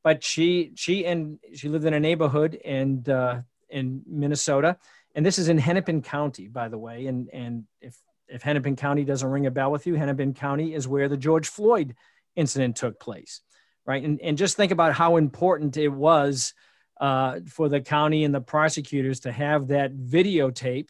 but 0.03 0.23
she 0.23 0.71
she 0.75 1.05
and 1.05 1.39
she 1.53 1.69
lived 1.69 1.85
in 1.85 1.93
a 1.93 1.99
neighborhood 1.99 2.59
and 2.63 3.07
uh, 3.07 3.41
in 3.69 4.01
Minnesota, 4.05 4.77
and 5.15 5.25
this 5.25 5.39
is 5.39 5.49
in 5.49 5.57
Hennepin 5.57 6.01
County, 6.01 6.47
by 6.47 6.67
the 6.67 6.77
way. 6.77 7.07
And 7.07 7.29
and 7.31 7.63
if 7.81 7.95
if 8.27 8.41
Hennepin 8.41 8.75
County 8.75 9.03
doesn't 9.03 9.29
ring 9.29 9.45
a 9.45 9.51
bell 9.51 9.71
with 9.71 9.87
you, 9.87 9.95
Hennepin 9.95 10.33
County 10.33 10.73
is 10.73 10.87
where 10.87 11.07
the 11.07 11.17
George 11.17 11.47
Floyd 11.47 11.95
incident 12.35 12.75
took 12.75 12.99
place, 12.99 13.41
right? 13.85 14.03
And 14.03 14.19
and 14.21 14.37
just 14.37 14.57
think 14.57 14.71
about 14.71 14.93
how 14.93 15.17
important 15.17 15.77
it 15.77 15.89
was 15.89 16.53
uh, 16.99 17.39
for 17.47 17.69
the 17.69 17.81
county 17.81 18.23
and 18.23 18.33
the 18.33 18.41
prosecutors 18.41 19.21
to 19.21 19.31
have 19.31 19.67
that 19.67 19.95
videotape 19.95 20.89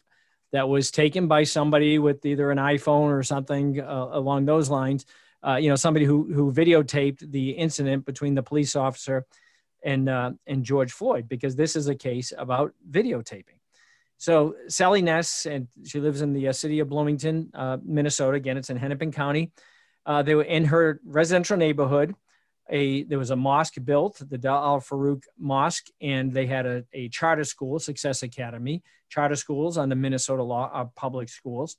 that 0.54 0.68
was 0.68 0.92
taken 0.92 1.26
by 1.26 1.42
somebody 1.42 1.98
with 1.98 2.24
either 2.24 2.52
an 2.52 2.58
iPhone 2.58 3.10
or 3.10 3.24
something 3.24 3.80
uh, 3.80 4.08
along 4.12 4.44
those 4.44 4.70
lines. 4.70 5.04
Uh, 5.44 5.56
you 5.56 5.68
know, 5.68 5.74
somebody 5.74 6.06
who 6.06 6.32
who 6.32 6.52
videotaped 6.52 7.28
the 7.32 7.50
incident 7.50 8.06
between 8.06 8.36
the 8.36 8.42
police 8.42 8.76
officer 8.76 9.26
and 9.82 10.08
uh, 10.08 10.30
and 10.46 10.62
George 10.62 10.92
Floyd, 10.92 11.28
because 11.28 11.56
this 11.56 11.74
is 11.74 11.88
a 11.88 11.94
case 11.96 12.32
about 12.38 12.72
videotaping. 12.88 13.58
So 14.16 14.54
Sally 14.68 15.02
Ness, 15.02 15.44
and 15.44 15.66
she 15.84 15.98
lives 15.98 16.20
in 16.20 16.32
the 16.32 16.46
uh, 16.46 16.52
city 16.52 16.78
of 16.78 16.88
Bloomington, 16.88 17.50
uh, 17.52 17.78
Minnesota. 17.84 18.36
Again, 18.36 18.56
it's 18.56 18.70
in 18.70 18.76
Hennepin 18.76 19.10
County. 19.10 19.50
Uh, 20.06 20.22
they 20.22 20.36
were 20.36 20.44
in 20.44 20.66
her 20.66 21.00
residential 21.04 21.56
neighborhood 21.56 22.14
a 22.70 23.04
there 23.04 23.18
was 23.18 23.30
a 23.30 23.36
mosque 23.36 23.76
built, 23.84 24.22
the 24.28 24.38
Dar 24.38 24.64
Al 24.64 24.80
Farooq 24.80 25.22
Mosque, 25.38 25.86
and 26.00 26.32
they 26.32 26.46
had 26.46 26.66
a, 26.66 26.84
a 26.92 27.08
charter 27.08 27.44
school, 27.44 27.78
Success 27.78 28.22
Academy, 28.22 28.82
charter 29.08 29.36
schools 29.36 29.76
on 29.76 29.88
the 29.88 29.96
Minnesota 29.96 30.42
law 30.42 30.70
of 30.72 30.86
uh, 30.86 30.90
public 30.96 31.28
schools 31.28 31.76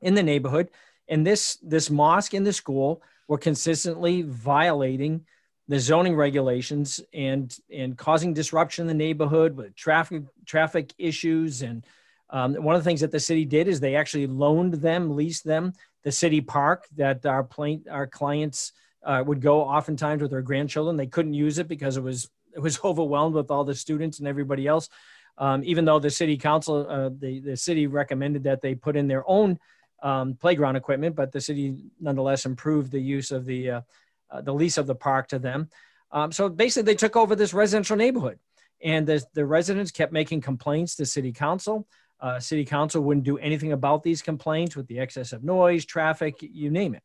in 0.00 0.14
the 0.14 0.22
neighborhood. 0.22 0.70
And 1.08 1.26
this 1.26 1.58
this 1.62 1.90
mosque 1.90 2.34
and 2.34 2.46
the 2.46 2.52
school 2.52 3.02
were 3.28 3.38
consistently 3.38 4.22
violating 4.22 5.26
the 5.68 5.78
zoning 5.78 6.16
regulations 6.16 7.00
and 7.12 7.56
and 7.72 7.96
causing 7.96 8.32
disruption 8.32 8.82
in 8.82 8.88
the 8.88 9.04
neighborhood 9.04 9.56
with 9.56 9.74
traffic 9.76 10.22
traffic 10.46 10.94
issues. 10.98 11.62
And 11.62 11.84
um, 12.30 12.54
one 12.54 12.74
of 12.74 12.82
the 12.82 12.88
things 12.88 13.00
that 13.00 13.12
the 13.12 13.20
city 13.20 13.44
did 13.44 13.68
is 13.68 13.80
they 13.80 13.96
actually 13.96 14.26
loaned 14.26 14.74
them, 14.74 15.14
leased 15.14 15.44
them 15.44 15.72
the 16.04 16.12
city 16.12 16.40
park 16.40 16.86
that 16.96 17.26
our 17.26 17.42
plaint 17.42 17.88
our 17.90 18.06
clients 18.06 18.72
uh, 19.06 19.22
would 19.24 19.40
go 19.40 19.62
oftentimes 19.62 20.20
with 20.20 20.32
their 20.32 20.42
grandchildren. 20.42 20.96
They 20.96 21.06
couldn't 21.06 21.34
use 21.34 21.58
it 21.58 21.68
because 21.68 21.96
it 21.96 22.02
was 22.02 22.28
it 22.52 22.58
was 22.58 22.78
overwhelmed 22.84 23.34
with 23.34 23.50
all 23.50 23.64
the 23.64 23.74
students 23.74 24.18
and 24.18 24.28
everybody 24.28 24.66
else. 24.66 24.88
Um, 25.38 25.62
even 25.64 25.84
though 25.84 25.98
the 25.98 26.10
city 26.10 26.36
council, 26.36 26.86
uh, 26.88 27.10
the 27.16 27.40
the 27.40 27.56
city 27.56 27.86
recommended 27.86 28.44
that 28.44 28.60
they 28.60 28.74
put 28.74 28.96
in 28.96 29.06
their 29.06 29.24
own 29.28 29.58
um, 30.02 30.34
playground 30.34 30.76
equipment, 30.76 31.14
but 31.14 31.32
the 31.32 31.40
city 31.40 31.84
nonetheless 32.00 32.44
improved 32.44 32.90
the 32.90 33.00
use 33.00 33.30
of 33.30 33.46
the 33.46 33.70
uh, 33.70 33.80
uh 34.30 34.40
the 34.40 34.52
lease 34.52 34.76
of 34.76 34.86
the 34.86 34.94
park 34.94 35.28
to 35.28 35.38
them. 35.38 35.68
Um, 36.10 36.32
so 36.32 36.48
basically, 36.48 36.92
they 36.92 36.96
took 36.96 37.16
over 37.16 37.36
this 37.36 37.54
residential 37.54 37.96
neighborhood, 37.96 38.38
and 38.82 39.06
the 39.06 39.22
the 39.34 39.46
residents 39.46 39.90
kept 39.92 40.12
making 40.12 40.40
complaints 40.40 40.96
to 40.96 41.06
city 41.06 41.32
council. 41.32 41.86
Uh, 42.18 42.40
city 42.40 42.64
council 42.64 43.02
wouldn't 43.02 43.24
do 43.24 43.36
anything 43.38 43.72
about 43.72 44.02
these 44.02 44.22
complaints 44.22 44.74
with 44.74 44.86
the 44.86 44.98
excess 44.98 45.34
of 45.34 45.44
noise, 45.44 45.84
traffic, 45.84 46.36
you 46.40 46.70
name 46.70 46.94
it. 46.94 47.02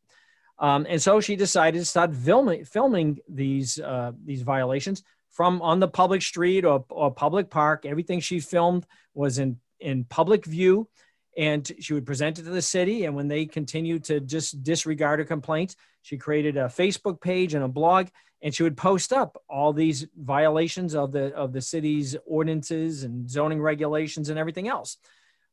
Um, 0.62 0.86
and 0.88 1.02
so 1.02 1.20
she 1.20 1.36
decided 1.36 1.80
to 1.80 1.84
start 1.84 2.14
filming, 2.14 2.64
filming 2.64 3.18
these, 3.28 3.80
uh, 3.80 4.12
these 4.24 4.42
violations 4.42 5.02
from 5.28 5.60
on 5.60 5.80
the 5.80 5.88
public 5.88 6.22
street 6.22 6.64
or, 6.64 6.84
or 6.88 7.12
public 7.12 7.50
park. 7.50 7.84
Everything 7.84 8.20
she 8.20 8.38
filmed 8.38 8.86
was 9.12 9.38
in, 9.38 9.58
in 9.80 10.04
public 10.04 10.46
view. 10.46 10.88
and 11.36 11.70
she 11.80 11.94
would 11.94 12.06
present 12.06 12.38
it 12.38 12.42
to 12.42 12.50
the 12.50 12.62
city. 12.62 13.04
And 13.04 13.14
when 13.14 13.28
they 13.28 13.46
continued 13.46 14.04
to 14.04 14.20
just 14.20 14.62
disregard 14.62 15.18
her 15.18 15.24
complaints, 15.24 15.76
she 16.02 16.18
created 16.18 16.56
a 16.56 16.64
Facebook 16.64 17.20
page 17.20 17.54
and 17.54 17.64
a 17.64 17.68
blog, 17.68 18.08
and 18.42 18.54
she 18.54 18.62
would 18.62 18.76
post 18.76 19.12
up 19.12 19.40
all 19.48 19.72
these 19.72 20.06
violations 20.16 20.94
of 20.94 21.12
the 21.12 21.32
of 21.34 21.52
the 21.52 21.60
city's 21.60 22.16
ordinances 22.26 23.04
and 23.04 23.30
zoning 23.30 23.60
regulations 23.60 24.28
and 24.28 24.38
everything 24.38 24.68
else. 24.68 24.98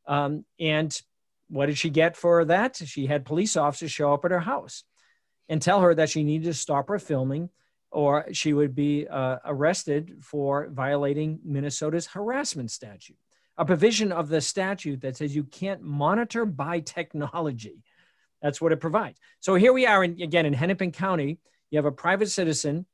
Um, 0.08 0.44
and 0.60 1.00
what 1.50 1.68
did 1.68 1.78
she 1.78 1.90
get 1.90 2.18
for 2.18 2.46
that? 2.46 2.82
She 2.84 3.06
had 3.06 3.26
police 3.26 3.56
officers 3.56 3.92
show 3.92 4.14
up 4.14 4.26
at 4.26 4.32
her 4.32 4.40
house 4.40 4.84
and 5.50 5.62
tell 5.62 5.82
her 5.82 5.94
that 5.96 6.10
she 6.10 6.24
needed 6.24 6.46
to 6.46 6.54
stop 6.54 6.88
her 6.88 7.00
filming 7.00 7.50
or 7.92 8.28
she 8.32 8.54
would 8.54 8.76
be 8.76 9.08
uh, 9.08 9.38
arrested 9.46 10.18
for 10.22 10.70
violating 10.70 11.40
Minnesota's 11.44 12.06
harassment 12.06 12.70
statute, 12.70 13.18
a 13.58 13.66
provision 13.66 14.12
of 14.12 14.30
the 14.30 14.42
statute 14.42 15.02
that 15.02 15.18
says 15.18 15.36
you 15.36 15.44
can't 15.44 15.82
monitor 15.82 16.46
by 16.46 16.80
technology. 16.80 17.84
That's 18.42 18.62
what 18.62 18.72
it 18.72 18.80
provides. 18.80 19.20
So 19.40 19.56
here 19.56 19.74
we 19.74 19.86
are 19.86 20.04
in, 20.04 20.22
again 20.22 20.46
in 20.46 20.54
Hennepin 20.54 20.92
County. 20.92 21.40
You 21.72 21.78
have 21.78 21.86
a 21.86 21.92
private 21.92 22.30
citizen 22.30 22.86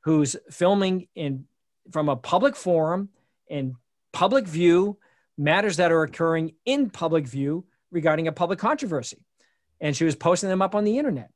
who's 0.00 0.36
filming 0.50 1.08
in 1.14 1.46
from 1.90 2.08
a 2.08 2.16
public 2.16 2.54
forum 2.54 3.08
in 3.48 3.74
public 4.12 4.46
view 4.46 4.98
matters 5.38 5.78
that 5.78 5.90
are 5.90 6.02
occurring 6.02 6.52
in 6.64 6.90
public 6.90 7.26
view 7.26 7.64
regarding 7.90 8.28
a 8.28 8.32
public 8.32 8.58
controversy. 8.58 9.24
And 9.80 9.96
she 9.96 10.04
was 10.04 10.14
posting 10.14 10.48
them 10.48 10.62
up 10.62 10.74
on 10.74 10.84
the 10.84 10.98
internet. 10.98 11.30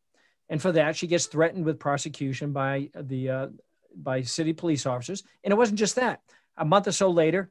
And 0.49 0.63
for 0.63 0.73
that, 0.73 0.97
she 0.97 1.07
gets 1.07 1.27
threatened 1.27 1.65
with 1.65 1.79
prosecution 1.79 2.53
by 2.53 2.91
the 2.95 3.31
uh, 3.31 3.47
by 3.95 4.23
city 4.23 4.53
police 4.53 4.87
officers. 4.87 5.23
And 5.43 5.53
it 5.53 5.57
wasn't 5.57 5.79
just 5.79 5.97
that. 5.97 6.21
A 6.57 6.65
month 6.65 6.87
or 6.87 6.93
so 6.93 7.11
later, 7.11 7.51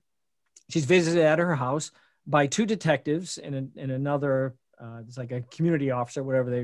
she's 0.70 0.86
visited 0.86 1.24
at 1.24 1.39
her 1.39 1.56
house 1.56 1.91
by 2.28 2.48
two 2.48 2.66
detectives 2.66 3.38
and, 3.38 3.72
and 3.76 3.91
another, 3.91 4.56
uh, 4.80 5.00
it's 5.08 5.18
like 5.18 5.32
a 5.32 5.41
community 5.41 5.91
officer, 5.91 6.24
whatever 6.24 6.50
they 6.50 6.64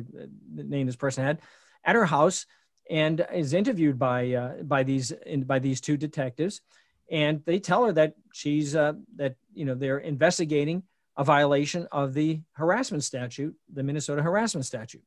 the 0.56 0.64
name 0.64 0.88
this 0.88 0.96
person 0.96 1.24
had, 1.24 1.40
at 1.84 1.96
her 1.96 2.06
house, 2.06 2.46
and 2.90 3.26
is 3.34 3.54
interviewed 3.54 3.98
by 3.98 4.34
uh, 4.34 4.64
by 4.64 4.84
these 4.84 5.14
by 5.46 5.60
these 5.60 5.82
two 5.82 5.98
detectives, 5.98 6.62
and 7.10 7.42
they 7.46 7.60
tell 7.60 7.86
her 7.86 7.94
that 7.94 8.16
she's 8.34 8.76
uh, 8.76 8.94
that 9.16 9.36
you 9.54 9.66
know 9.66 9.76
they're 9.76 10.00
investigating 10.00 10.84
a 11.16 11.24
violation 11.24 11.88
of 11.92 12.14
the 12.14 12.42
harassment 12.54 13.04
statute, 13.04 13.56
the 13.72 13.84
Minnesota 13.84 14.22
harassment 14.22 14.66
statute. 14.66 15.04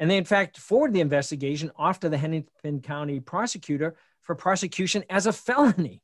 And 0.00 0.10
they, 0.10 0.16
in 0.16 0.24
fact, 0.24 0.58
forwarded 0.58 0.94
the 0.94 1.00
investigation 1.00 1.70
off 1.76 2.00
to 2.00 2.08
the 2.08 2.16
Hennepin 2.16 2.80
County 2.80 3.20
prosecutor 3.20 3.94
for 4.22 4.34
prosecution 4.34 5.04
as 5.10 5.26
a 5.26 5.32
felony 5.32 6.02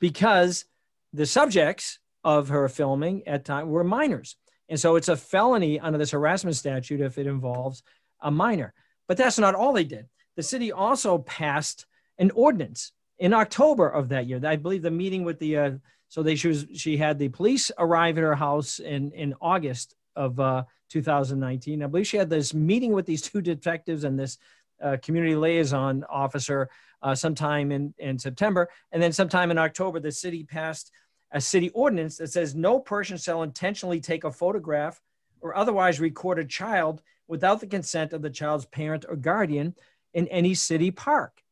because 0.00 0.66
the 1.12 1.26
subjects 1.26 2.00
of 2.24 2.48
her 2.48 2.68
filming 2.68 3.26
at 3.26 3.44
time 3.44 3.70
were 3.70 3.84
minors. 3.84 4.36
And 4.68 4.78
so 4.78 4.96
it's 4.96 5.08
a 5.08 5.16
felony 5.16 5.78
under 5.78 5.96
this 5.96 6.10
harassment 6.10 6.56
statute 6.56 7.00
if 7.00 7.18
it 7.18 7.28
involves 7.28 7.84
a 8.20 8.32
minor. 8.32 8.74
But 9.06 9.16
that's 9.16 9.38
not 9.38 9.54
all 9.54 9.72
they 9.72 9.84
did. 9.84 10.06
The 10.34 10.42
city 10.42 10.72
also 10.72 11.18
passed 11.18 11.86
an 12.18 12.32
ordinance 12.32 12.92
in 13.18 13.32
October 13.32 13.88
of 13.88 14.08
that 14.08 14.26
year. 14.26 14.40
I 14.44 14.56
believe 14.56 14.82
the 14.82 14.90
meeting 14.90 15.24
with 15.24 15.38
the 15.38 15.56
uh, 15.56 15.70
so 16.08 16.22
they 16.22 16.34
she 16.34 16.48
was 16.48 16.66
she 16.74 16.96
had 16.96 17.18
the 17.18 17.28
police 17.28 17.70
arrive 17.78 18.18
at 18.18 18.24
her 18.24 18.34
house 18.34 18.78
in 18.78 19.12
in 19.12 19.34
August 19.40 19.94
of 20.16 20.40
uh, 20.40 20.64
2019. 20.88 21.82
I 21.82 21.86
believe 21.86 22.06
she 22.06 22.16
had 22.16 22.30
this 22.30 22.54
meeting 22.54 22.92
with 22.92 23.06
these 23.06 23.22
two 23.30 23.40
detectives 23.40 24.04
and 24.04 24.18
this 24.18 24.38
uh, 24.82 24.96
community 25.02 25.36
liaison 25.36 26.04
officer 26.10 26.68
uh, 27.02 27.14
sometime 27.14 27.70
in 27.70 27.94
in 27.98 28.18
September, 28.18 28.68
and 28.92 29.02
then 29.02 29.12
sometime 29.12 29.50
in 29.50 29.58
October, 29.58 30.00
the 30.00 30.10
city 30.10 30.44
passed 30.44 30.90
a 31.32 31.40
city 31.40 31.70
ordinance 31.70 32.16
that 32.16 32.28
says 32.28 32.54
no 32.54 32.78
person 32.78 33.16
shall 33.16 33.42
intentionally 33.42 34.00
take 34.00 34.24
a 34.24 34.30
photograph 34.30 35.00
or 35.40 35.56
otherwise 35.56 36.00
record 36.00 36.38
a 36.38 36.44
child 36.44 37.02
without 37.28 37.60
the 37.60 37.66
consent 37.66 38.12
of 38.12 38.22
the 38.22 38.30
child's 38.30 38.64
parent 38.66 39.04
or 39.08 39.16
guardian 39.16 39.74
in 40.14 40.28
any 40.28 40.54
city 40.54 40.90
park. 40.90 41.42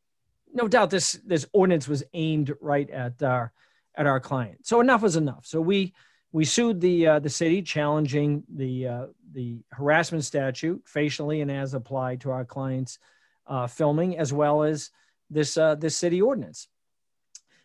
No 0.53 0.67
doubt 0.67 0.89
this 0.89 1.13
this 1.25 1.45
ordinance 1.53 1.87
was 1.87 2.03
aimed 2.13 2.53
right 2.61 2.89
at 2.89 3.21
our 3.21 3.51
at 3.95 4.07
our 4.07 4.19
client. 4.19 4.65
So 4.65 4.81
enough 4.81 5.01
was 5.01 5.15
enough. 5.15 5.45
So 5.45 5.61
we 5.61 5.93
we 6.35 6.43
sued 6.43 6.81
the 6.81 7.07
uh, 7.07 7.19
the 7.19 7.29
city, 7.29 7.61
challenging 7.61 8.43
the 8.53 8.87
uh, 8.87 9.05
the 9.31 9.61
harassment 9.71 10.25
statute 10.25 10.81
facially 10.85 11.39
and 11.39 11.49
as 11.49 11.73
applied 11.73 12.19
to 12.19 12.29
our 12.29 12.43
clients' 12.43 12.99
uh, 13.47 13.67
filming, 13.67 14.17
as 14.17 14.33
well 14.33 14.63
as 14.63 14.91
this 15.29 15.55
uh, 15.55 15.75
this 15.75 15.95
city 15.95 16.21
ordinance. 16.21 16.67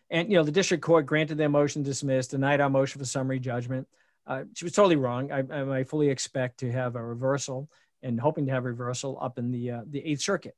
And 0.09 0.31
you 0.31 0.37
know, 0.37 0.43
the 0.43 0.53
district 0.53 0.85
court 0.85 1.05
granted 1.05 1.37
their 1.37 1.49
motion 1.49 1.83
dismissed, 1.83 2.31
denied 2.31 2.61
our 2.61 2.69
motion 2.69 2.99
for 2.99 3.03
summary 3.03 3.41
judgment. 3.41 3.89
Uh, 4.25 4.43
she 4.53 4.63
was 4.63 4.71
totally 4.71 4.95
wrong. 4.95 5.33
I, 5.33 5.79
I, 5.79 5.83
fully 5.83 6.07
expect 6.07 6.59
to 6.59 6.71
have 6.71 6.95
a 6.95 7.03
reversal 7.03 7.69
and 8.01 8.21
hoping 8.21 8.45
to 8.45 8.53
have 8.53 8.63
reversal 8.63 9.17
up 9.21 9.37
in 9.37 9.51
the 9.51 9.71
uh, 9.71 9.81
the 9.85 9.99
Eighth 9.99 10.21
Circuit. 10.21 10.55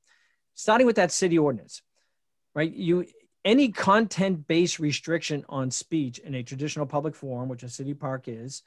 Starting 0.54 0.86
with 0.86 0.98
that 0.98 1.12
city 1.12 1.40
ordinance, 1.40 1.82
right? 2.54 2.72
You 2.72 3.08
any 3.46 3.70
content 3.70 4.48
based 4.48 4.80
restriction 4.80 5.44
on 5.50 5.72
speech 5.72 6.20
in 6.20 6.36
a 6.36 6.44
traditional 6.44 6.86
public 6.86 7.16
forum, 7.16 7.50
which 7.50 7.64
a 7.64 7.70
city 7.70 7.94
park 7.94 8.28
is, 8.28 8.64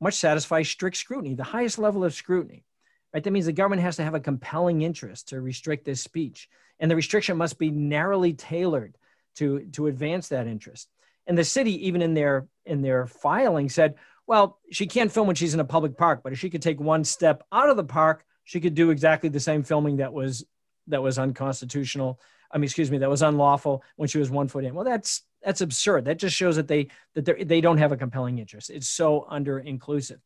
must 0.00 0.20
satisfy 0.20 0.62
strict 0.62 0.96
scrutiny, 0.96 1.34
the 1.34 1.42
highest 1.42 1.78
level 1.78 2.04
of 2.04 2.14
scrutiny. 2.14 2.64
Right? 3.12 3.22
That 3.24 3.32
means 3.32 3.46
the 3.46 3.52
government 3.52 3.82
has 3.82 3.96
to 3.96 4.04
have 4.04 4.14
a 4.14 4.20
compelling 4.20 4.82
interest 4.82 5.28
to 5.28 5.40
restrict 5.40 5.84
this 5.84 6.00
speech, 6.00 6.48
and 6.78 6.90
the 6.90 6.96
restriction 6.96 7.36
must 7.36 7.58
be 7.58 7.70
narrowly 7.70 8.32
tailored 8.32 8.96
to, 9.36 9.66
to 9.72 9.88
advance 9.88 10.28
that 10.28 10.46
interest. 10.46 10.88
And 11.26 11.36
the 11.36 11.44
city, 11.44 11.86
even 11.86 12.02
in 12.02 12.14
their 12.14 12.48
in 12.64 12.82
their 12.82 13.06
filing, 13.06 13.68
said, 13.68 13.94
well, 14.26 14.58
she 14.70 14.86
can't 14.86 15.10
film 15.10 15.26
when 15.26 15.36
she's 15.36 15.54
in 15.54 15.60
a 15.60 15.64
public 15.64 15.96
park, 15.96 16.20
but 16.22 16.32
if 16.32 16.38
she 16.38 16.50
could 16.50 16.62
take 16.62 16.80
one 16.80 17.04
step 17.04 17.42
out 17.50 17.68
of 17.68 17.76
the 17.76 17.84
park, 17.84 18.24
she 18.44 18.60
could 18.60 18.74
do 18.74 18.90
exactly 18.90 19.28
the 19.28 19.40
same 19.40 19.62
filming 19.62 19.98
that 19.98 20.12
was 20.12 20.44
that 20.86 21.02
was 21.02 21.18
unconstitutional 21.18 22.20
I 22.50 22.58
mean, 22.58 22.64
excuse 22.64 22.90
me, 22.90 22.98
that 22.98 23.10
was 23.10 23.22
unlawful 23.22 23.82
when 23.96 24.08
she 24.08 24.18
was 24.18 24.30
one 24.30 24.48
foot 24.48 24.64
in. 24.64 24.74
Well, 24.74 24.84
that's 24.84 25.22
that's 25.42 25.60
absurd. 25.60 26.04
That 26.04 26.18
just 26.18 26.36
shows 26.36 26.56
that 26.56 26.68
they 26.68 26.88
that 27.14 27.48
they 27.48 27.60
don't 27.60 27.78
have 27.78 27.92
a 27.92 27.96
compelling 27.96 28.38
interest. 28.38 28.70
It's 28.70 28.88
so 28.88 29.26
under 29.28 29.58
inclusive, 29.58 30.20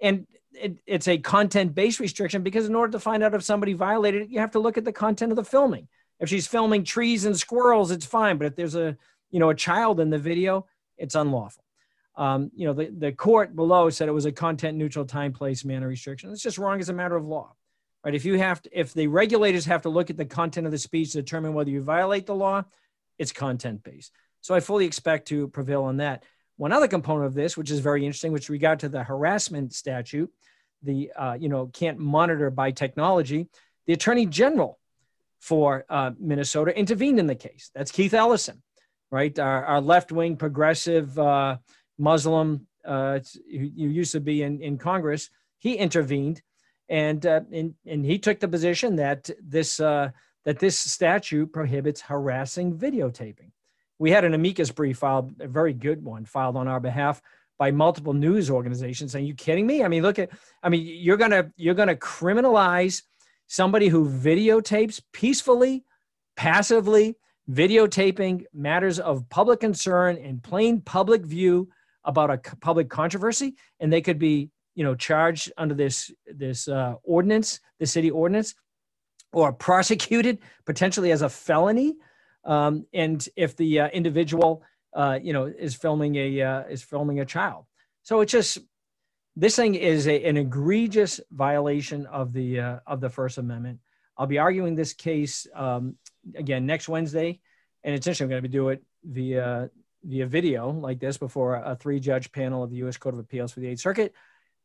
and 0.00 0.26
it, 0.52 0.78
it's 0.86 1.08
a 1.08 1.18
content 1.18 1.74
based 1.74 2.00
restriction 2.00 2.42
because 2.42 2.66
in 2.66 2.74
order 2.74 2.92
to 2.92 3.00
find 3.00 3.22
out 3.22 3.34
if 3.34 3.42
somebody 3.42 3.72
violated 3.72 4.22
it, 4.22 4.28
you 4.28 4.40
have 4.40 4.52
to 4.52 4.60
look 4.60 4.78
at 4.78 4.84
the 4.84 4.92
content 4.92 5.32
of 5.32 5.36
the 5.36 5.44
filming. 5.44 5.88
If 6.20 6.28
she's 6.28 6.46
filming 6.46 6.84
trees 6.84 7.24
and 7.24 7.36
squirrels, 7.36 7.90
it's 7.90 8.06
fine. 8.06 8.38
But 8.38 8.46
if 8.46 8.56
there's 8.56 8.76
a 8.76 8.96
you 9.30 9.40
know 9.40 9.50
a 9.50 9.54
child 9.54 10.00
in 10.00 10.10
the 10.10 10.18
video, 10.18 10.66
it's 10.96 11.14
unlawful. 11.14 11.64
Um, 12.16 12.52
you 12.54 12.64
know, 12.64 12.74
the, 12.74 12.94
the 12.96 13.10
court 13.10 13.56
below 13.56 13.90
said 13.90 14.08
it 14.08 14.12
was 14.12 14.26
a 14.26 14.30
content 14.30 14.78
neutral 14.78 15.04
time, 15.04 15.32
place, 15.32 15.64
manner 15.64 15.88
restriction. 15.88 16.30
It's 16.30 16.42
just 16.42 16.58
wrong 16.58 16.78
as 16.78 16.88
a 16.88 16.92
matter 16.92 17.16
of 17.16 17.26
law 17.26 17.56
right? 18.04 18.14
If 18.14 18.24
you 18.24 18.38
have 18.38 18.60
to, 18.62 18.78
if 18.78 18.92
the 18.92 19.06
regulators 19.06 19.64
have 19.64 19.82
to 19.82 19.88
look 19.88 20.10
at 20.10 20.16
the 20.16 20.24
content 20.24 20.66
of 20.66 20.72
the 20.72 20.78
speech 20.78 21.12
to 21.12 21.22
determine 21.22 21.54
whether 21.54 21.70
you 21.70 21.82
violate 21.82 22.26
the 22.26 22.34
law, 22.34 22.64
it's 23.18 23.32
content 23.32 23.82
based. 23.82 24.12
So 24.40 24.54
I 24.54 24.60
fully 24.60 24.84
expect 24.84 25.28
to 25.28 25.48
prevail 25.48 25.84
on 25.84 25.96
that. 25.98 26.24
One 26.56 26.72
other 26.72 26.86
component 26.86 27.26
of 27.26 27.34
this, 27.34 27.56
which 27.56 27.70
is 27.70 27.80
very 27.80 28.04
interesting, 28.04 28.32
which 28.32 28.48
regard 28.48 28.80
to 28.80 28.88
the 28.88 29.02
harassment 29.02 29.72
statute, 29.72 30.30
the 30.82 31.10
uh, 31.16 31.36
you 31.40 31.48
know 31.48 31.66
can't 31.66 31.98
monitor 31.98 32.50
by 32.50 32.70
technology. 32.70 33.48
The 33.86 33.94
Attorney 33.94 34.26
General 34.26 34.78
for 35.40 35.84
uh, 35.88 36.12
Minnesota 36.18 36.76
intervened 36.78 37.18
in 37.18 37.26
the 37.26 37.34
case. 37.34 37.70
That's 37.74 37.90
Keith 37.90 38.14
Ellison, 38.14 38.62
right? 39.10 39.36
Our, 39.38 39.64
our 39.64 39.80
left-wing 39.80 40.36
progressive 40.36 41.18
uh, 41.18 41.58
Muslim 41.98 42.66
uh, 42.84 43.20
who 43.50 43.88
used 43.88 44.12
to 44.12 44.20
be 44.20 44.42
in, 44.42 44.60
in 44.62 44.78
Congress. 44.78 45.30
He 45.58 45.74
intervened 45.74 46.42
and 46.88 47.24
uh, 47.24 47.40
and, 47.52 47.74
and 47.86 48.04
he 48.04 48.18
took 48.18 48.40
the 48.40 48.48
position 48.48 48.96
that 48.96 49.30
this 49.42 49.80
uh, 49.80 50.10
that 50.44 50.58
this 50.58 50.78
statute 50.78 51.52
prohibits 51.52 52.00
harassing 52.00 52.76
videotaping. 52.76 53.50
We 53.98 54.10
had 54.10 54.24
an 54.24 54.34
amicus 54.34 54.70
brief 54.70 54.98
filed, 54.98 55.32
a 55.40 55.48
very 55.48 55.72
good 55.72 56.04
one, 56.04 56.24
filed 56.24 56.56
on 56.56 56.68
our 56.68 56.80
behalf 56.80 57.22
by 57.58 57.70
multiple 57.70 58.12
news 58.12 58.50
organizations. 58.50 59.12
Saying, 59.12 59.26
"You 59.26 59.34
kidding 59.34 59.66
me? 59.66 59.82
I 59.82 59.88
mean, 59.88 60.02
look 60.02 60.18
at, 60.18 60.30
I 60.62 60.68
mean, 60.68 60.84
you're 60.84 61.16
gonna 61.16 61.50
you're 61.56 61.74
gonna 61.74 61.96
criminalize 61.96 63.02
somebody 63.46 63.88
who 63.88 64.08
videotapes 64.08 65.00
peacefully, 65.12 65.84
passively, 66.36 67.16
videotaping 67.50 68.44
matters 68.52 68.98
of 68.98 69.28
public 69.28 69.60
concern 69.60 70.16
in 70.16 70.40
plain 70.40 70.80
public 70.80 71.24
view 71.24 71.68
about 72.04 72.30
a 72.30 72.38
public 72.60 72.90
controversy, 72.90 73.54
and 73.80 73.92
they 73.92 74.00
could 74.00 74.18
be 74.18 74.50
you 74.74 74.84
know 74.84 74.94
charged 74.94 75.52
under 75.56 75.74
this 75.74 76.10
this 76.26 76.68
uh, 76.68 76.94
ordinance, 77.02 77.60
the 77.78 77.86
city 77.86 78.10
ordinance, 78.10 78.54
or 79.32 79.52
prosecuted 79.52 80.38
potentially 80.64 81.12
as 81.12 81.22
a 81.22 81.28
felony. 81.28 81.94
Um, 82.44 82.86
and 82.92 83.26
if 83.36 83.56
the 83.56 83.80
uh, 83.80 83.88
individual 83.88 84.62
uh, 84.94 85.18
you 85.22 85.32
know 85.32 85.44
is 85.46 85.74
filming 85.74 86.16
a 86.16 86.42
uh, 86.42 86.62
is 86.64 86.82
filming 86.82 87.20
a 87.20 87.24
child, 87.24 87.66
so 88.02 88.20
it's 88.20 88.32
just 88.32 88.58
this 89.36 89.56
thing 89.56 89.74
is 89.74 90.06
a, 90.06 90.24
an 90.24 90.36
egregious 90.36 91.20
violation 91.32 92.06
of 92.06 92.32
the 92.32 92.60
uh, 92.60 92.78
of 92.86 93.00
the 93.00 93.10
First 93.10 93.38
Amendment. 93.38 93.80
I'll 94.16 94.26
be 94.26 94.38
arguing 94.38 94.74
this 94.74 94.92
case 94.92 95.46
um, 95.54 95.96
again 96.36 96.66
next 96.66 96.88
Wednesday, 96.88 97.40
and 97.82 97.94
interesting. 97.94 98.26
I'm 98.26 98.30
going 98.30 98.42
to 98.42 98.48
do 98.48 98.68
it 98.68 98.82
via 99.04 99.70
via 100.04 100.26
video 100.26 100.70
like 100.70 101.00
this 101.00 101.16
before 101.16 101.56
a 101.56 101.76
three 101.76 101.98
judge 101.98 102.30
panel 102.30 102.62
of 102.62 102.70
the 102.70 102.76
U.S. 102.76 102.96
Court 102.96 103.14
of 103.14 103.18
Appeals 103.18 103.52
for 103.52 103.60
the 103.60 103.68
Eighth 103.68 103.80
Circuit. 103.80 104.14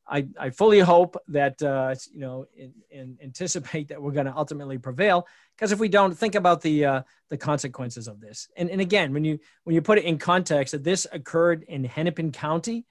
I, 0.09 0.27
I 0.39 0.49
fully 0.49 0.79
hope 0.79 1.15
that 1.29 1.61
uh, 1.61 1.95
you 2.11 2.19
know 2.19 2.47
in, 2.55 2.73
in 2.89 3.17
anticipate 3.23 3.89
that 3.89 4.01
we're 4.01 4.11
going 4.11 4.25
to 4.25 4.35
ultimately 4.35 4.77
prevail. 4.77 5.27
Because 5.55 5.71
if 5.71 5.79
we 5.79 5.89
don't, 5.89 6.17
think 6.17 6.35
about 6.35 6.61
the 6.61 6.85
uh, 6.85 7.01
the 7.29 7.37
consequences 7.37 8.07
of 8.07 8.19
this. 8.19 8.47
And 8.57 8.69
and 8.69 8.81
again, 8.81 9.13
when 9.13 9.23
you 9.23 9.39
when 9.63 9.75
you 9.75 9.81
put 9.81 9.97
it 9.97 10.05
in 10.05 10.17
context 10.17 10.71
that 10.71 10.83
this 10.83 11.05
occurred 11.11 11.63
in 11.63 11.83
Hennepin 11.83 12.31
County, 12.31 12.85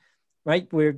right, 0.45 0.67
where 0.73 0.97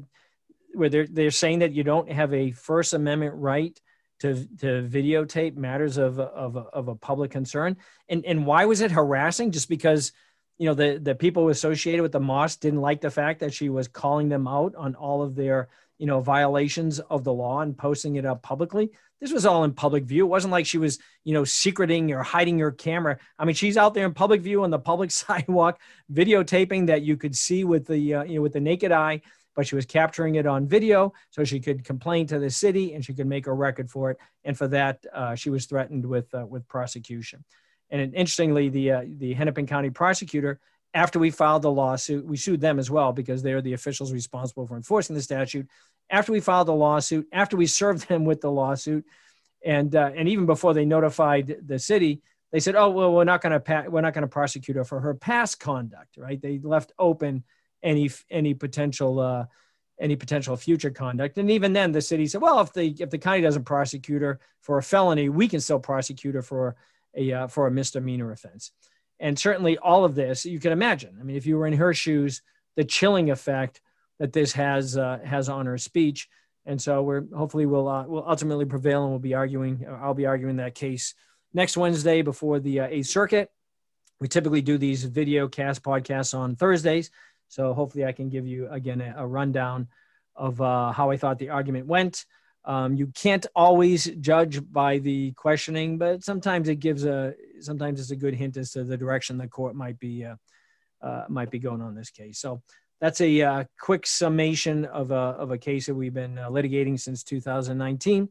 where 0.75 0.89
they're 0.89 1.07
they're 1.07 1.31
saying 1.31 1.61
that 1.61 1.73
you 1.73 1.83
don't 1.83 2.11
have 2.11 2.33
a 2.35 2.53
First 2.53 2.93
Amendment 2.93 3.35
right 3.37 3.81
to 4.21 4.35
to 4.59 4.83
videotape 4.89 5.57
matters 5.57 5.97
of 5.97 6.19
of 6.21 6.57
of 6.57 6.89
a 6.89 6.95
public 6.95 7.31
concern. 7.31 7.77
And 8.09 8.25
and 8.27 8.47
why 8.47 8.67
was 8.67 8.81
it 8.81 8.91
harassing? 8.91 9.51
Just 9.51 9.69
because 9.69 10.13
you 10.59 10.67
know 10.67 10.75
the 10.75 10.99
the 10.99 11.15
people 11.15 11.49
associated 11.49 12.03
with 12.03 12.13
the 12.13 12.21
mosque 12.21 12.61
didn't 12.61 12.81
like 12.81 13.01
the 13.01 13.11
fact 13.11 13.41
that 13.41 13.55
she 13.55 13.69
was 13.69 13.89
calling 13.89 14.29
them 14.29 14.47
out 14.47 14.75
on 14.77 14.95
all 14.95 15.23
of 15.23 15.35
their 15.35 15.69
you 16.01 16.07
know 16.07 16.21
violations 16.23 16.99
of 16.99 17.25
the 17.25 17.33
law 17.33 17.61
and 17.61 17.77
posting 17.77 18.17
it 18.17 18.25
up 18.25 18.43
publicly. 18.43 18.91
This 19.21 19.33
was 19.33 19.45
all 19.45 19.65
in 19.65 19.75
public 19.75 20.05
view. 20.05 20.25
It 20.25 20.31
wasn't 20.31 20.53
like 20.53 20.65
she 20.65 20.79
was 20.79 20.99
you 21.25 21.35
know 21.35 21.45
secreting 21.45 22.11
or 22.11 22.23
hiding 22.23 22.59
her 22.59 22.73
camera. 22.73 23.19
I 23.39 23.45
mean 23.45 23.55
she's 23.55 23.77
out 23.77 23.93
there 23.93 24.07
in 24.07 24.15
public 24.15 24.41
view 24.41 24.65
on 24.65 24.71
the 24.71 24.79
public 24.79 25.11
sidewalk 25.23 25.79
videotaping 26.11 26.87
that 26.87 27.03
you 27.03 27.19
could 27.19 27.37
see 27.37 27.65
with 27.65 27.87
the 27.87 28.15
uh, 28.15 28.23
you 28.25 28.37
know 28.37 28.43
with 28.43 28.55
the 28.55 28.61
naked 28.61 28.93
eye 28.93 29.21
but 29.55 29.67
she 29.67 29.75
was 29.75 29.85
capturing 29.85 30.37
it 30.37 30.47
on 30.47 30.67
video 30.67 31.13
so 31.29 31.45
she 31.45 31.61
could 31.61 31.85
complain 31.85 32.27
to 32.29 32.39
the 32.39 32.49
city 32.49 32.95
and 32.95 33.05
she 33.05 33.13
could 33.13 33.27
make 33.27 33.47
a 33.47 33.53
record 33.53 33.91
for 33.91 34.11
it. 34.11 34.17
And 34.45 34.57
for 34.57 34.69
that 34.69 35.05
uh, 35.13 35.35
she 35.35 35.51
was 35.51 35.67
threatened 35.67 36.07
with 36.07 36.35
uh, 36.35 36.47
with 36.47 36.67
prosecution. 36.67 37.45
And 37.91 38.15
interestingly 38.15 38.71
the 38.71 38.93
uh, 38.93 39.03
the 39.07 39.35
hennepin 39.35 39.67
county 39.67 39.91
prosecutor 39.91 40.61
after 40.95 41.19
we 41.19 41.31
filed 41.31 41.63
the 41.63 41.71
lawsuit, 41.71 42.27
we 42.27 42.37
sued 42.37 42.61
them 42.61 42.79
as 42.79 42.91
well 42.91 43.13
because 43.13 43.43
they're 43.43 43.63
the 43.63 43.75
officials 43.75 44.13
responsible 44.13 44.67
for 44.67 44.77
enforcing 44.77 45.15
the 45.15 45.23
statute. 45.23 45.69
After 46.11 46.33
we 46.33 46.41
filed 46.41 46.69
the 46.69 46.75
lawsuit, 46.75 47.29
after 47.33 47.57
we 47.57 47.67
served 47.67 48.09
them 48.09 48.25
with 48.25 48.41
the 48.41 48.51
lawsuit, 48.51 49.05
and 49.65 49.95
uh, 49.95 50.11
and 50.17 50.29
even 50.29 50.47
before 50.47 50.75
they 50.75 50.85
notified 50.85 51.57
the 51.67 51.79
city, 51.79 52.23
they 52.51 52.61
said, 52.61 52.77
"Oh 52.77 52.91
well, 52.91 53.13
we're 53.13 53.25
not 53.25 53.43
going 53.43 53.53
to 53.53 53.61
pa- 53.61 53.85
we're 53.89 54.01
not 54.01 54.15
going 54.15 54.23
to 54.23 54.29
prosecute 54.29 54.77
her 54.77 54.85
for 54.85 55.01
her 55.01 55.15
past 55.15 55.61
conduct." 55.61 56.17
Right? 56.17 56.41
They 56.41 56.59
left 56.63 56.93
open 56.99 57.45
any 57.83 58.11
any 58.31 58.55
potential 58.55 59.21
uh, 59.21 59.45
any 60.01 60.17
potential 60.17 60.57
future 60.57 60.91
conduct, 60.91 61.37
and 61.37 61.51
even 61.51 61.75
then, 61.75 61.93
the 61.93 62.01
city 62.01 62.27
said, 62.27 62.41
"Well, 62.41 62.61
if 62.61 62.73
the 62.73 62.97
if 62.99 63.11
the 63.11 63.19
county 63.19 63.43
doesn't 63.43 63.65
prosecute 63.65 64.23
her 64.23 64.41
for 64.63 64.79
a 64.79 64.83
felony, 64.83 65.29
we 65.29 65.47
can 65.47 65.61
still 65.61 65.79
prosecute 65.79 66.35
her 66.35 66.43
for 66.43 66.75
a 67.15 67.33
uh, 67.33 67.47
for 67.47 67.67
a 67.67 67.71
misdemeanor 67.71 68.33
offense." 68.33 68.73
And 69.21 69.39
certainly 69.39 69.79
all 69.79 70.05
of 70.05 70.15
this 70.15 70.45
you 70.45 70.59
can 70.59 70.73
imagine. 70.73 71.17
I 71.21 71.23
mean 71.23 71.37
if 71.37 71.47
you 71.47 71.57
were 71.57 71.67
in 71.67 71.75
her 71.75 71.95
shoes 71.95 72.43
the 72.77 72.85
chilling 72.85 73.31
effect 73.31 73.81
that 74.19 74.33
this 74.33 74.53
has 74.53 74.97
uh, 74.97 75.19
has 75.25 75.49
on 75.49 75.67
her 75.67 75.79
speech. 75.79 76.29
And 76.67 76.81
so 76.81 77.03
we're 77.03 77.25
hopefully 77.35 77.67
we'll 77.67 77.89
uh, 77.89 78.07
we'll 78.07 78.29
ultimately 78.29 78.65
prevail 78.65 79.03
and 79.03 79.11
we'll 79.11 79.19
be 79.19 79.35
arguing 79.35 79.87
i'll 80.01 80.15
be 80.15 80.27
arguing 80.27 80.57
that 80.57 80.75
case 80.75 81.15
next 81.53 81.77
wednesday 81.77 82.23
before 82.23 82.61
the 82.61 82.81
uh, 82.81 82.87
eighth 82.91 83.07
circuit. 83.07 83.51
We 84.21 84.29
typically 84.29 84.61
do 84.61 84.77
these 84.77 85.05
video 85.05 85.49
cast 85.49 85.83
podcasts 85.83 86.37
on 86.37 86.57
thursdays. 86.57 87.11
So 87.49 87.73
hopefully 87.75 88.05
i 88.05 88.13
can 88.13 88.29
give 88.29 88.47
you 88.47 88.69
again 88.71 89.01
a, 89.01 89.15
a 89.19 89.27
rundown 89.27 89.89
of 90.37 90.61
uh, 90.61 90.93
how 90.93 91.11
i 91.11 91.17
thought 91.17 91.39
the 91.39 91.51
argument 91.51 91.87
went 91.87 92.25
um, 92.65 92.95
you 92.95 93.07
can't 93.09 93.47
always 93.55 94.05
judge 94.21 94.61
by 94.71 94.99
the 94.99 95.33
questioning, 95.33 95.99
but 95.99 96.23
sometimes 96.23 96.69
it 96.69 96.77
gives 96.77 97.05
a 97.05 97.35
sometimes 97.61 98.01
it's 98.01 98.11
a 98.11 98.17
good 98.17 98.35
hint 98.35 98.57
as 98.57 98.73
to 98.73 98.85
the 98.85 98.97
direction 98.97 99.39
the 99.39 99.49
court 99.49 99.75
might 99.75 99.99
be 99.99 100.25
uh, 100.25 100.37
uh, 101.03 101.25
might 101.29 101.51
be 101.51 101.59
going 101.59 101.81
on 101.81 101.95
this 101.95 102.11
case. 102.11 102.39
So 102.39 102.63
that's 103.01 103.21
a 103.23 103.43
uh, 103.43 103.65
quick 103.81 104.07
summation 104.07 104.85
of 104.85 105.11
a 105.11 105.15
of 105.15 105.51
a 105.51 105.59
case 105.59 105.87
that 105.87 105.95
we've 105.95 106.13
been 106.13 106.39
uh, 106.39 106.51
litigating 106.51 107.01
since 107.01 107.23
2019, 107.23 108.29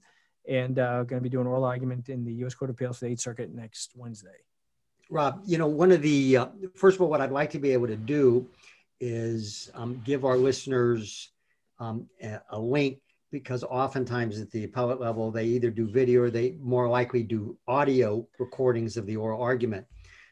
and 0.47 0.79
uh, 0.79 1.03
going 1.03 1.19
to 1.19 1.23
be 1.23 1.29
doing 1.29 1.47
oral 1.47 1.63
argument 1.63 2.09
in 2.09 2.23
the 2.23 2.33
U.S. 2.33 2.53
Court 2.53 2.69
of 2.69 2.75
Appeals 2.75 2.99
for 2.99 3.05
the 3.05 3.11
Eighth 3.11 3.21
Circuit 3.21 3.53
next 3.53 3.93
Wednesday. 3.95 4.29
Rob, 5.09 5.41
you 5.47 5.57
know, 5.57 5.67
one 5.67 5.91
of 5.91 6.03
the 6.03 6.37
uh, 6.37 6.47
first 6.75 6.97
of 6.97 7.01
all, 7.01 7.09
what 7.09 7.19
I'd 7.19 7.31
like 7.31 7.49
to 7.51 7.59
be 7.59 7.73
able 7.73 7.87
to 7.87 7.97
do 7.97 8.47
is 8.99 9.71
um, 9.73 9.99
give 10.05 10.23
our 10.23 10.37
listeners 10.37 11.31
um, 11.79 12.07
a, 12.21 12.39
a 12.51 12.59
link 12.59 12.99
because 13.31 13.63
oftentimes 13.63 14.39
at 14.39 14.51
the 14.51 14.63
appellate 14.63 14.99
level, 14.99 15.31
they 15.31 15.45
either 15.45 15.69
do 15.69 15.87
video 15.87 16.21
or 16.21 16.29
they 16.29 16.55
more 16.61 16.89
likely 16.89 17.23
do 17.23 17.57
audio 17.67 18.27
recordings 18.39 18.97
of 18.97 19.05
the 19.05 19.15
oral 19.15 19.41
argument. 19.41 19.85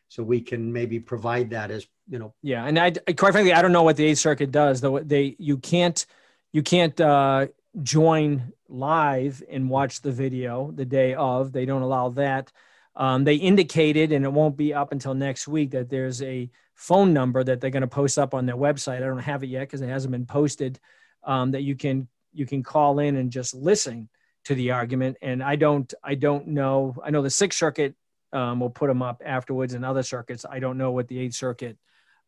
So 0.07 0.23
we 0.23 0.41
can 0.41 0.71
maybe 0.71 0.99
provide 0.99 1.49
that 1.51 1.69
as, 1.69 1.85
you 2.07 2.17
know. 2.17 2.33
Yeah. 2.41 2.65
And 2.65 2.79
I, 2.79 2.91
quite 2.91 3.33
frankly, 3.33 3.53
I 3.53 3.61
don't 3.61 3.73
know 3.73 3.83
what 3.83 3.97
the 3.97 4.05
Eighth 4.05 4.19
Circuit 4.19 4.51
does 4.51 4.81
though. 4.81 4.99
They, 4.99 5.35
you 5.37 5.57
can't, 5.57 6.05
you 6.53 6.63
can't 6.63 6.99
uh, 6.99 7.47
join 7.83 8.53
live 8.69 9.43
and 9.49 9.69
watch 9.69 10.01
the 10.01 10.11
video 10.11 10.71
the 10.71 10.85
day 10.85 11.13
of. 11.13 11.51
They 11.51 11.65
don't 11.65 11.81
allow 11.81 12.09
that. 12.09 12.51
Um, 12.95 13.25
they 13.25 13.35
indicated, 13.35 14.11
and 14.11 14.25
it 14.25 14.33
won't 14.33 14.57
be 14.57 14.73
up 14.73 14.91
until 14.91 15.13
next 15.13 15.47
week, 15.47 15.71
that 15.71 15.89
there's 15.89 16.21
a 16.23 16.49
phone 16.73 17.13
number 17.13 17.43
that 17.43 17.61
they're 17.61 17.69
going 17.69 17.81
to 17.81 17.87
post 17.87 18.17
up 18.17 18.33
on 18.33 18.45
their 18.45 18.55
website. 18.55 18.97
I 18.97 19.01
don't 19.01 19.19
have 19.19 19.43
it 19.43 19.49
yet 19.49 19.61
because 19.61 19.81
it 19.81 19.89
hasn't 19.89 20.11
been 20.11 20.25
posted. 20.25 20.79
Um, 21.23 21.51
that 21.51 21.63
you 21.63 21.75
can 21.75 22.07
you 22.37 22.45
can 22.45 22.63
call 22.63 22.99
in 22.99 23.15
and 23.15 23.31
just 23.31 23.53
listen 23.53 24.09
to 24.45 24.55
the 24.55 24.71
argument. 24.71 25.17
And 25.21 25.43
I 25.43 25.55
don't, 25.55 25.93
I 26.03 26.15
don't 26.15 26.47
know. 26.47 26.95
I 27.03 27.09
know 27.09 27.21
the 27.21 27.29
Sixth 27.29 27.57
Circuit 27.57 27.95
um, 28.33 28.59
will 28.59 28.69
put 28.69 28.87
them 28.87 29.01
up 29.01 29.21
afterwards, 29.25 29.73
and 29.73 29.85
other 29.85 30.03
circuits. 30.03 30.45
I 30.49 30.59
don't 30.59 30.77
know 30.77 30.91
what 30.91 31.07
the 31.07 31.19
Eighth 31.19 31.35
Circuit 31.35 31.77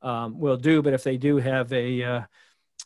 um, 0.01 0.39
will 0.39 0.57
do, 0.57 0.82
but 0.82 0.93
if 0.93 1.03
they 1.03 1.18
do 1.18 1.38
have 1.38 1.72
a, 1.74 2.03
uh, 2.03 2.22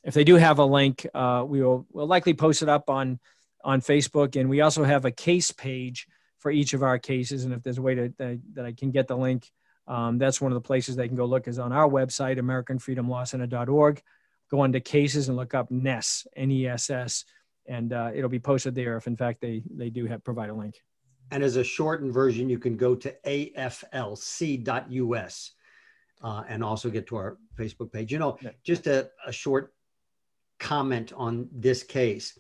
if 0.04 0.14
they 0.14 0.24
do 0.24 0.36
have 0.36 0.60
a 0.60 0.66
link, 0.66 1.06
uh, 1.14 1.44
we 1.48 1.62
will 1.62 1.86
will 1.92 2.08
likely 2.08 2.34
post 2.34 2.62
it 2.62 2.70
up 2.70 2.90
on 2.90 3.20
on 3.64 3.82
Facebook, 3.82 4.40
and 4.40 4.50
we 4.50 4.62
also 4.62 4.84
have 4.84 5.06
a 5.06 5.12
case 5.12 5.52
page 5.52 6.08
for 6.40 6.52
each 6.52 6.74
of 6.74 6.84
our 6.84 7.00
cases. 7.00 7.46
And 7.46 7.54
if 7.54 7.64
there's 7.64 7.78
a 7.78 7.82
way 7.82 7.96
to 7.96 8.14
that, 8.18 8.40
that 8.54 8.66
I 8.66 8.74
can 8.74 8.92
get 8.92 9.08
the 9.08 9.16
link, 9.16 9.50
um, 9.88 10.18
that's 10.18 10.42
one 10.42 10.52
of 10.52 10.56
the 10.56 10.68
places 10.68 10.96
they 10.96 11.08
can 11.08 11.16
go 11.16 11.26
look 11.26 11.48
is 11.48 11.60
on 11.60 11.72
our 11.72 11.88
website, 11.88 12.40
AmericanFreedomLawCenter.org 12.40 14.02
go 14.54 14.60
on 14.60 14.72
to 14.72 14.80
cases 14.80 15.30
and 15.30 15.36
look 15.36 15.56
up 15.56 15.72
NESS, 15.72 16.28
N-E-S-S, 16.36 17.26
and 17.66 17.92
uh, 17.92 18.12
it'll 18.14 18.30
be 18.30 18.38
posted 18.38 18.76
there 18.76 18.96
if 18.98 19.08
in 19.08 19.18
fact 19.18 19.42
they, 19.42 19.64
they 19.76 19.90
do 19.90 20.06
have 20.06 20.24
provide 20.24 20.52
a 20.52 20.54
link. 20.54 20.76
And 21.32 21.42
as 21.44 21.56
a 21.56 21.64
shortened 21.64 22.14
version, 22.14 22.52
you 22.52 22.60
can 22.60 22.78
go 22.78 22.94
to 22.94 23.16
aflc.us 23.26 24.22
uh, 26.24 26.44
and 26.48 26.64
also 26.64 26.92
get 26.92 27.08
to 27.08 27.16
our 27.16 27.40
Facebook 27.58 27.92
page. 27.92 28.12
You 28.12 28.20
know, 28.20 28.38
yeah. 28.42 28.52
just 28.64 28.86
a, 28.86 29.10
a, 29.26 29.32
short 29.32 29.74
comment 30.60 31.14
on 31.18 31.50
this 31.52 31.82
case. 31.82 32.38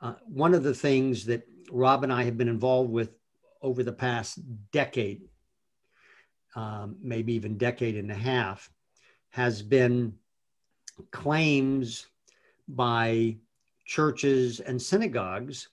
Uh, 0.00 0.14
one 0.26 0.54
of 0.54 0.62
the 0.62 0.72
things 0.72 1.26
that 1.26 1.42
Rob 1.70 2.02
and 2.02 2.10
I 2.10 2.24
have 2.24 2.38
been 2.38 2.48
involved 2.48 2.90
with 2.90 3.10
over 3.60 3.82
the 3.82 3.92
past 3.92 4.38
decade, 4.70 5.20
um, 6.56 6.96
maybe 7.02 7.34
even 7.34 7.58
decade 7.58 7.98
and 7.98 8.10
a 8.10 8.14
half, 8.14 8.70
has 9.28 9.60
been 9.60 10.14
claims 11.10 12.06
by 12.68 13.36
churches 13.84 14.60
and 14.60 14.80
synagogues 14.80 15.68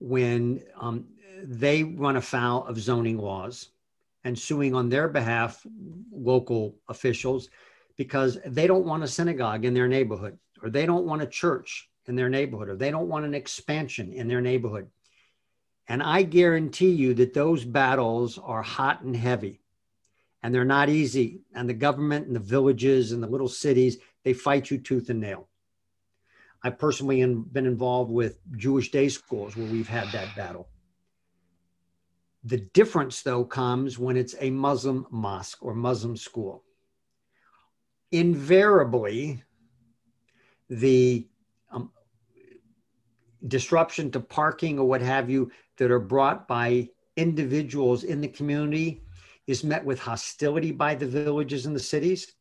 when 0.00 0.62
um, 0.80 1.06
they 1.42 1.84
run 1.84 2.16
afoul 2.16 2.66
of 2.66 2.78
zoning 2.78 3.18
laws 3.18 3.68
and 4.24 4.38
suing 4.38 4.74
on 4.74 4.88
their 4.88 5.08
behalf 5.08 5.64
local 6.12 6.74
officials 6.88 7.50
because 7.96 8.38
they 8.46 8.66
don't 8.66 8.86
want 8.86 9.04
a 9.04 9.08
synagogue 9.08 9.64
in 9.64 9.74
their 9.74 9.88
neighborhood 9.88 10.38
or 10.62 10.70
they 10.70 10.86
don't 10.86 11.04
want 11.04 11.22
a 11.22 11.26
church 11.26 11.88
in 12.06 12.16
their 12.16 12.28
neighborhood 12.28 12.68
or 12.68 12.76
they 12.76 12.90
don't 12.90 13.08
want 13.08 13.24
an 13.24 13.34
expansion 13.34 14.12
in 14.12 14.28
their 14.28 14.40
neighborhood. 14.40 14.88
And 15.86 16.02
I 16.02 16.22
guarantee 16.22 16.90
you 16.90 17.14
that 17.14 17.34
those 17.34 17.64
battles 17.64 18.38
are 18.38 18.62
hot 18.62 19.02
and 19.02 19.14
heavy 19.14 19.60
and 20.42 20.54
they're 20.54 20.64
not 20.64 20.88
easy. 20.88 21.40
And 21.54 21.68
the 21.68 21.74
government 21.74 22.26
and 22.26 22.34
the 22.36 22.40
villages 22.40 23.12
and 23.12 23.22
the 23.22 23.26
little 23.26 23.48
cities, 23.48 23.98
they 24.24 24.32
fight 24.32 24.70
you 24.70 24.78
tooth 24.78 25.10
and 25.10 25.20
nail. 25.20 25.48
I've 26.62 26.78
personally 26.78 27.22
been 27.24 27.66
involved 27.66 28.10
with 28.10 28.40
Jewish 28.56 28.90
day 28.90 29.10
schools 29.10 29.54
where 29.54 29.66
we've 29.66 29.88
had 29.88 30.10
that 30.12 30.34
battle. 30.34 30.68
The 32.44 32.58
difference, 32.72 33.22
though, 33.22 33.44
comes 33.44 33.98
when 33.98 34.16
it's 34.16 34.34
a 34.40 34.50
Muslim 34.50 35.06
mosque 35.10 35.62
or 35.62 35.74
Muslim 35.74 36.16
school. 36.16 36.64
Invariably, 38.12 39.42
the 40.70 41.28
um, 41.70 41.90
disruption 43.46 44.10
to 44.12 44.20
parking 44.20 44.78
or 44.78 44.86
what 44.86 45.02
have 45.02 45.28
you 45.28 45.50
that 45.76 45.90
are 45.90 46.00
brought 46.00 46.48
by 46.48 46.88
individuals 47.16 48.04
in 48.04 48.20
the 48.20 48.28
community 48.28 49.02
is 49.46 49.64
met 49.64 49.84
with 49.84 49.98
hostility 49.98 50.70
by 50.72 50.94
the 50.94 51.06
villages 51.06 51.66
and 51.66 51.76
the 51.76 51.80
cities 51.80 52.34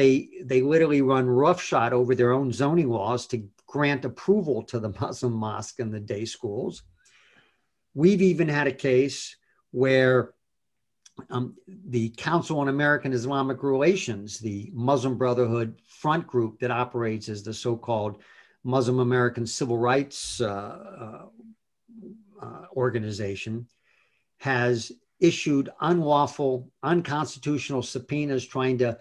they 0.00 0.28
they 0.44 0.62
literally 0.62 1.02
run 1.02 1.26
roughshod 1.26 1.92
over 1.92 2.14
their 2.14 2.32
own 2.32 2.52
zoning 2.52 2.88
laws 2.88 3.26
to 3.26 3.46
grant 3.66 4.06
approval 4.06 4.62
to 4.62 4.80
the 4.80 4.88
Muslim 5.00 5.34
mosque 5.34 5.78
and 5.78 5.92
the 5.92 6.00
day 6.00 6.24
schools. 6.24 6.82
We've 7.94 8.22
even 8.22 8.48
had 8.48 8.66
a 8.66 8.72
case 8.72 9.36
where 9.72 10.32
um, 11.28 11.54
the 11.66 12.08
Council 12.16 12.60
on 12.60 12.68
American 12.68 13.12
Islamic 13.12 13.62
Relations, 13.62 14.38
the 14.38 14.70
Muslim 14.72 15.18
Brotherhood 15.18 15.80
front 15.86 16.26
group 16.26 16.60
that 16.60 16.70
operates 16.70 17.28
as 17.28 17.42
the 17.42 17.52
so-called 17.52 18.22
Muslim 18.64 19.00
American 19.00 19.46
Civil 19.46 19.76
Rights 19.76 20.40
uh, 20.40 20.46
uh, 21.04 21.26
uh, 22.40 22.62
Organization, 22.74 23.66
has 24.38 24.92
issued 25.18 25.68
unlawful, 25.82 26.70
unconstitutional 26.82 27.82
subpoenas 27.82 28.46
trying 28.46 28.78
to 28.78 28.98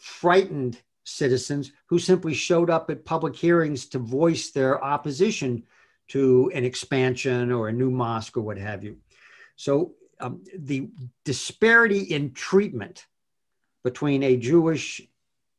frighten 0.00 0.76
citizens 1.04 1.72
who 1.86 1.98
simply 1.98 2.34
showed 2.34 2.70
up 2.70 2.90
at 2.90 3.04
public 3.04 3.36
hearings 3.36 3.86
to 3.86 3.98
voice 3.98 4.50
their 4.50 4.82
opposition 4.82 5.62
to 6.08 6.50
an 6.54 6.64
expansion 6.64 7.52
or 7.52 7.68
a 7.68 7.72
new 7.72 7.90
mosque 7.90 8.36
or 8.36 8.42
what 8.42 8.58
have 8.58 8.82
you. 8.82 8.96
So 9.56 9.94
um, 10.20 10.42
the 10.56 10.88
disparity 11.24 12.00
in 12.00 12.32
treatment 12.32 13.06
between 13.84 14.22
a 14.22 14.36
Jewish 14.36 15.00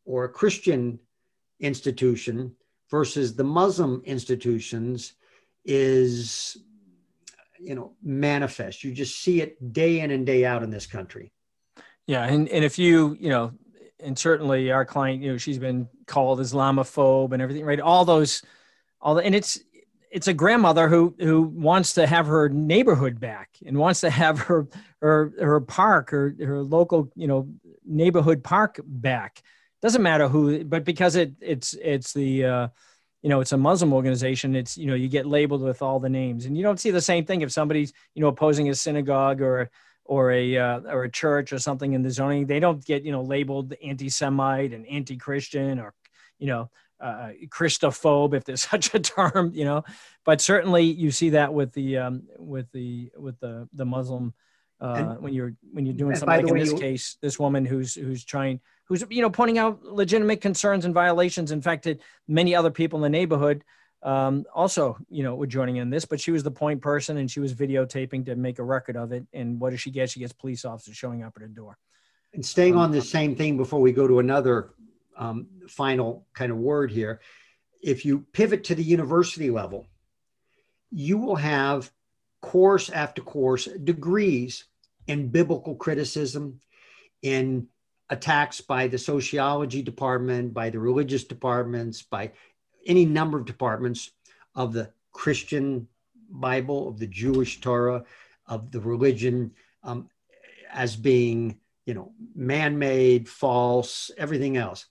or 0.06 0.26
a 0.26 0.30
Christian 0.30 1.00
institution 1.60 2.56
versus 2.89 3.36
the 3.36 3.44
Muslim 3.44 4.02
institutions 4.06 5.14
is, 5.64 6.58
you 7.60 7.76
know, 7.76 7.94
manifest. 8.04 8.84
You 8.84 8.94
just 8.94 9.22
see 9.22 9.42
it 9.42 9.74
day 9.74 10.02
in 10.02 10.12
and 10.12 10.26
day 10.26 10.46
out 10.46 10.64
in 10.64 10.70
this 10.70 10.86
country. 10.86 11.32
Yeah, 12.08 12.26
and 12.26 12.50
and 12.50 12.66
if 12.66 12.78
you, 12.78 13.16
you 13.20 13.30
know, 13.30 13.54
and 14.04 14.18
certainly 14.18 14.72
our 14.72 14.86
client, 14.86 15.22
you 15.22 15.32
know, 15.32 15.38
she's 15.38 15.60
been 15.60 15.88
called 16.08 16.39
Islamophobe 16.39 17.34
and 17.34 17.41
everything, 17.41 17.66
right? 17.66 17.80
All 17.80 18.06
those, 18.06 18.43
all 18.99 19.16
the, 19.16 19.24
and 19.24 19.36
it's 19.36 19.60
it's 20.12 20.28
a 20.28 20.34
grandmother 20.34 20.89
who 20.89 21.16
who 21.20 21.41
wants 21.41 21.93
to 21.93 22.06
have 22.06 22.28
her 22.28 22.49
neighborhood 22.49 23.20
back 23.20 23.49
and 23.66 23.78
wants 23.78 24.02
to 24.02 24.10
have 24.10 24.39
her 24.39 24.68
her 25.02 25.34
her 25.39 25.60
park 25.62 26.14
or 26.14 26.36
her 26.39 26.62
local 26.62 27.10
you 27.16 27.28
know 27.28 27.47
neighborhood 27.86 28.43
park 28.43 28.80
back 28.86 29.41
doesn't 29.82 30.04
matter 30.04 30.28
who 30.28 30.64
but 30.66 30.84
because 30.84 31.16
it 31.16 31.34
it's 31.39 31.74
it's 31.82 32.14
the 32.14 32.45
uh, 32.45 32.68
you 33.22 33.30
know 33.30 33.39
it's 33.39 33.54
a 33.54 33.58
muslim 33.58 33.93
organization 33.93 34.56
it's 34.56 34.78
you 34.78 34.86
know 34.86 34.95
you 34.95 35.08
get 35.08 35.26
labeled 35.26 35.62
with 35.62 35.82
all 35.82 35.99
the 35.99 36.10
names 36.10 36.45
and 36.45 36.58
you 36.58 36.64
don't 36.64 36.80
see 36.80 36.91
the 36.91 37.02
same 37.02 37.26
thing 37.26 37.41
if 37.41 37.52
somebody's 37.52 37.93
you 38.14 38.22
know 38.22 38.28
opposing 38.28 38.70
a 38.70 38.76
synagogue 38.76 39.41
or 39.41 39.72
or 40.12 40.30
a 40.34 40.57
uh, 40.57 40.82
or 40.82 41.05
a 41.05 41.09
church 41.09 41.53
or 41.53 41.57
something 41.57 41.93
in 41.93 42.01
the 42.01 42.09
zoning 42.09 42.45
they 42.45 42.59
don't 42.59 42.84
get 42.84 43.05
you 43.05 43.14
know 43.14 43.22
labeled 43.22 43.74
anti-semite 43.82 44.74
and 44.74 44.86
anti-christian 44.88 45.80
or 45.80 45.93
you 46.38 46.47
know 46.47 46.70
uh, 46.99 47.30
Christophobe, 47.47 48.36
if 48.36 48.43
there's 48.43 48.62
such 48.70 48.93
a 48.93 48.99
term, 48.99 49.53
you 49.55 49.66
know. 49.66 49.84
But 50.24 50.39
certainly, 50.39 50.84
you 50.84 51.09
see 51.09 51.32
that 51.32 51.51
with 51.51 51.74
the 51.74 51.97
um, 51.97 52.24
with 52.38 52.72
the 52.74 53.12
with 53.18 53.39
the 53.39 53.68
the 53.74 53.86
Muslim 53.86 54.36
uh, 54.80 54.93
and, 54.97 55.22
when 55.24 55.34
you're 55.34 55.53
when 55.72 55.88
you're 55.88 55.95
doing 55.95 56.16
something 56.16 56.43
like 56.43 56.47
in 56.47 56.59
this 56.59 56.74
you, 56.74 56.78
case, 56.78 57.18
this 57.20 57.39
woman 57.39 57.66
who's 57.66 57.95
who's 57.95 58.24
trying 58.24 58.59
who's 58.84 59.03
you 59.09 59.24
know 59.24 59.32
pointing 59.32 59.57
out 59.57 59.84
legitimate 59.84 60.41
concerns 60.41 60.86
and 60.86 60.93
violations. 60.93 61.51
In 61.51 61.62
fact, 61.62 61.88
it, 61.88 62.01
many 62.28 62.53
other 62.53 62.70
people 62.70 62.99
in 62.99 63.03
the 63.03 63.18
neighborhood 63.18 63.64
um, 64.04 64.45
also 64.54 64.97
you 65.10 65.24
know 65.24 65.36
were 65.36 65.47
joining 65.47 65.78
in 65.78 65.89
this, 65.89 66.06
but 66.06 66.20
she 66.20 66.32
was 66.32 66.43
the 66.43 66.52
point 66.52 66.82
person 66.82 67.18
and 67.18 67.30
she 67.30 67.39
was 67.39 67.54
videotaping 67.54 68.26
to 68.26 68.36
make 68.36 68.60
a 68.60 68.64
record 68.64 68.97
of 68.97 69.12
it. 69.12 69.26
And 69.34 69.60
what 69.60 69.72
does 69.72 69.82
she 69.82 69.91
get? 69.91 70.10
She 70.10 70.20
gets 70.20 70.34
police 70.34 70.66
officers 70.66 70.97
showing 70.97 71.24
up 71.24 71.34
at 71.36 71.41
her 71.41 71.47
door. 71.47 71.78
And 72.34 72.45
staying 72.45 72.76
um, 72.76 72.80
on 72.80 72.91
the 72.91 73.02
same 73.02 73.36
thing 73.36 73.58
before 73.58 73.82
we 73.82 73.91
go 73.91 74.08
to 74.08 74.20
another 74.20 74.72
um, 75.18 75.47
final 75.68 76.26
kind 76.34 76.52
of 76.52 76.58
word 76.58 76.91
here. 76.91 77.22
If 77.82 78.06
you 78.06 78.26
pivot 78.32 78.64
to 78.66 78.76
the 78.76 78.84
university 78.84 79.49
level, 79.49 79.88
you 80.91 81.18
will 81.18 81.36
have 81.36 81.91
course 82.41 82.89
after 82.89 83.22
course 83.22 83.66
degrees 83.66 84.66
in 85.08 85.30
biblical 85.30 85.76
criticism, 85.76 86.60
in 87.22 87.68
attacks 88.10 88.62
by 88.62 88.88
the 88.88 88.97
sociology 88.97 89.82
department, 89.82 90.54
by 90.54 90.70
the 90.70 90.80
religious 90.80 91.24
departments, 91.24 92.02
by 92.02 92.32
any 92.86 93.06
number 93.06 93.38
of 93.38 93.46
departments 93.46 94.12
of 94.56 94.74
the 94.74 94.92
Christian 95.12 95.88
Bible, 96.30 96.88
of 96.88 97.00
the 97.00 97.08
Jewish 97.08 97.62
Torah, 97.62 98.04
of 98.48 98.72
the 98.72 98.80
religion 98.80 99.52
um, 99.84 100.10
as 100.72 100.96
being, 100.96 101.60
you 101.86 101.94
know, 101.94 102.12
man 102.36 102.78
made, 102.80 103.28
false, 103.28 104.12
everything 104.18 104.58
else. 104.58 104.86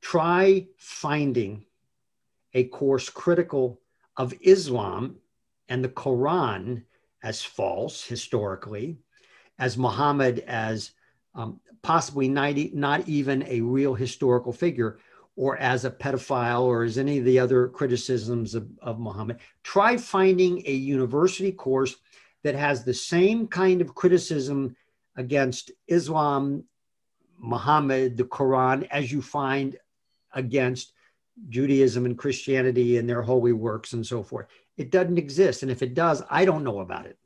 Try 0.00 0.66
finding 0.76 1.64
a 2.54 2.64
course 2.64 3.10
critical 3.10 3.80
of 4.16 4.34
Islam 4.40 5.16
and 5.68 5.82
the 5.82 5.88
Quran 5.88 6.82
as 7.22 7.42
false 7.42 8.04
historically, 8.04 8.98
as 9.58 9.76
Muhammad 9.76 10.40
as 10.46 10.92
um, 11.34 11.60
possibly 11.82 12.28
not, 12.28 12.54
not 12.72 13.08
even 13.08 13.42
a 13.48 13.60
real 13.60 13.94
historical 13.94 14.52
figure, 14.52 14.98
or 15.36 15.58
as 15.58 15.84
a 15.84 15.90
pedophile, 15.90 16.62
or 16.62 16.82
as 16.82 16.96
any 16.96 17.18
of 17.18 17.24
the 17.24 17.38
other 17.38 17.68
criticisms 17.68 18.54
of, 18.54 18.66
of 18.80 18.98
Muhammad. 18.98 19.38
Try 19.62 19.98
finding 19.98 20.62
a 20.66 20.72
university 20.72 21.52
course 21.52 21.96
that 22.42 22.54
has 22.54 22.84
the 22.84 22.94
same 22.94 23.46
kind 23.46 23.80
of 23.82 23.94
criticism 23.94 24.74
against 25.16 25.72
Islam, 25.88 26.64
Muhammad, 27.38 28.16
the 28.16 28.24
Quran, 28.24 28.88
as 28.90 29.12
you 29.12 29.20
find 29.20 29.76
against 30.32 30.92
Judaism 31.48 32.06
and 32.06 32.16
Christianity 32.16 32.96
and 32.96 33.08
their 33.08 33.22
holy 33.22 33.52
works 33.52 33.92
and 33.92 34.06
so 34.06 34.22
forth. 34.22 34.46
It 34.76 34.90
doesn't 34.90 35.18
exist. 35.18 35.62
And 35.62 35.70
if 35.70 35.82
it 35.82 35.94
does, 35.94 36.22
I 36.30 36.44
don't 36.44 36.64
know 36.64 36.80
about 36.80 37.06
it. 37.06 37.18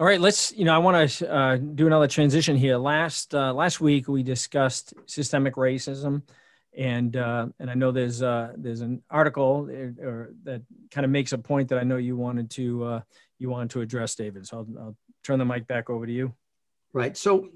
All 0.00 0.06
right, 0.06 0.18
let's, 0.18 0.50
you 0.52 0.64
know, 0.64 0.74
I 0.74 0.78
want 0.78 1.10
to 1.10 1.30
uh, 1.30 1.56
do 1.58 1.86
another 1.86 2.08
transition 2.08 2.56
here. 2.56 2.78
Last 2.78 3.34
uh, 3.34 3.52
last 3.52 3.82
week 3.82 4.08
we 4.08 4.22
discussed 4.22 4.94
systemic 5.04 5.56
racism, 5.56 6.22
and 6.74 7.14
uh, 7.14 7.48
and 7.58 7.70
I 7.70 7.74
know 7.74 7.92
there's 7.92 8.22
uh, 8.22 8.54
there's 8.56 8.80
an 8.80 9.02
article 9.10 9.68
uh, 9.70 10.02
or 10.02 10.30
that 10.44 10.62
kind 10.90 11.04
of 11.04 11.10
makes 11.10 11.34
a 11.34 11.38
point 11.38 11.68
that 11.68 11.78
I 11.78 11.82
know 11.82 11.98
you 11.98 12.16
wanted 12.16 12.48
to 12.52 12.84
uh, 12.84 13.00
you 13.38 13.50
wanted 13.50 13.68
to 13.72 13.82
address, 13.82 14.14
David. 14.14 14.46
So 14.46 14.60
I'll, 14.60 14.82
I'll 14.82 14.96
turn 15.22 15.38
the 15.38 15.44
mic 15.44 15.66
back 15.66 15.90
over 15.90 16.06
to 16.06 16.12
you. 16.12 16.32
Right. 16.94 17.14
So 17.14 17.50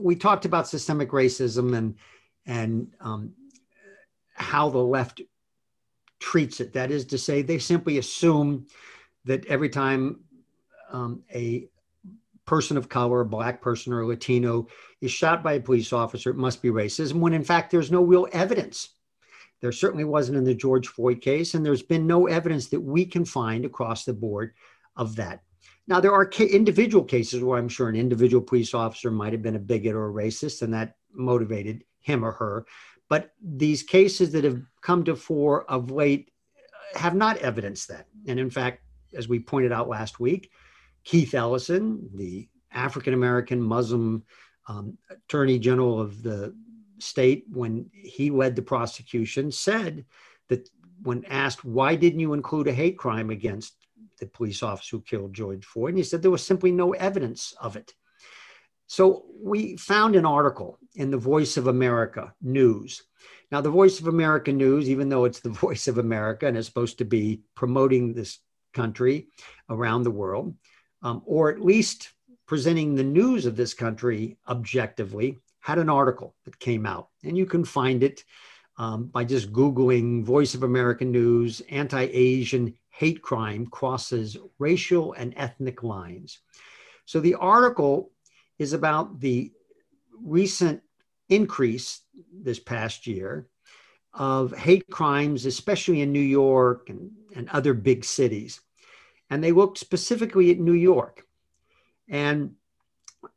we 0.00 0.16
talked 0.16 0.46
about 0.46 0.66
systemic 0.68 1.10
racism 1.10 1.76
and 1.76 1.96
and 2.46 2.94
um, 3.00 3.34
how 4.32 4.70
the 4.70 4.78
left 4.78 5.20
treats 6.18 6.60
it. 6.60 6.72
That 6.72 6.90
is 6.90 7.04
to 7.04 7.18
say, 7.18 7.42
they 7.42 7.58
simply 7.58 7.98
assume 7.98 8.68
that 9.26 9.44
every 9.48 9.68
time 9.68 10.20
um, 10.90 11.22
a 11.34 11.68
person 12.50 12.76
of 12.76 12.88
color, 12.88 13.20
a 13.20 13.24
black 13.24 13.62
person 13.62 13.92
or 13.92 14.00
a 14.00 14.06
Latino 14.08 14.66
is 15.00 15.12
shot 15.12 15.40
by 15.40 15.52
a 15.52 15.60
police 15.60 15.92
officer, 15.92 16.30
it 16.30 16.36
must 16.36 16.60
be 16.60 16.68
racism, 16.70 17.20
when 17.20 17.32
in 17.32 17.44
fact 17.44 17.70
there's 17.70 17.92
no 17.92 18.02
real 18.02 18.26
evidence. 18.32 18.88
There 19.60 19.70
certainly 19.70 20.02
wasn't 20.02 20.36
in 20.36 20.42
the 20.42 20.52
George 20.52 20.88
Floyd 20.88 21.20
case, 21.20 21.54
and 21.54 21.64
there's 21.64 21.84
been 21.84 22.08
no 22.08 22.26
evidence 22.26 22.66
that 22.70 22.80
we 22.80 23.06
can 23.06 23.24
find 23.24 23.64
across 23.64 24.04
the 24.04 24.12
board 24.12 24.54
of 24.96 25.14
that. 25.14 25.42
Now, 25.86 26.00
there 26.00 26.12
are 26.12 26.26
ca- 26.26 26.44
individual 26.44 27.04
cases 27.04 27.40
where 27.40 27.56
I'm 27.56 27.68
sure 27.68 27.88
an 27.88 27.94
individual 27.94 28.42
police 28.42 28.74
officer 28.74 29.12
might 29.12 29.32
have 29.32 29.42
been 29.42 29.54
a 29.54 29.60
bigot 29.60 29.94
or 29.94 30.08
a 30.08 30.12
racist, 30.12 30.62
and 30.62 30.74
that 30.74 30.96
motivated 31.12 31.84
him 32.00 32.24
or 32.24 32.32
her. 32.32 32.66
But 33.08 33.30
these 33.40 33.84
cases 33.84 34.32
that 34.32 34.42
have 34.42 34.60
come 34.82 35.04
to 35.04 35.14
fore 35.14 35.70
of 35.70 35.92
late 35.92 36.32
have 36.96 37.14
not 37.14 37.36
evidenced 37.36 37.86
that. 37.90 38.08
And 38.26 38.40
in 38.40 38.50
fact, 38.50 38.82
as 39.14 39.28
we 39.28 39.38
pointed 39.38 39.70
out 39.70 39.88
last 39.88 40.18
week, 40.18 40.50
Keith 41.04 41.34
Ellison, 41.34 42.08
the 42.14 42.48
African 42.72 43.14
American 43.14 43.60
Muslim 43.60 44.24
um, 44.68 44.96
Attorney 45.10 45.58
General 45.58 46.00
of 46.00 46.22
the 46.22 46.54
state, 46.98 47.44
when 47.50 47.90
he 47.92 48.30
led 48.30 48.54
the 48.54 48.62
prosecution, 48.62 49.50
said 49.50 50.04
that 50.48 50.68
when 51.02 51.24
asked, 51.24 51.64
why 51.64 51.96
didn't 51.96 52.20
you 52.20 52.34
include 52.34 52.68
a 52.68 52.72
hate 52.72 52.98
crime 52.98 53.30
against 53.30 53.74
the 54.18 54.26
police 54.26 54.62
officer 54.62 54.96
who 54.96 55.02
killed 55.02 55.32
George 55.32 55.64
Floyd? 55.64 55.90
And 55.90 55.98
he 55.98 56.04
said 56.04 56.22
there 56.22 56.30
was 56.30 56.46
simply 56.46 56.70
no 56.70 56.92
evidence 56.92 57.54
of 57.60 57.76
it. 57.76 57.94
So 58.86 59.24
we 59.40 59.76
found 59.76 60.16
an 60.16 60.26
article 60.26 60.78
in 60.96 61.10
the 61.10 61.16
Voice 61.16 61.56
of 61.56 61.68
America 61.68 62.34
News. 62.42 63.02
Now, 63.52 63.60
the 63.60 63.70
Voice 63.70 64.00
of 64.00 64.08
America 64.08 64.52
News, 64.52 64.90
even 64.90 65.08
though 65.08 65.24
it's 65.24 65.40
the 65.40 65.48
Voice 65.64 65.88
of 65.88 65.98
America 65.98 66.46
and 66.46 66.56
is 66.56 66.66
supposed 66.66 66.98
to 66.98 67.04
be 67.04 67.42
promoting 67.54 68.12
this 68.12 68.40
country 68.74 69.28
around 69.68 70.02
the 70.02 70.10
world, 70.10 70.54
um, 71.02 71.22
or 71.24 71.50
at 71.50 71.60
least 71.60 72.10
presenting 72.46 72.94
the 72.94 73.04
news 73.04 73.46
of 73.46 73.56
this 73.56 73.74
country 73.74 74.36
objectively, 74.48 75.38
had 75.60 75.78
an 75.78 75.88
article 75.90 76.34
that 76.44 76.58
came 76.58 76.86
out. 76.86 77.08
And 77.22 77.36
you 77.36 77.46
can 77.46 77.64
find 77.64 78.02
it 78.02 78.24
um, 78.76 79.06
by 79.06 79.24
just 79.24 79.52
Googling 79.52 80.24
Voice 80.24 80.54
of 80.54 80.62
American 80.62 81.12
News, 81.12 81.60
anti 81.70 82.08
Asian 82.12 82.74
hate 82.88 83.22
crime 83.22 83.66
crosses 83.66 84.36
racial 84.58 85.12
and 85.14 85.34
ethnic 85.36 85.82
lines. 85.82 86.40
So 87.04 87.20
the 87.20 87.34
article 87.34 88.10
is 88.58 88.72
about 88.72 89.20
the 89.20 89.52
recent 90.22 90.82
increase 91.28 92.02
this 92.32 92.58
past 92.58 93.06
year 93.06 93.48
of 94.12 94.56
hate 94.56 94.84
crimes, 94.90 95.46
especially 95.46 96.00
in 96.00 96.12
New 96.12 96.20
York 96.20 96.90
and, 96.90 97.10
and 97.34 97.48
other 97.50 97.74
big 97.74 98.04
cities. 98.04 98.60
And 99.30 99.42
they 99.42 99.52
looked 99.52 99.78
specifically 99.78 100.50
at 100.50 100.58
New 100.58 100.74
York. 100.74 101.24
And 102.08 102.54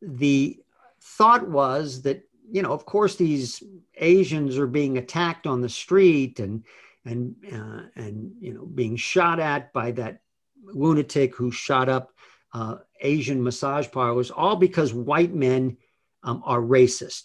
the 0.01 0.59
thought 0.99 1.47
was 1.47 2.01
that 2.01 2.23
you 2.49 2.61
know, 2.61 2.71
of 2.71 2.85
course, 2.85 3.15
these 3.15 3.63
Asians 3.95 4.57
are 4.57 4.67
being 4.67 4.97
attacked 4.97 5.47
on 5.47 5.61
the 5.61 5.69
street 5.69 6.39
and 6.39 6.63
and 7.05 7.35
uh, 7.51 7.83
and 7.95 8.31
you 8.39 8.53
know 8.53 8.65
being 8.65 8.95
shot 8.95 9.39
at 9.39 9.73
by 9.73 9.91
that 9.91 10.21
lunatic 10.63 11.35
who 11.35 11.51
shot 11.51 11.89
up 11.89 12.13
uh, 12.53 12.77
Asian 13.01 13.43
massage 13.43 13.89
parlors, 13.91 14.29
all 14.29 14.55
because 14.55 14.93
white 14.93 15.33
men 15.33 15.77
um, 16.23 16.41
are 16.45 16.61
racist. 16.61 17.23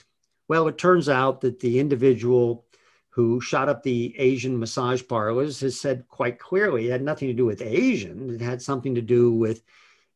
Well, 0.48 0.66
it 0.68 0.78
turns 0.78 1.08
out 1.08 1.42
that 1.42 1.60
the 1.60 1.78
individual 1.78 2.64
who 3.10 3.40
shot 3.40 3.68
up 3.68 3.82
the 3.82 4.14
Asian 4.18 4.58
massage 4.58 5.02
parlors 5.08 5.60
has 5.60 5.80
said 5.80 6.06
quite 6.08 6.38
clearly 6.38 6.86
it 6.86 6.92
had 6.92 7.02
nothing 7.02 7.28
to 7.28 7.34
do 7.34 7.46
with 7.46 7.62
Asian. 7.62 8.30
It 8.30 8.40
had 8.40 8.62
something 8.62 8.94
to 8.94 9.02
do 9.02 9.32
with 9.32 9.62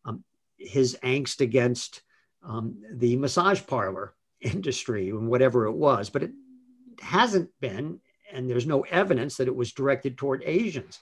um, 0.05 0.23
his 0.57 0.97
angst 1.03 1.41
against 1.41 2.03
um, 2.43 2.77
the 2.93 3.17
massage 3.17 3.61
parlor 3.67 4.15
industry 4.41 5.11
and 5.11 5.29
whatever 5.29 5.67
it 5.67 5.73
was. 5.73 6.11
But 6.11 6.25
it 6.25 6.33
hasn't 7.01 7.51
been, 7.61 8.01
and 8.31 8.49
there's 8.49 8.67
no 8.67 8.83
evidence 8.83 9.37
that 9.37 9.49
it 9.49 9.57
was 9.57 9.73
directed 9.73 10.17
toward 10.17 10.43
Asians, 10.45 11.01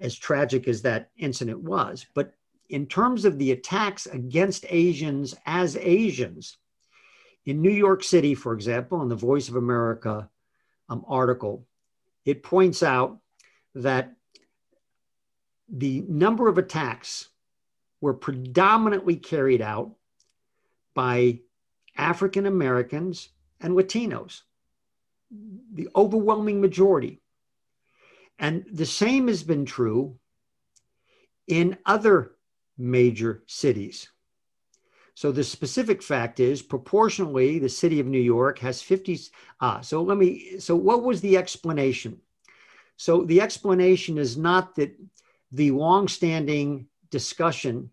as 0.00 0.14
tragic 0.14 0.68
as 0.68 0.82
that 0.82 1.10
incident 1.16 1.60
was. 1.60 2.06
But 2.14 2.34
in 2.68 2.86
terms 2.86 3.24
of 3.24 3.38
the 3.38 3.52
attacks 3.52 4.06
against 4.06 4.66
Asians 4.68 5.34
as 5.46 5.76
Asians, 5.76 6.58
in 7.46 7.62
New 7.62 7.70
York 7.70 8.04
City, 8.04 8.34
for 8.34 8.52
example, 8.52 9.00
in 9.00 9.08
the 9.08 9.16
Voice 9.16 9.48
of 9.48 9.56
America 9.56 10.28
um, 10.88 11.04
article, 11.06 11.66
it 12.24 12.42
points 12.42 12.82
out 12.82 13.18
that 13.74 14.14
the 15.68 16.04
number 16.08 16.48
of 16.48 16.58
attacks 16.58 17.28
were 18.00 18.14
predominantly 18.14 19.16
carried 19.16 19.60
out 19.60 19.94
by 20.94 21.40
African 21.96 22.46
Americans 22.46 23.30
and 23.60 23.74
Latinos, 23.74 24.42
the 25.74 25.88
overwhelming 25.94 26.60
majority. 26.60 27.20
And 28.38 28.64
the 28.72 28.86
same 28.86 29.28
has 29.28 29.42
been 29.42 29.64
true 29.64 30.16
in 31.46 31.76
other 31.84 32.32
major 32.76 33.42
cities. 33.46 34.08
So 35.18 35.32
the 35.32 35.42
specific 35.42 36.00
fact 36.00 36.38
is 36.38 36.62
proportionally, 36.62 37.58
the 37.58 37.68
city 37.68 37.98
of 37.98 38.06
New 38.06 38.20
York 38.20 38.60
has 38.60 38.80
50. 38.80 39.18
Ah, 39.60 39.80
so 39.80 40.00
let 40.00 40.16
me, 40.16 40.60
so 40.60 40.76
what 40.76 41.02
was 41.02 41.20
the 41.20 41.36
explanation? 41.36 42.20
So 42.96 43.24
the 43.24 43.40
explanation 43.40 44.16
is 44.16 44.36
not 44.36 44.76
that 44.76 44.94
the 45.50 45.72
longstanding 45.72 46.86
discussion 47.10 47.90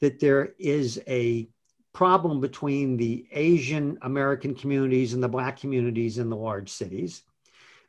that 0.00 0.18
there 0.18 0.54
is 0.58 1.00
a 1.06 1.48
problem 1.92 2.40
between 2.40 2.96
the 2.96 3.28
Asian 3.30 3.96
American 4.02 4.52
communities 4.52 5.14
and 5.14 5.22
the 5.22 5.28
Black 5.28 5.60
communities 5.60 6.18
in 6.18 6.28
the 6.28 6.36
large 6.36 6.70
cities. 6.70 7.22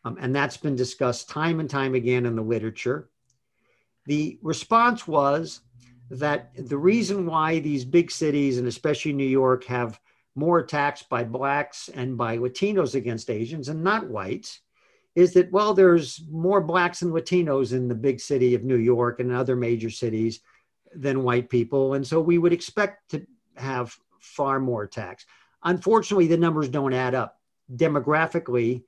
Um, 0.04 0.16
and 0.22 0.36
that's 0.36 0.58
been 0.58 0.76
discussed 0.76 1.28
time 1.28 1.60
and 1.60 1.68
time 1.72 1.96
again 1.96 2.28
in 2.28 2.36
the 2.36 2.44
literature. 2.44 3.10
The 4.06 4.38
response 4.44 5.08
was 5.08 5.62
that 6.10 6.52
the 6.56 6.78
reason 6.78 7.26
why 7.26 7.60
these 7.60 7.86
big 7.86 8.12
cities, 8.12 8.58
and 8.58 8.68
especially 8.68 9.14
New 9.14 9.28
York, 9.28 9.64
have 9.66 10.00
more 10.36 10.60
attacks 10.60 11.04
by 11.04 11.24
Blacks 11.24 11.90
and 11.90 12.18
by 12.18 12.38
Latinos 12.38 12.96
against 12.96 13.30
Asians 13.30 13.70
and 13.70 13.84
not 13.84 14.10
whites 14.10 14.60
is 15.16 15.34
that, 15.34 15.50
well, 15.52 15.74
there's 15.74 16.24
more 16.30 16.60
Blacks 16.62 17.02
and 17.02 17.14
Latinos 17.14 17.72
in 17.72 17.88
the 17.88 17.96
big 17.96 18.20
city 18.20 18.54
of 18.54 18.64
New 18.64 18.76
York 18.76 19.20
and 19.20 19.32
other 19.32 19.56
major 19.56 19.90
cities 19.90 20.42
than 20.94 21.24
white 21.24 21.50
people. 21.50 21.94
And 21.94 22.06
so 22.06 22.20
we 22.20 22.38
would 22.38 22.54
expect 22.54 23.12
to 23.12 23.26
have 23.56 23.98
far 24.20 24.60
more 24.60 24.84
attacks. 24.84 25.26
Unfortunately, 25.64 26.28
the 26.28 26.38
numbers 26.38 26.68
don't 26.68 26.94
add 26.94 27.16
up. 27.16 27.40
Demographically, 27.74 28.84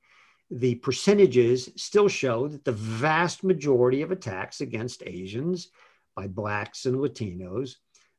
the 0.50 0.76
percentages 0.76 1.70
still 1.76 2.08
show 2.08 2.46
that 2.48 2.64
the 2.64 2.72
vast 2.72 3.42
majority 3.42 4.02
of 4.02 4.10
attacks 4.10 4.60
against 4.60 5.02
Asians 5.06 5.68
by 6.18 6.26
Blacks 6.26 6.84
and 6.84 6.96
Latinos 6.96 7.76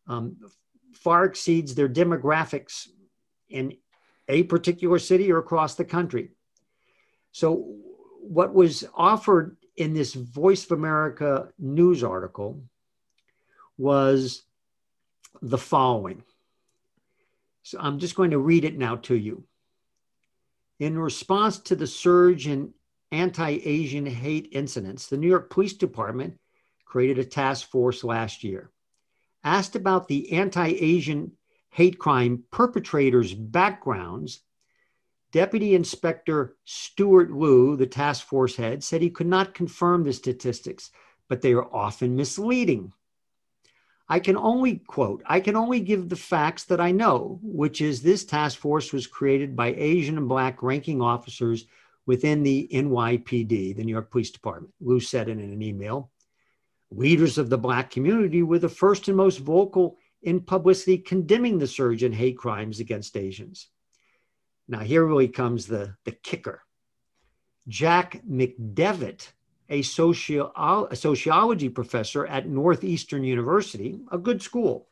um, 0.07 0.37
far 0.93 1.25
exceeds 1.25 1.75
their 1.75 1.89
demographics 1.89 2.87
in 3.49 3.73
a 4.29 4.43
particular 4.43 4.99
city 4.99 5.29
or 5.29 5.39
across 5.39 5.75
the 5.75 5.83
country. 5.83 6.29
So, 7.33 7.75
what 8.21 8.53
was 8.53 8.85
offered 8.95 9.57
in 9.75 9.93
this 9.93 10.13
Voice 10.13 10.63
of 10.63 10.71
America 10.71 11.49
news 11.59 12.01
article 12.01 12.63
was 13.77 14.43
the 15.41 15.57
following. 15.57 16.23
So, 17.63 17.79
I'm 17.81 17.99
just 17.99 18.15
going 18.15 18.31
to 18.31 18.39
read 18.39 18.63
it 18.63 18.77
now 18.77 18.95
to 19.07 19.15
you. 19.15 19.43
In 20.79 20.97
response 20.97 21.59
to 21.59 21.75
the 21.75 21.87
surge 21.87 22.47
in 22.47 22.73
anti 23.11 23.59
Asian 23.65 24.05
hate 24.05 24.47
incidents, 24.53 25.07
the 25.07 25.17
New 25.17 25.27
York 25.27 25.49
Police 25.49 25.73
Department 25.73 26.39
created 26.89 27.19
a 27.19 27.23
task 27.23 27.69
force 27.69 28.03
last 28.03 28.43
year. 28.43 28.71
Asked 29.43 29.75
about 29.75 30.07
the 30.07 30.33
anti 30.33 30.67
Asian 30.67 31.31
hate 31.69 31.99
crime 31.99 32.43
perpetrators' 32.51 33.33
backgrounds, 33.33 34.41
Deputy 35.31 35.75
Inspector 35.75 36.57
Stewart 36.65 37.31
Loo, 37.31 37.77
the 37.77 37.85
task 37.85 38.25
force 38.25 38.55
head, 38.55 38.83
said 38.83 39.01
he 39.01 39.11
could 39.11 39.27
not 39.27 39.53
confirm 39.53 40.03
the 40.03 40.11
statistics, 40.11 40.89
but 41.27 41.41
they 41.41 41.53
are 41.53 41.73
often 41.73 42.15
misleading. 42.15 42.91
I 44.11 44.19
can 44.19 44.35
only 44.35 44.77
quote, 44.77 45.21
I 45.27 45.39
can 45.39 45.55
only 45.55 45.81
give 45.81 46.09
the 46.09 46.15
facts 46.15 46.63
that 46.65 46.81
I 46.81 46.91
know, 46.91 47.39
which 47.43 47.79
is 47.79 48.01
this 48.01 48.25
task 48.25 48.57
force 48.57 48.91
was 48.91 49.05
created 49.05 49.55
by 49.55 49.75
Asian 49.75 50.17
and 50.17 50.27
Black 50.27 50.63
ranking 50.63 50.99
officers 50.99 51.65
within 52.07 52.41
the 52.41 52.67
NYPD, 52.73 53.75
the 53.75 53.83
New 53.83 53.91
York 53.91 54.09
Police 54.09 54.31
Department. 54.31 54.73
Liu 54.81 54.99
said 54.99 55.29
in 55.29 55.39
an 55.39 55.61
email 55.61 56.09
leaders 56.91 57.37
of 57.37 57.49
the 57.49 57.57
Black 57.57 57.91
community 57.91 58.43
were 58.43 58.59
the 58.59 58.69
first 58.69 59.07
and 59.07 59.17
most 59.17 59.39
vocal 59.39 59.97
in 60.21 60.41
publicity 60.41 60.97
condemning 60.97 61.57
the 61.57 61.67
surge 61.67 62.03
in 62.03 62.11
hate 62.11 62.37
crimes 62.37 62.79
against 62.79 63.15
Asians. 63.15 63.67
Now, 64.67 64.79
here 64.79 65.05
really 65.05 65.27
comes 65.27 65.67
the, 65.67 65.95
the 66.05 66.11
kicker. 66.11 66.61
Jack 67.67 68.21
McDevitt, 68.29 69.31
a, 69.69 69.81
socio- 69.81 70.51
a 70.89 70.95
sociology 70.95 71.69
professor 71.69 72.25
at 72.25 72.47
Northeastern 72.47 73.23
University, 73.23 73.99
a 74.11 74.17
good 74.17 74.41
school, 74.41 74.87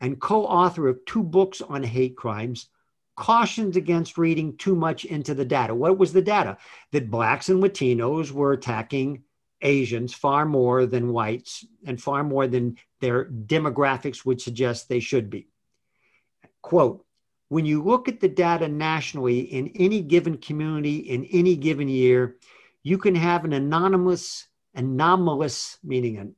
and 0.00 0.20
co 0.20 0.44
author 0.44 0.88
of 0.88 1.04
two 1.06 1.22
books 1.22 1.60
on 1.60 1.82
hate 1.82 2.16
crimes, 2.16 2.68
cautioned 3.16 3.76
against 3.76 4.18
reading 4.18 4.56
too 4.56 4.74
much 4.74 5.04
into 5.04 5.34
the 5.34 5.44
data. 5.44 5.74
What 5.74 5.98
was 5.98 6.12
the 6.12 6.22
data? 6.22 6.56
That 6.92 7.10
Blacks 7.10 7.48
and 7.48 7.62
Latinos 7.62 8.32
were 8.32 8.52
attacking 8.52 9.22
Asians 9.62 10.12
far 10.12 10.44
more 10.44 10.86
than 10.86 11.12
whites 11.12 11.64
and 11.86 12.00
far 12.00 12.24
more 12.24 12.46
than 12.46 12.76
their 13.00 13.26
demographics 13.26 14.24
would 14.24 14.40
suggest 14.40 14.88
they 14.88 15.00
should 15.00 15.30
be. 15.30 15.48
Quote, 16.60 17.04
when 17.48 17.66
you 17.66 17.82
look 17.82 18.08
at 18.08 18.20
the 18.20 18.28
data 18.28 18.66
nationally 18.66 19.40
in 19.40 19.72
any 19.74 20.00
given 20.00 20.38
community 20.38 20.96
in 20.96 21.24
any 21.26 21.54
given 21.56 21.88
year, 21.88 22.36
you 22.82 22.98
can 22.98 23.14
have 23.14 23.44
an 23.44 23.52
anonymous, 23.52 24.48
anomalous, 24.74 25.78
meaning 25.84 26.16
an 26.16 26.34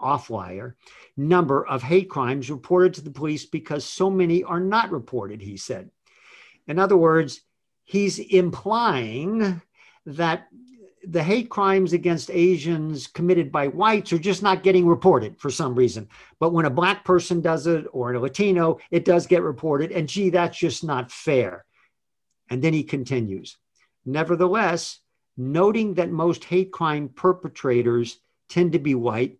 offlier, 0.00 0.74
number 1.16 1.66
of 1.66 1.82
hate 1.82 2.10
crimes 2.10 2.50
reported 2.50 2.94
to 2.94 3.00
the 3.02 3.10
police 3.10 3.46
because 3.46 3.84
so 3.84 4.10
many 4.10 4.42
are 4.42 4.60
not 4.60 4.90
reported, 4.90 5.40
he 5.40 5.56
said. 5.56 5.90
In 6.66 6.78
other 6.78 6.96
words, 6.96 7.40
he's 7.84 8.18
implying 8.18 9.62
that 10.06 10.48
the 11.08 11.22
hate 11.22 11.48
crimes 11.48 11.92
against 11.92 12.30
Asians 12.30 13.06
committed 13.06 13.52
by 13.52 13.68
whites 13.68 14.12
are 14.12 14.18
just 14.18 14.42
not 14.42 14.62
getting 14.62 14.86
reported 14.86 15.38
for 15.38 15.50
some 15.50 15.74
reason. 15.74 16.08
But 16.40 16.52
when 16.52 16.66
a 16.66 16.70
black 16.70 17.04
person 17.04 17.40
does 17.40 17.66
it 17.66 17.86
or 17.92 18.12
a 18.12 18.20
Latino, 18.20 18.78
it 18.90 19.04
does 19.04 19.26
get 19.26 19.42
reported. 19.42 19.92
And 19.92 20.08
gee, 20.08 20.30
that's 20.30 20.58
just 20.58 20.84
not 20.84 21.12
fair. 21.12 21.64
And 22.50 22.62
then 22.62 22.72
he 22.72 22.82
continues. 22.82 23.56
Nevertheless, 24.04 25.00
noting 25.36 25.94
that 25.94 26.10
most 26.10 26.44
hate 26.44 26.72
crime 26.72 27.08
perpetrators 27.08 28.18
tend 28.48 28.72
to 28.72 28.78
be 28.78 28.94
white, 28.94 29.38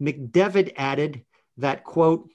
McDevitt 0.00 0.72
added 0.76 1.24
that, 1.58 1.84
quote, 1.84 2.28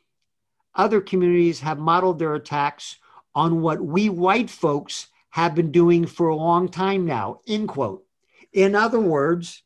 other 0.76 1.02
communities 1.02 1.60
have 1.60 1.80
modeled 1.80 2.20
their 2.20 2.36
attacks 2.36 2.98
on 3.36 3.62
what 3.62 3.82
we 3.82 4.10
white 4.10 4.50
folks 4.50 5.08
have 5.32 5.56
been 5.56 5.72
doing 5.72 6.06
for 6.06 6.30
a 6.30 6.36
long 6.36 6.70
time 6.70 7.06
now, 7.06 7.40
end 7.48 7.68
quote. 7.68 8.06
In 8.54 8.76
other 8.76 9.00
words, 9.00 9.64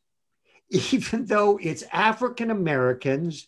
even 0.69 1.25
though 1.25 1.59
it's 1.61 1.83
African 1.91 2.51
Americans 2.51 3.47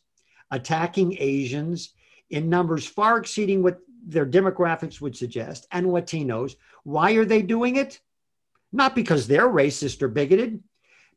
attacking 0.51 1.17
Asians 1.19 1.93
in 2.29 2.49
numbers 2.49 2.85
far 2.85 3.17
exceeding 3.17 3.63
what 3.63 3.79
their 4.07 4.25
demographics 4.25 5.01
would 5.01 5.15
suggest, 5.15 5.67
and 5.71 5.87
Latinos, 5.87 6.55
why 6.83 7.13
are 7.13 7.25
they 7.25 7.41
doing 7.41 7.75
it? 7.75 7.99
Not 8.71 8.95
because 8.95 9.27
they're 9.27 9.49
racist 9.49 10.01
or 10.01 10.07
bigoted, 10.07 10.61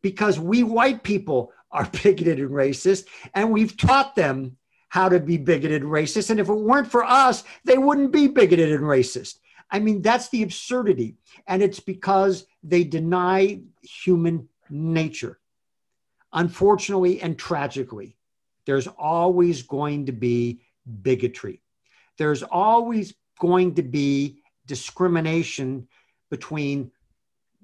because 0.03 0.39
we 0.39 0.63
white 0.63 1.03
people 1.03 1.53
are 1.71 1.89
bigoted 2.03 2.39
and 2.39 2.51
racist, 2.51 3.07
and 3.35 3.53
we've 3.53 3.77
taught 3.77 4.15
them 4.15 4.57
how 4.89 5.09
to 5.09 5.21
be 5.21 5.37
bigoted 5.37 5.83
and 5.83 5.91
racist. 5.91 6.31
And 6.31 6.41
if 6.41 6.49
it 6.49 6.55
weren't 6.55 6.91
for 6.91 7.05
us, 7.05 7.45
they 7.65 7.77
wouldn't 7.77 8.11
be 8.11 8.29
bigoted 8.29 8.73
and 8.73 8.85
racist. 8.85 9.39
I 9.71 9.79
mean, 9.81 10.03
that's 10.03 10.29
the 10.29 10.43
absurdity. 10.43 11.17
And 11.47 11.63
it's 11.63 11.81
because 11.81 12.47
they 12.63 12.85
deny 12.85 13.61
human 13.83 14.49
nature. 14.71 15.39
Unfortunately 16.33 17.21
and 17.21 17.39
tragically, 17.39 18.17
there's 18.67 18.87
always 18.87 19.63
going 19.63 20.07
to 20.07 20.13
be 20.13 20.61
bigotry. 21.03 21.61
There's 22.19 22.43
always 22.43 23.15
going 23.39 23.75
to 23.77 23.83
be 23.83 24.43
discrimination 24.67 25.89
between 26.31 26.91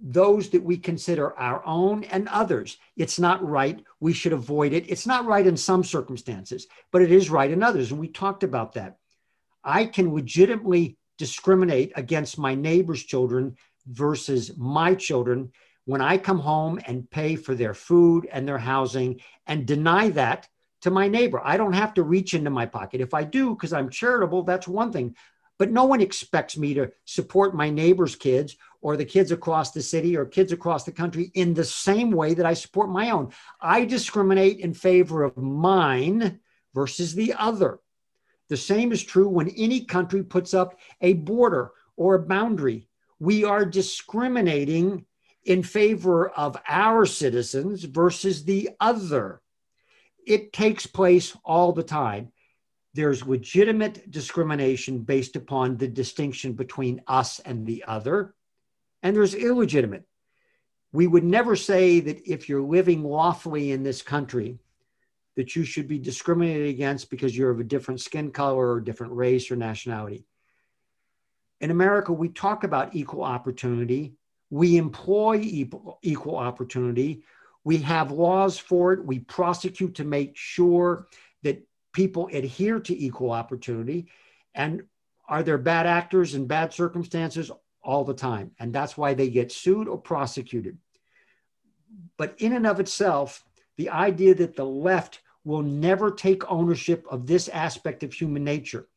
those 0.00 0.50
that 0.50 0.62
we 0.62 0.76
consider 0.76 1.38
our 1.38 1.64
own 1.64 2.04
and 2.04 2.28
others. 2.28 2.78
It's 2.96 3.18
not 3.18 3.46
right. 3.46 3.82
We 4.00 4.12
should 4.12 4.32
avoid 4.32 4.72
it. 4.72 4.90
It's 4.90 5.06
not 5.06 5.24
right 5.24 5.46
in 5.46 5.56
some 5.56 5.84
circumstances, 5.84 6.66
but 6.90 7.02
it 7.02 7.12
is 7.12 7.30
right 7.30 7.50
in 7.50 7.62
others. 7.62 7.90
And 7.90 8.00
we 8.00 8.08
talked 8.08 8.42
about 8.42 8.72
that. 8.74 8.98
I 9.62 9.86
can 9.86 10.12
legitimately 10.12 10.98
discriminate 11.18 11.92
against 11.96 12.38
my 12.38 12.54
neighbor's 12.54 13.02
children 13.02 13.56
versus 13.86 14.56
my 14.56 14.94
children 14.94 15.52
when 15.84 16.00
I 16.00 16.18
come 16.18 16.38
home 16.38 16.80
and 16.86 17.10
pay 17.10 17.36
for 17.36 17.54
their 17.54 17.74
food 17.74 18.26
and 18.30 18.48
their 18.48 18.58
housing 18.58 19.20
and 19.46 19.66
deny 19.66 20.08
that 20.10 20.48
to 20.82 20.90
my 20.90 21.08
neighbor. 21.08 21.40
I 21.42 21.56
don't 21.56 21.72
have 21.72 21.94
to 21.94 22.02
reach 22.02 22.34
into 22.34 22.50
my 22.50 22.66
pocket. 22.66 23.00
If 23.00 23.14
I 23.14 23.24
do, 23.24 23.54
because 23.54 23.72
I'm 23.72 23.90
charitable, 23.90 24.42
that's 24.42 24.68
one 24.68 24.92
thing. 24.92 25.14
But 25.58 25.70
no 25.70 25.84
one 25.84 26.00
expects 26.00 26.56
me 26.56 26.74
to 26.74 26.90
support 27.04 27.54
my 27.54 27.70
neighbor's 27.70 28.16
kids 28.16 28.56
or 28.80 28.96
the 28.96 29.04
kids 29.04 29.30
across 29.30 29.70
the 29.70 29.82
city 29.82 30.16
or 30.16 30.26
kids 30.26 30.52
across 30.52 30.84
the 30.84 30.92
country 30.92 31.30
in 31.34 31.54
the 31.54 31.64
same 31.64 32.10
way 32.10 32.34
that 32.34 32.44
I 32.44 32.54
support 32.54 32.90
my 32.90 33.10
own. 33.10 33.30
I 33.60 33.84
discriminate 33.84 34.58
in 34.58 34.74
favor 34.74 35.22
of 35.22 35.36
mine 35.36 36.40
versus 36.74 37.14
the 37.14 37.34
other. 37.34 37.78
The 38.48 38.56
same 38.56 38.92
is 38.92 39.02
true 39.02 39.28
when 39.28 39.48
any 39.50 39.84
country 39.84 40.22
puts 40.22 40.54
up 40.54 40.78
a 41.00 41.14
border 41.14 41.72
or 41.96 42.14
a 42.14 42.26
boundary. 42.26 42.88
We 43.18 43.44
are 43.44 43.64
discriminating 43.64 45.06
in 45.44 45.62
favor 45.62 46.30
of 46.30 46.56
our 46.68 47.06
citizens 47.06 47.84
versus 47.84 48.44
the 48.44 48.70
other. 48.80 49.40
It 50.26 50.52
takes 50.52 50.86
place 50.86 51.36
all 51.44 51.72
the 51.72 51.82
time. 51.82 52.32
There's 52.94 53.26
legitimate 53.26 54.10
discrimination 54.10 55.00
based 55.00 55.36
upon 55.36 55.76
the 55.76 55.88
distinction 55.88 56.52
between 56.52 57.02
us 57.06 57.40
and 57.40 57.66
the 57.66 57.84
other, 57.86 58.34
and 59.02 59.16
there's 59.16 59.34
illegitimate. 59.34 60.04
We 60.92 61.08
would 61.08 61.24
never 61.24 61.56
say 61.56 62.00
that 62.00 62.30
if 62.30 62.48
you're 62.48 62.62
living 62.62 63.02
lawfully 63.02 63.72
in 63.72 63.82
this 63.82 64.00
country, 64.00 64.58
that 65.36 65.56
you 65.56 65.64
should 65.64 65.88
be 65.88 65.98
discriminated 65.98 66.68
against 66.68 67.10
because 67.10 67.36
you're 67.36 67.50
of 67.50 67.60
a 67.60 67.64
different 67.64 68.00
skin 68.00 68.30
color 68.30 68.72
or 68.72 68.80
different 68.80 69.12
race 69.12 69.50
or 69.50 69.56
nationality. 69.56 70.24
In 71.60 71.70
America, 71.70 72.12
we 72.12 72.28
talk 72.28 72.64
about 72.64 72.94
equal 72.94 73.24
opportunity. 73.24 74.14
We 74.50 74.76
employ 74.76 75.40
equal, 75.40 76.36
opportunity. 76.36 77.24
We 77.64 77.78
have 77.78 78.10
laws 78.10 78.58
for 78.58 78.92
it. 78.92 79.04
We 79.04 79.20
prosecute 79.20 79.96
to 79.96 80.04
make 80.04 80.36
sure 80.36 81.08
that 81.42 81.66
people 81.92 82.28
adhere 82.32 82.80
to 82.80 82.96
equal 82.96 83.30
opportunity. 83.30 84.08
And 84.54 84.82
are 85.28 85.42
there 85.42 85.58
bad 85.58 85.86
actors 85.86 86.34
in 86.34 86.46
bad 86.46 86.72
circumstances? 86.72 87.50
All 87.82 88.04
the 88.04 88.14
time. 88.14 88.52
And 88.58 88.72
that's 88.72 88.96
why 88.96 89.12
they 89.12 89.28
get 89.28 89.52
sued 89.52 89.88
or 89.88 89.98
prosecuted. 89.98 90.78
But 92.16 92.34
in 92.38 92.52
and 92.52 92.66
of 92.66 92.80
itself, 92.80 93.44
the 93.76 93.90
idea 93.90 94.34
that 94.36 94.56
the 94.56 94.64
left 94.64 95.20
will 95.44 95.62
never 95.62 96.10
take 96.10 96.50
ownership 96.50 97.06
of 97.10 97.26
this 97.26 97.48
aspect 97.48 98.02
of 98.02 98.12
human 98.12 98.42
nature, 98.44 98.88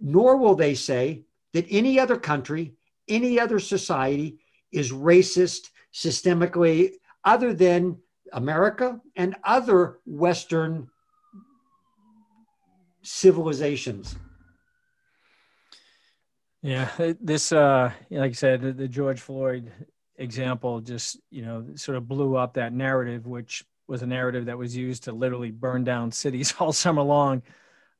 nor 0.00 0.36
will 0.36 0.54
they 0.54 0.74
say 0.74 1.22
that 1.52 1.66
any 1.70 1.98
other 2.00 2.16
country, 2.16 2.74
any 3.08 3.38
other 3.38 3.58
society 3.58 4.38
is 4.72 4.92
racist 4.92 5.70
systemically, 5.92 6.92
other 7.24 7.54
than 7.54 7.96
America 8.32 9.00
and 9.16 9.36
other 9.44 9.98
Western 10.04 10.88
civilizations. 13.02 14.16
Yeah, 16.62 16.88
this, 17.20 17.52
uh, 17.52 17.92
like 18.10 18.30
I 18.30 18.32
said, 18.32 18.62
the, 18.62 18.72
the 18.72 18.88
George 18.88 19.20
Floyd 19.20 19.70
example 20.16 20.80
just, 20.80 21.20
you 21.30 21.42
know, 21.42 21.66
sort 21.74 21.98
of 21.98 22.08
blew 22.08 22.36
up 22.36 22.54
that 22.54 22.72
narrative, 22.72 23.26
which 23.26 23.64
was 23.86 24.02
a 24.02 24.06
narrative 24.06 24.46
that 24.46 24.58
was 24.58 24.76
used 24.76 25.04
to 25.04 25.12
literally 25.12 25.50
burn 25.50 25.84
down 25.84 26.12
cities 26.12 26.54
all 26.60 26.72
summer 26.72 27.02
long. 27.02 27.42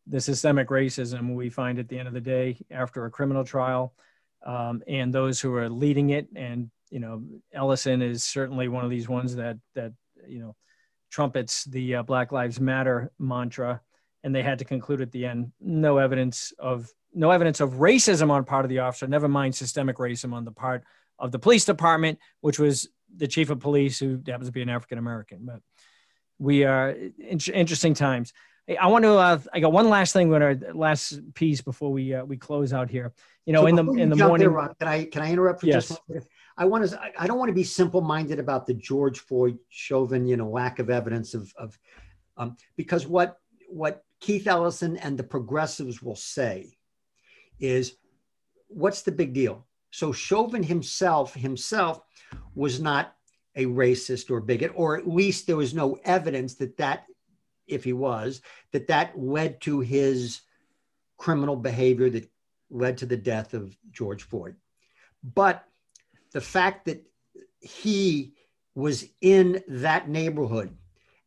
The 0.07 0.21
systemic 0.21 0.69
racism 0.69 1.35
we 1.35 1.49
find 1.49 1.79
at 1.79 1.89
the 1.89 1.99
end 1.99 2.09
of 2.09 2.15
the 2.15 2.21
day 2.21 2.59
after 2.71 3.07
a 3.07 3.11
criminal 3.11 3.45
trial, 3.45 3.95
um, 4.45 4.83
and 4.87 5.13
those 5.13 5.41
who 5.41 5.55
are 5.55 5.69
leading 5.71 6.11
it. 6.11 6.29
And 6.37 6.71
you 6.91 7.01
know, 7.01 7.25
Ellison 7.53 8.03
is 8.03 8.23
certainly 8.23 8.69
one 8.69 8.85
of 8.85 8.91
these 8.91 9.09
ones 9.09 9.37
that 9.37 9.57
that 9.75 9.93
you 10.27 10.41
know 10.41 10.57
trumpets 11.11 11.65
the 11.65 11.97
uh, 11.97 12.03
Black 12.03 12.33
Lives 12.33 12.61
Matter 12.61 13.11
mantra, 13.19 13.81
and 14.23 14.35
they 14.35 14.43
had 14.43 14.59
to 14.59 14.65
conclude 14.65 15.01
at 15.01 15.11
the 15.11 15.25
end 15.25 15.53
no 15.59 15.97
evidence 15.97 16.53
of 16.59 16.93
no 17.15 17.31
evidence 17.31 17.61
of 17.61 17.75
racism 17.75 18.31
on 18.31 18.45
part 18.45 18.65
of 18.65 18.69
the 18.69 18.81
officer. 18.81 19.07
Never 19.07 19.29
mind 19.29 19.55
systemic 19.55 19.97
racism 19.97 20.35
on 20.35 20.45
the 20.45 20.53
part 20.53 20.85
of 21.19 21.33
the 21.33 21.39
police 21.39 21.65
department, 21.65 22.19
which 22.41 22.59
was 22.59 22.89
the 23.17 23.29
chief 23.29 23.51
of 23.51 23.61
police 23.61 23.99
who 23.99 24.21
happens 24.27 24.49
to 24.49 24.53
be 24.53 24.63
an 24.63 24.69
African 24.69 24.99
American. 24.99 25.41
But 25.45 25.61
we 26.39 26.65
are 26.65 26.91
in- 26.91 27.39
interesting 27.53 27.95
times. 27.95 28.33
I 28.81 28.87
want 28.87 29.05
to. 29.05 29.13
Uh, 29.13 29.39
I 29.53 29.61
got 29.61 29.73
one 29.73 29.89
last 29.91 30.13
thing. 30.13 30.31
When 30.31 30.43
our 30.43 30.55
last 30.73 31.21
piece 31.35 31.61
before 31.61 31.93
we 31.93 32.15
uh, 32.15 32.25
we 32.25 32.37
close 32.39 32.73
out 32.73 32.89
here. 32.89 33.13
You 33.45 33.53
know, 33.53 33.63
So 33.63 33.67
in 33.67 33.77
the 33.77 33.93
in 33.93 34.09
the 34.09 34.17
morning. 34.17 34.39
there, 34.39 34.51
Rob, 34.51 34.79
can 34.79 34.89
I 34.89 35.05
can 35.05 35.21
I 35.21 35.31
interrupt 35.31 35.61
for 35.61 35.67
just 35.67 35.91
Yes. 35.91 35.99
one 36.07 36.17
second? 36.21 36.31
I 36.57 36.65
want 36.65 36.89
to. 36.89 37.01
I 37.19 37.27
don't 37.27 37.39
want 37.39 37.51
to 37.51 37.55
be 37.55 37.65
simple 37.65 38.01
minded 38.01 38.39
about 38.39 38.67
the 38.67 38.73
George 38.75 39.19
Floyd 39.19 39.59
Chauvin, 39.69 40.27
you 40.27 40.37
know, 40.39 40.49
lack 40.49 40.79
of 40.79 40.89
evidence 40.89 41.35
of 41.35 41.53
of 41.59 41.79
um, 42.39 42.57
because 42.77 43.07
what 43.07 43.37
what 43.69 44.03
Keith 44.21 44.47
Ellison 44.47 44.97
and 44.97 45.19
the 45.19 45.25
progressives 45.25 46.03
will 46.03 46.17
say 46.17 46.79
is, 47.61 47.97
what's 48.69 49.03
the 49.03 49.13
big 49.13 49.35
deal? 49.35 49.67
So 49.91 50.11
Chauvin 50.11 50.63
himself 50.63 51.35
himself 51.35 52.01
was 52.55 52.81
not 52.81 53.15
a 53.57 53.67
racist 53.67 54.31
or 54.31 54.41
bigot, 54.41 54.73
or 54.75 54.97
at 54.97 55.09
least 55.09 55.47
there 55.47 55.57
was 55.57 55.75
no 55.75 55.99
evidence 56.05 56.55
that 56.57 56.77
that, 56.79 57.05
if 57.67 57.85
he 57.85 57.93
was, 57.93 58.41
that 58.73 58.89
that 58.89 59.19
led 59.19 59.61
to 59.63 59.81
his 59.81 60.41
criminal 61.17 61.57
behavior 61.57 62.11
that 62.11 62.29
led 62.71 62.99
to 62.99 63.07
the 63.07 63.17
death 63.17 63.55
of 63.55 63.77
George 63.93 64.25
Floyd. 64.25 64.57
But 65.23 65.65
the 66.33 66.41
fact 66.41 66.87
that 66.87 67.07
he 67.61 68.35
was 68.75 69.07
in 69.21 69.63
that 69.69 70.09
neighborhood 70.09 70.77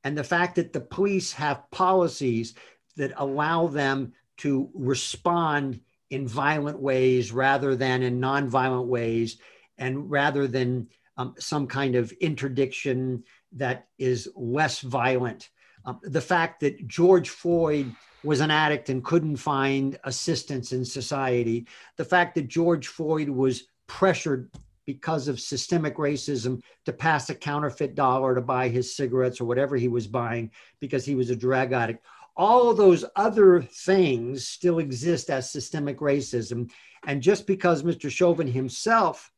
and 0.04 0.18
the 0.18 0.24
fact 0.24 0.56
that 0.56 0.74
the 0.74 0.82
police 0.82 1.34
have 1.34 1.70
policies 1.72 2.54
that 2.98 3.14
allow 3.16 3.68
them 3.68 4.14
to 4.38 4.70
respond 4.74 5.80
in 6.10 6.28
violent 6.28 6.80
ways 6.80 7.32
rather 7.32 7.76
than 7.76 8.04
in 8.04 8.20
nonviolent 8.20 8.86
ways 8.86 9.38
and 9.78 10.10
rather 10.10 10.48
than 10.48 10.88
um, 11.18 11.34
some 11.38 11.68
kind 11.68 11.96
of 11.96 12.12
interdiction 12.14 13.24
that 13.54 13.88
is 13.98 14.30
less 14.36 14.82
violent. 14.82 15.50
Um, 15.86 16.00
the 16.04 16.22
fact 16.22 16.60
that 16.62 16.88
George 16.88 17.30
Floyd 17.30 17.94
was 18.24 18.42
an 18.42 18.52
addict 18.52 18.90
and 18.90 19.04
couldn't 19.04 19.38
find 19.38 19.98
assistance 20.04 20.72
in 20.72 20.84
society, 20.84 21.68
the 21.98 22.06
fact 22.06 22.36
that 22.36 22.48
George 22.48 22.88
Floyd 22.88 23.30
was 23.30 23.64
pressured 23.88 24.52
because 24.86 25.28
of 25.28 25.40
systemic 25.40 25.98
racism 25.98 26.62
to 26.86 26.94
pass 26.94 27.30
a 27.30 27.36
counterfeit 27.36 27.94
dollar 27.96 28.34
to 28.34 28.42
buy 28.42 28.70
his 28.70 28.96
cigarettes 28.96 29.40
or 29.40 29.46
whatever 29.46 29.76
he 29.76 29.88
was 29.88 30.08
buying 30.08 30.50
because 30.80 31.06
he 31.06 31.16
was 31.16 31.30
a 31.30 31.36
drug 31.36 31.74
addict. 31.74 32.06
All 32.36 32.70
of 32.70 32.78
those 32.78 33.04
other 33.16 33.62
things 33.62 34.48
still 34.48 34.80
exist 34.80 35.30
as 35.30 35.52
systemic 35.52 36.00
racism. 36.00 36.72
And 37.06 37.22
just 37.22 37.48
because 37.48 37.84
Mr. 37.84 38.10
Chauvin 38.10 38.48
himself 38.48 39.32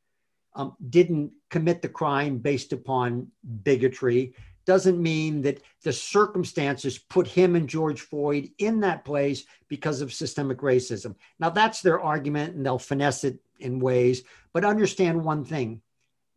um, 0.56 0.76
didn't 0.90 1.32
commit 1.50 1.82
the 1.82 1.90
crime 1.90 2.38
based 2.38 2.74
upon 2.74 3.28
bigotry 3.64 4.34
doesn't 4.66 5.02
mean 5.02 5.42
that 5.42 5.62
the 5.84 5.92
circumstances 5.92 7.00
put 7.00 7.28
him 7.28 7.56
and 7.56 7.68
George 7.68 8.02
Floyd 8.02 8.52
in 8.60 8.80
that 8.82 9.04
place 9.04 9.46
because 9.68 10.00
of 10.00 10.14
systemic 10.14 10.60
racism. 10.60 11.16
Now, 11.40 11.50
that's 11.50 11.82
their 11.82 12.00
argument, 12.00 12.56
and 12.56 12.64
they'll 12.64 12.78
finesse 12.78 13.24
it 13.24 13.40
in 13.60 13.80
ways. 13.80 14.24
But 14.54 14.66
understand 14.66 15.24
one 15.24 15.44
thing 15.44 15.82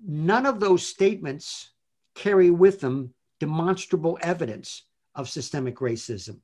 none 0.04 0.46
of 0.46 0.60
those 0.60 0.84
statements 0.84 1.70
carry 2.14 2.50
with 2.50 2.80
them 2.80 3.12
demonstrable 3.38 4.18
evidence 4.22 4.84
of 5.14 5.28
systemic 5.28 5.76
racism. 5.76 6.38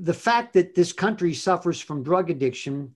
The 0.00 0.14
fact 0.14 0.54
that 0.54 0.74
this 0.74 0.92
country 0.92 1.34
suffers 1.34 1.80
from 1.80 2.02
drug 2.02 2.30
addiction 2.30 2.94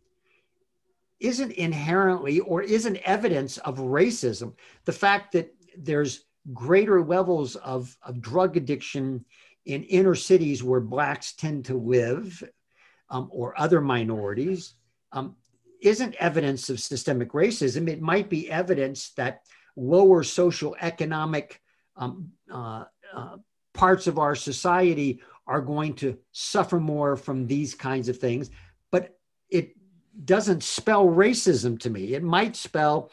isn't 1.21 1.53
inherently 1.53 2.41
or 2.41 2.63
isn't 2.63 2.97
evidence 2.99 3.59
of 3.59 3.79
racism. 3.79 4.55
The 4.85 4.93
fact 4.93 5.33
that 5.33 5.55
there's 5.77 6.25
greater 6.53 7.03
levels 7.03 7.57
of, 7.57 7.97
of 8.03 8.21
drug 8.21 8.57
addiction 8.57 9.25
in 9.67 9.85
inner 9.85 10.15
cities 10.15 10.65
where 10.65 10.81
blacks 10.81 11.35
tend 11.35 11.67
to 11.67 11.75
live 11.75 12.43
um, 13.11 13.29
or 13.31 13.59
other 13.61 13.81
minorities 13.81 14.75
um, 15.13 15.37
isn't 15.83 16.15
evidence 16.15 16.71
of 16.71 16.81
systemic 16.81 17.33
racism. 17.33 17.89
It 17.89 18.01
might 18.01 18.31
be 18.31 18.51
evidence 18.51 19.11
that 19.17 19.43
lower 19.77 20.23
social 20.23 20.77
economic 20.81 21.61
um, 21.97 22.31
uh, 22.51 22.85
uh, 23.15 23.37
parts 23.75 24.07
of 24.07 24.19
our 24.19 24.35
society 24.35 25.21
are 25.47 25.61
going 25.61 25.95
to 25.95 26.17
suffer 26.33 26.79
more 26.79 27.17
from 27.17 27.47
these 27.47 27.75
kinds 27.75 28.09
of 28.09 28.19
things. 28.19 28.51
But 28.91 29.19
it 29.51 29.75
doesn't 30.25 30.63
spell 30.63 31.07
racism 31.07 31.79
to 31.81 31.91
me. 31.91 32.15
It 32.15 32.23
might 32.23 32.57
spell, 32.57 33.11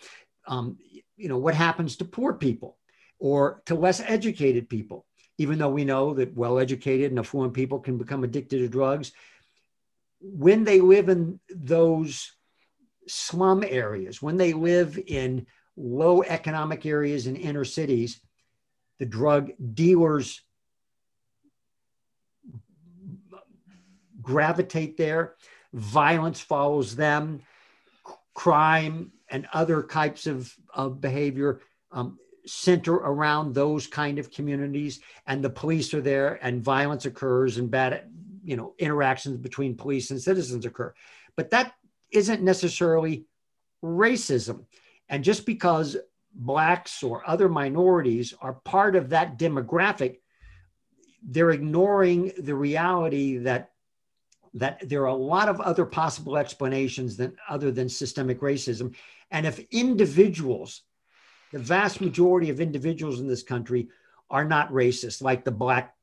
um, 0.47 0.77
you 1.15 1.29
know, 1.29 1.37
what 1.37 1.55
happens 1.55 1.97
to 1.97 2.05
poor 2.05 2.33
people 2.33 2.77
or 3.19 3.61
to 3.65 3.75
less 3.75 4.01
educated 4.01 4.69
people. 4.69 5.05
Even 5.37 5.59
though 5.59 5.69
we 5.69 5.85
know 5.85 6.15
that 6.15 6.35
well 6.35 6.57
educated 6.57 7.11
and 7.11 7.19
affluent 7.19 7.53
people 7.53 7.79
can 7.79 7.97
become 7.97 8.23
addicted 8.23 8.57
to 8.59 8.67
drugs, 8.67 9.11
when 10.19 10.63
they 10.63 10.81
live 10.81 11.09
in 11.09 11.39
those 11.49 12.33
slum 13.07 13.63
areas, 13.63 14.21
when 14.21 14.37
they 14.37 14.53
live 14.53 14.99
in 15.05 15.45
low 15.75 16.23
economic 16.23 16.85
areas 16.85 17.27
in 17.27 17.35
inner 17.35 17.63
cities, 17.63 18.19
the 18.97 19.05
drug 19.05 19.51
dealers 19.73 20.41
gravitate 24.21 24.97
there. 24.97 25.35
Violence 25.77 26.41
follows 26.41 26.95
them. 26.95 27.41
Crime 28.33 29.11
and 29.29 29.47
other 29.53 29.83
types 29.83 30.27
of, 30.27 30.53
of 30.73 31.01
behavior 31.01 31.61
um, 31.91 32.19
center 32.45 32.93
around 32.95 33.53
those 33.53 33.87
kind 33.87 34.19
of 34.19 34.31
communities. 34.31 34.99
And 35.25 35.43
the 35.43 35.49
police 35.49 35.93
are 35.93 36.01
there, 36.01 36.39
and 36.41 36.63
violence 36.63 37.05
occurs, 37.05 37.57
and 37.57 37.69
bad, 37.69 38.09
you 38.43 38.55
know, 38.55 38.73
interactions 38.79 39.37
between 39.37 39.75
police 39.75 40.11
and 40.11 40.21
citizens 40.21 40.65
occur. 40.65 40.93
But 41.35 41.51
that 41.51 41.73
isn't 42.11 42.41
necessarily 42.41 43.25
racism. 43.83 44.65
And 45.09 45.23
just 45.23 45.45
because 45.45 45.97
blacks 46.33 47.03
or 47.03 47.27
other 47.29 47.49
minorities 47.49 48.33
are 48.41 48.53
part 48.53 48.95
of 48.95 49.09
that 49.09 49.37
demographic, 49.37 50.19
they're 51.21 51.51
ignoring 51.51 52.31
the 52.37 52.55
reality 52.55 53.37
that 53.39 53.71
that 54.59 54.87
there 54.87 55.03
are 55.03 55.05
a 55.05 55.15
lot 55.15 55.49
of 55.49 55.61
other 55.61 55.85
possible 55.85 56.37
explanations 56.37 57.17
than 57.17 57.35
other 57.49 57.71
than 57.71 57.89
systemic 57.89 58.41
racism. 58.41 58.95
And 59.31 59.45
if 59.45 59.59
individuals, 59.71 60.81
the 61.51 61.59
vast 61.59 62.01
majority 62.01 62.49
of 62.49 62.59
individuals 62.59 63.19
in 63.19 63.27
this 63.27 63.43
country 63.43 63.89
are 64.29 64.45
not 64.45 64.71
racist, 64.71 65.21
like 65.21 65.43
the 65.45 65.51
black 65.51 65.95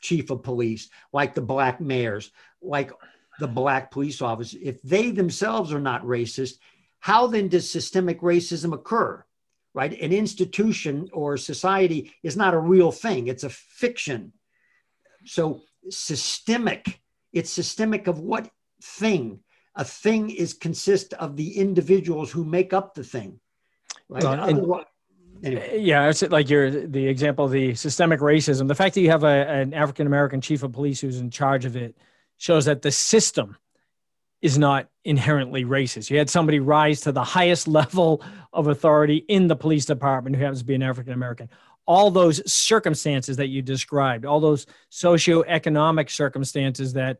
chief 0.00 0.30
of 0.30 0.42
police, 0.42 0.90
like 1.12 1.34
the 1.34 1.40
black 1.40 1.80
mayors, 1.80 2.30
like 2.60 2.92
the 3.40 3.48
black 3.48 3.90
police 3.90 4.20
officers, 4.20 4.60
if 4.62 4.82
they 4.82 5.10
themselves 5.10 5.72
are 5.72 5.80
not 5.80 6.04
racist, 6.04 6.58
how 7.00 7.26
then 7.26 7.48
does 7.48 7.70
systemic 7.70 8.20
racism 8.20 8.72
occur? 8.72 9.24
Right? 9.74 9.98
An 10.00 10.12
institution 10.12 11.08
or 11.12 11.36
society 11.36 12.12
is 12.22 12.36
not 12.36 12.54
a 12.54 12.58
real 12.58 12.92
thing, 12.92 13.28
it's 13.28 13.44
a 13.44 13.48
fiction. 13.48 14.32
So, 15.24 15.62
systemic, 15.88 17.01
it's 17.32 17.50
systemic 17.50 18.06
of 18.06 18.20
what 18.20 18.50
thing? 18.82 19.40
A 19.74 19.84
thing 19.84 20.30
is 20.30 20.54
consist 20.54 21.14
of 21.14 21.36
the 21.36 21.56
individuals 21.56 22.30
who 22.30 22.44
make 22.44 22.72
up 22.72 22.94
the 22.94 23.04
thing. 23.04 23.40
Right? 24.08 24.22
Well, 24.22 24.32
and, 24.32 24.58
anyway. 24.58 25.80
Yeah, 25.80 26.08
it's 26.08 26.22
like 26.22 26.48
your 26.50 26.70
the 26.70 27.06
example 27.06 27.46
of 27.46 27.50
the 27.50 27.74
systemic 27.74 28.20
racism. 28.20 28.68
The 28.68 28.74
fact 28.74 28.94
that 28.94 29.00
you 29.00 29.10
have 29.10 29.24
a, 29.24 29.48
an 29.48 29.74
African 29.74 30.06
American 30.06 30.40
chief 30.40 30.62
of 30.62 30.72
police 30.72 31.00
who's 31.00 31.18
in 31.18 31.30
charge 31.30 31.64
of 31.64 31.74
it 31.74 31.96
shows 32.36 32.66
that 32.66 32.82
the 32.82 32.90
system 32.90 33.56
is 34.40 34.58
not 34.58 34.88
inherently 35.04 35.64
racist. 35.64 36.10
You 36.10 36.18
had 36.18 36.28
somebody 36.28 36.60
rise 36.60 37.00
to 37.02 37.12
the 37.12 37.24
highest 37.24 37.68
level 37.80 38.22
of 38.52 38.66
authority 38.66 39.24
in 39.28 39.46
the 39.46 39.56
police 39.56 39.86
department 39.86 40.36
who 40.36 40.42
happens 40.42 40.60
to 40.60 40.64
be 40.64 40.74
an 40.74 40.82
African 40.82 41.12
American. 41.12 41.48
All 41.86 42.10
those 42.10 42.50
circumstances 42.50 43.36
that 43.38 43.48
you 43.48 43.62
described, 43.62 44.24
all 44.24 44.40
those 44.40 44.66
socioeconomic 44.90 46.10
circumstances 46.10 46.92
that, 46.94 47.18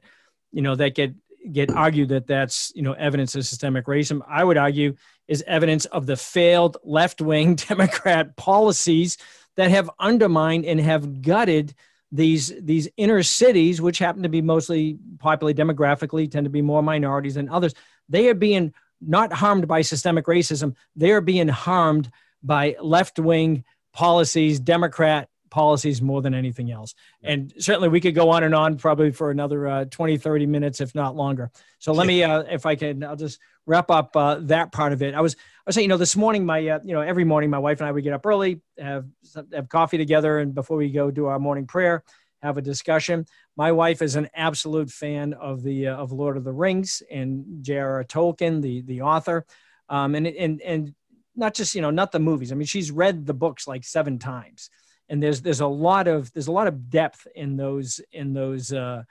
you 0.53 0.63
know, 0.63 0.75
that 0.77 0.95
get 0.95 1.15
get 1.51 1.71
argued 1.71 2.09
that 2.11 2.27
that's 2.27 2.73
you 2.75 2.83
know 2.83 2.93
evidence 2.93 3.35
of 3.35 3.45
systemic 3.45 3.87
racism. 3.87 4.21
I 4.29 4.45
would 4.45 4.57
argue 4.57 4.95
is 5.27 5.43
evidence 5.47 5.87
of 5.87 6.07
the 6.07 6.17
failed 6.17 6.77
left 6.85 7.21
wing 7.21 7.55
Democrat 7.69 8.37
policies 8.37 9.19
that 9.57 9.71
have 9.71 9.91
undermined 9.99 10.65
and 10.65 10.81
have 10.81 11.23
gutted 11.23 11.75
these 12.13 12.53
these 12.61 12.89
inner 12.97 13.23
cities, 13.23 13.81
which 13.81 13.99
happen 13.99 14.23
to 14.23 14.29
be 14.29 14.43
mostly 14.43 14.99
populated 15.19 15.63
demographically, 15.63 16.31
tend 16.31 16.45
to 16.45 16.51
be 16.51 16.63
more 16.63 16.83
minorities 16.83 17.35
than 17.35 17.49
others, 17.49 17.75
they 18.09 18.29
are 18.29 18.35
being 18.35 18.73
not 19.01 19.33
harmed 19.33 19.67
by 19.67 19.83
systemic 19.83 20.27
racism. 20.27 20.77
They 20.95 21.11
are 21.11 21.21
being 21.21 21.49
harmed 21.49 22.11
by 22.43 22.77
left 22.81 23.19
wing 23.19 23.65
policies, 23.93 24.61
Democrat 24.61 25.29
policies 25.51 26.01
more 26.01 26.23
than 26.23 26.33
anything 26.33 26.73
else. 26.73 26.95
And 27.23 27.53
certainly 27.59 27.91
we 27.91 28.01
could 28.01 28.15
go 28.15 28.31
on 28.31 28.43
and 28.43 28.55
on 28.55 28.79
probably 28.79 29.11
for 29.13 29.31
another 29.31 29.69
uh, 29.69 29.85
20, 29.85 30.17
30 30.17 30.47
minutes, 30.47 30.81
if 30.81 30.95
not 30.95 31.15
longer. 31.15 31.51
So 31.79 31.93
let 31.93 32.07
me, 32.07 32.25
uh, 32.25 32.45
if 32.51 32.65
I 32.65 32.75
can, 32.75 33.05
I'll 33.05 33.17
just 33.17 33.39
wrap 33.67 33.91
up 33.91 34.17
uh, 34.17 34.37
that 34.43 34.73
part 34.73 34.93
of 34.93 35.03
it. 35.03 35.15
I 35.15 35.21
was, 35.21 35.35
I 35.35 35.39
was 35.67 35.75
saying, 35.75 35.85
you 35.85 35.89
know, 35.89 35.99
this 35.99 36.17
morning, 36.17 36.47
my, 36.47 36.67
uh, 36.67 36.79
you 36.83 36.95
know, 36.95 37.03
every 37.03 37.25
morning, 37.25 37.51
my 37.51 37.59
wife 37.59 37.81
and 37.81 37.87
I 37.87 37.93
would 37.93 38.03
get 38.03 38.15
up 38.15 38.25
early, 38.25 38.63
have 38.79 39.07
have 39.53 39.69
coffee 39.69 39.99
together, 39.99 40.39
and 40.39 40.55
before 40.55 40.77
we 40.77 40.91
go 40.91 41.11
do 41.11 41.27
our 41.27 41.39
morning 41.39 41.67
prayer, 41.67 42.03
have 42.43 42.59
a 42.59 42.63
discussion. 42.63 43.27
My 43.57 43.71
wife 43.71 44.03
is 44.03 44.17
an 44.17 44.29
absolute 44.35 44.91
fan 44.91 45.35
of 45.35 45.63
the 45.63 45.89
uh, 45.89 45.97
of 45.97 46.11
Lord 46.11 46.37
of 46.37 46.45
the 46.45 46.53
Rings 46.53 47.03
and 47.11 47.45
J.R.R. 47.61 48.05
Tolkien, 48.05 48.61
the 48.63 48.83
the 48.83 49.03
author, 49.03 49.47
um, 49.89 50.15
and 50.15 50.27
and 50.27 50.61
and 50.63 50.95
not 51.37 51.55
just 51.55 51.75
you 51.75 51.83
know 51.83 51.91
not 51.91 52.13
the 52.13 52.19
movies. 52.19 52.53
I 52.53 52.55
mean, 52.55 52.67
she's 52.67 52.91
read 52.91 53.27
the 53.27 53.35
books 53.35 53.67
like 53.67 53.85
seven 53.85 54.19
times, 54.19 54.71
and 55.09 55.23
there's 55.23 55.43
there's 55.43 55.61
a 55.61 55.67
lot 55.67 56.09
of 56.09 56.33
there's 56.33 56.49
a 56.49 56.53
lot 56.53 56.67
of 56.67 56.91
depth 56.91 57.27
in 57.35 57.57
those 57.57 58.01
in 58.13 58.33
those. 58.33 58.73
Uh, 58.73 59.05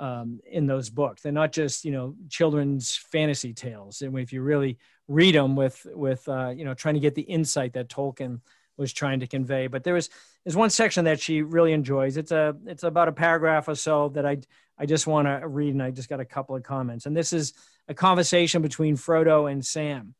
um, 0.00 0.38
in 0.48 0.68
those 0.68 0.90
books. 0.90 1.22
They're 1.22 1.32
not 1.32 1.50
just 1.50 1.84
you 1.84 1.90
know 1.90 2.14
children's 2.28 2.94
fantasy 2.94 3.52
tales. 3.52 4.00
And 4.00 4.16
if 4.16 4.32
you 4.32 4.42
really 4.42 4.78
read 5.08 5.34
them 5.34 5.56
with 5.56 5.84
with 5.92 6.28
uh, 6.28 6.50
you 6.50 6.64
know 6.64 6.74
trying 6.74 6.94
to 6.94 7.00
get 7.00 7.16
the 7.16 7.22
insight 7.22 7.72
that 7.72 7.88
Tolkien 7.88 8.40
was 8.76 8.92
trying 8.92 9.20
to 9.20 9.26
convey. 9.26 9.66
But 9.66 9.84
there 9.84 9.94
was 9.94 10.08
there's 10.44 10.56
one 10.56 10.70
section 10.70 11.04
that 11.04 11.20
she 11.20 11.42
really 11.42 11.72
enjoys. 11.72 12.16
It's 12.16 12.30
a 12.30 12.56
it's 12.66 12.84
about 12.84 13.08
a 13.08 13.12
paragraph 13.12 13.68
or 13.68 13.74
so 13.74 14.08
that 14.10 14.24
I 14.24 14.38
I 14.78 14.86
just 14.86 15.06
want 15.06 15.26
to 15.26 15.46
read, 15.46 15.74
and 15.74 15.82
I 15.82 15.90
just 15.90 16.08
got 16.08 16.20
a 16.20 16.24
couple 16.24 16.56
of 16.56 16.62
comments. 16.62 17.06
And 17.06 17.16
this 17.16 17.32
is 17.32 17.52
a 17.88 17.94
conversation 17.94 18.62
between 18.62 18.96
Frodo 18.96 19.50
and 19.50 19.64
Sam. 19.64 20.14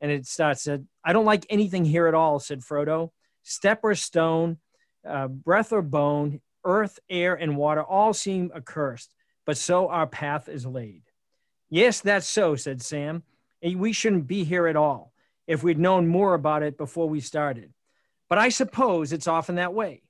And 0.00 0.10
it 0.10 0.26
starts 0.26 0.62
said, 0.62 0.86
I 1.04 1.12
don't 1.12 1.24
like 1.24 1.46
anything 1.50 1.84
here 1.84 2.06
at 2.06 2.14
all, 2.14 2.38
said 2.38 2.60
Frodo. 2.60 3.10
Step 3.42 3.80
or 3.82 3.94
stone, 3.94 4.58
uh, 5.06 5.28
breath 5.28 5.72
or 5.72 5.82
bone, 5.82 6.40
earth, 6.64 6.98
air, 7.08 7.34
and 7.34 7.56
water 7.56 7.82
all 7.82 8.12
seem 8.12 8.50
accursed, 8.54 9.14
but 9.46 9.56
so 9.56 9.88
our 9.88 10.06
path 10.06 10.48
is 10.48 10.66
laid. 10.66 11.02
Yes, 11.68 12.00
that's 12.00 12.26
so, 12.26 12.56
said 12.56 12.82
Sam. 12.82 13.22
We 13.62 13.92
shouldn't 13.92 14.26
be 14.26 14.44
here 14.44 14.66
at 14.66 14.76
all 14.76 15.12
if 15.46 15.62
we'd 15.62 15.78
known 15.78 16.06
more 16.06 16.34
about 16.34 16.62
it 16.62 16.76
before 16.76 17.08
we 17.08 17.20
started. 17.20 17.72
But 18.28 18.38
I 18.38 18.48
suppose 18.48 19.12
it's 19.12 19.28
often 19.28 19.56
that 19.56 19.74
way. 19.74 20.02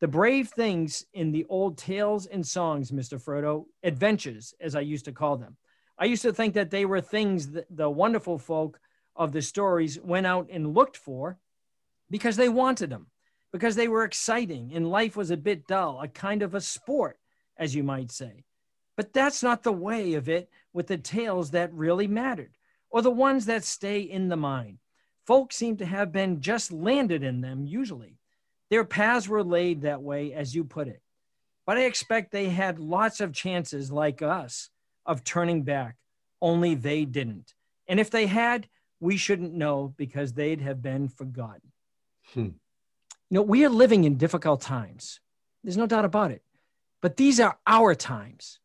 The 0.00 0.08
brave 0.08 0.48
things 0.48 1.04
in 1.12 1.32
the 1.32 1.44
old 1.48 1.76
tales 1.76 2.26
and 2.26 2.46
songs, 2.46 2.92
Mr. 2.92 3.20
Frodo, 3.20 3.64
adventures, 3.82 4.54
as 4.60 4.76
I 4.76 4.80
used 4.80 5.06
to 5.06 5.12
call 5.12 5.36
them. 5.36 5.56
I 5.98 6.04
used 6.04 6.22
to 6.22 6.32
think 6.32 6.54
that 6.54 6.70
they 6.70 6.84
were 6.84 7.00
things 7.00 7.50
that 7.52 7.66
the 7.70 7.90
wonderful 7.90 8.38
folk 8.38 8.78
of 9.18 9.32
the 9.32 9.42
stories 9.42 10.00
went 10.00 10.26
out 10.26 10.48
and 10.50 10.74
looked 10.74 10.96
for 10.96 11.36
because 12.08 12.36
they 12.36 12.48
wanted 12.48 12.88
them 12.88 13.08
because 13.52 13.76
they 13.76 13.88
were 13.88 14.04
exciting 14.04 14.72
and 14.74 14.90
life 14.90 15.16
was 15.16 15.30
a 15.30 15.36
bit 15.36 15.66
dull, 15.66 16.00
a 16.00 16.08
kind 16.08 16.42
of 16.42 16.54
a 16.54 16.60
sport, 16.60 17.18
as 17.56 17.74
you 17.74 17.82
might 17.82 18.10
say. 18.10 18.44
But 18.96 19.12
that's 19.12 19.42
not 19.42 19.62
the 19.62 19.72
way 19.72 20.14
of 20.14 20.28
it 20.28 20.50
with 20.72 20.88
the 20.88 20.98
tales 20.98 21.52
that 21.52 21.72
really 21.72 22.06
mattered, 22.06 22.52
or 22.90 23.00
the 23.00 23.10
ones 23.10 23.46
that 23.46 23.64
stay 23.64 24.00
in 24.00 24.28
the 24.28 24.36
mind. 24.36 24.78
Folk 25.26 25.52
seem 25.52 25.76
to 25.78 25.86
have 25.86 26.12
been 26.12 26.40
just 26.40 26.72
landed 26.72 27.22
in 27.22 27.40
them, 27.40 27.64
usually. 27.64 28.18
Their 28.70 28.84
paths 28.84 29.28
were 29.28 29.44
laid 29.44 29.82
that 29.82 30.02
way, 30.02 30.32
as 30.32 30.54
you 30.54 30.64
put 30.64 30.88
it. 30.88 31.00
But 31.66 31.78
I 31.78 31.82
expect 31.82 32.32
they 32.32 32.48
had 32.48 32.78
lots 32.78 33.20
of 33.20 33.32
chances, 33.32 33.90
like 33.90 34.22
us, 34.22 34.70
of 35.06 35.24
turning 35.24 35.62
back, 35.62 35.96
only 36.40 36.74
they 36.74 37.04
didn't. 37.04 37.54
And 37.86 38.00
if 38.00 38.10
they 38.10 38.26
had, 38.26 38.68
we 39.00 39.16
shouldn't 39.16 39.54
know 39.54 39.94
because 39.96 40.32
they'd 40.32 40.60
have 40.60 40.82
been 40.82 41.08
forgotten. 41.08 41.72
Hmm. 42.34 42.50
You 43.30 43.34
know, 43.34 43.42
we 43.42 43.64
are 43.64 43.70
living 43.70 44.04
in 44.04 44.16
difficult 44.16 44.60
times. 44.60 45.20
There's 45.62 45.76
no 45.76 45.86
doubt 45.86 46.04
about 46.04 46.30
it. 46.30 46.42
But 47.00 47.16
these 47.16 47.38
are 47.40 47.58
our 47.66 47.94
times, 47.94 48.58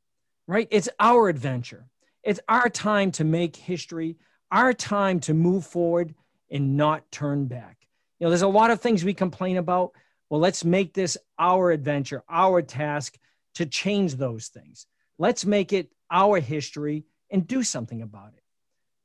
right? 0.48 0.68
It's 0.72 0.90
our 1.00 1.30
adventure. 1.30 1.88
It's 2.24 2.40
our 2.48 2.70
time 2.70 3.12
to 3.14 3.24
make 3.24 3.56
history, 3.56 4.18
our 4.52 4.74
time 4.74 5.20
to 5.22 5.34
move 5.34 5.66
forward 5.66 6.16
and 6.50 6.78
not 6.78 7.12
turn 7.12 7.46
back. 7.46 7.78
You 8.20 8.26
know, 8.26 8.30
there's 8.30 8.42
a 8.42 8.48
lot 8.48 8.72
of 8.72 8.82
things 8.82 9.04
we 9.04 9.14
complain 9.14 9.58
about. 9.58 9.92
Well, 10.30 10.40
let's 10.40 10.64
make 10.64 10.94
this 10.94 11.18
our 11.38 11.72
adventure, 11.72 12.24
our 12.30 12.62
task 12.62 13.18
to 13.56 13.66
change 13.66 14.16
those 14.16 14.48
things. 14.48 14.88
Let's 15.20 15.46
make 15.46 15.74
it 15.74 15.92
our 16.10 16.40
history 16.40 17.06
and 17.30 17.46
do 17.46 17.64
something 17.64 18.02
about 18.02 18.34
it. 18.38 18.43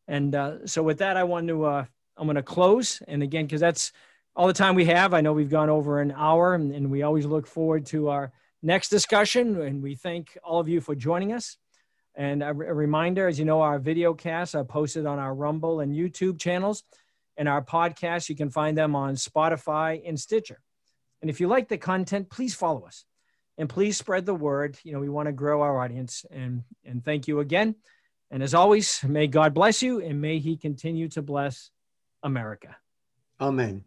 And 0.09 0.35
uh, 0.35 0.67
so 0.67 0.83
with 0.83 0.99
that, 0.99 1.17
I 1.17 1.25
want 1.25 1.47
to, 1.49 1.65
uh, 1.65 1.85
I'm 2.17 2.27
going 2.27 2.37
to 2.37 2.43
close. 2.43 3.01
And 3.07 3.23
again, 3.23 3.45
because 3.45 3.61
that's 3.61 3.93
all 4.35 4.47
the 4.47 4.53
time 4.53 4.75
we 4.75 4.87
have. 4.87 5.13
I 5.15 5.21
know 5.21 5.33
we've 5.33 5.51
gone 5.51 5.69
over 5.69 6.01
an 6.01 6.13
hour 6.17 6.55
and, 6.55 6.73
and 6.73 6.91
we 6.91 7.03
always 7.03 7.27
look 7.27 7.47
forward 7.47 7.87
to 7.87 8.09
our 8.09 8.33
next 8.63 8.89
discussion. 8.89 9.61
And 9.61 9.83
we 9.83 9.97
thank 9.97 10.39
all 10.43 10.61
of 10.61 10.69
you 10.69 10.81
for 10.81 10.95
joining 10.95 11.33
us. 11.33 11.59
And 12.15 12.43
a, 12.43 12.53
reminder, 12.53 13.29
as 13.29 13.39
you 13.39 13.45
know, 13.45 13.61
our 13.61 13.79
video 13.79 14.15
casts 14.15 14.55
are 14.55 14.65
posted 14.65 15.07
on 15.07 15.19
our 15.19 15.35
Rumble 15.35 15.81
and 15.81 15.95
YouTube 15.95 16.41
channels. 16.41 16.83
And 17.37 17.49
our 17.49 17.63
podcasts, 17.63 18.29
you 18.29 18.35
can 18.35 18.51
find 18.51 18.77
them 18.77 18.97
on 18.97 19.15
Spotify 19.15 20.03
and 20.07 20.19
Stitcher. 20.19 20.61
And 21.21 21.31
if 21.31 21.41
you 21.41 21.49
like 21.49 21.69
the 21.69 21.79
content, 21.79 22.31
please 22.31 22.55
follow 22.55 22.87
us 22.87 23.05
and 23.57 23.69
please 23.69 23.97
spread 23.97 24.25
the 24.25 24.35
word. 24.35 24.79
You 24.85 24.93
know, 24.93 25.01
we 25.01 25.09
want 25.09 25.27
to 25.27 25.33
grow 25.33 25.63
our 25.63 25.81
audience. 25.81 26.25
And, 26.31 26.63
and 26.85 27.05
thank 27.05 27.29
you 27.29 27.41
again. 27.41 27.75
And 28.31 28.43
as 28.43 28.55
always, 28.55 29.03
may 29.05 29.27
God 29.27 29.55
bless 29.55 29.83
you 29.83 30.01
and 30.01 30.21
may 30.21 30.39
he 30.39 30.57
continue 30.57 31.09
to 31.11 31.23
bless 31.23 31.71
America. 32.23 32.77
Amen. 33.41 33.85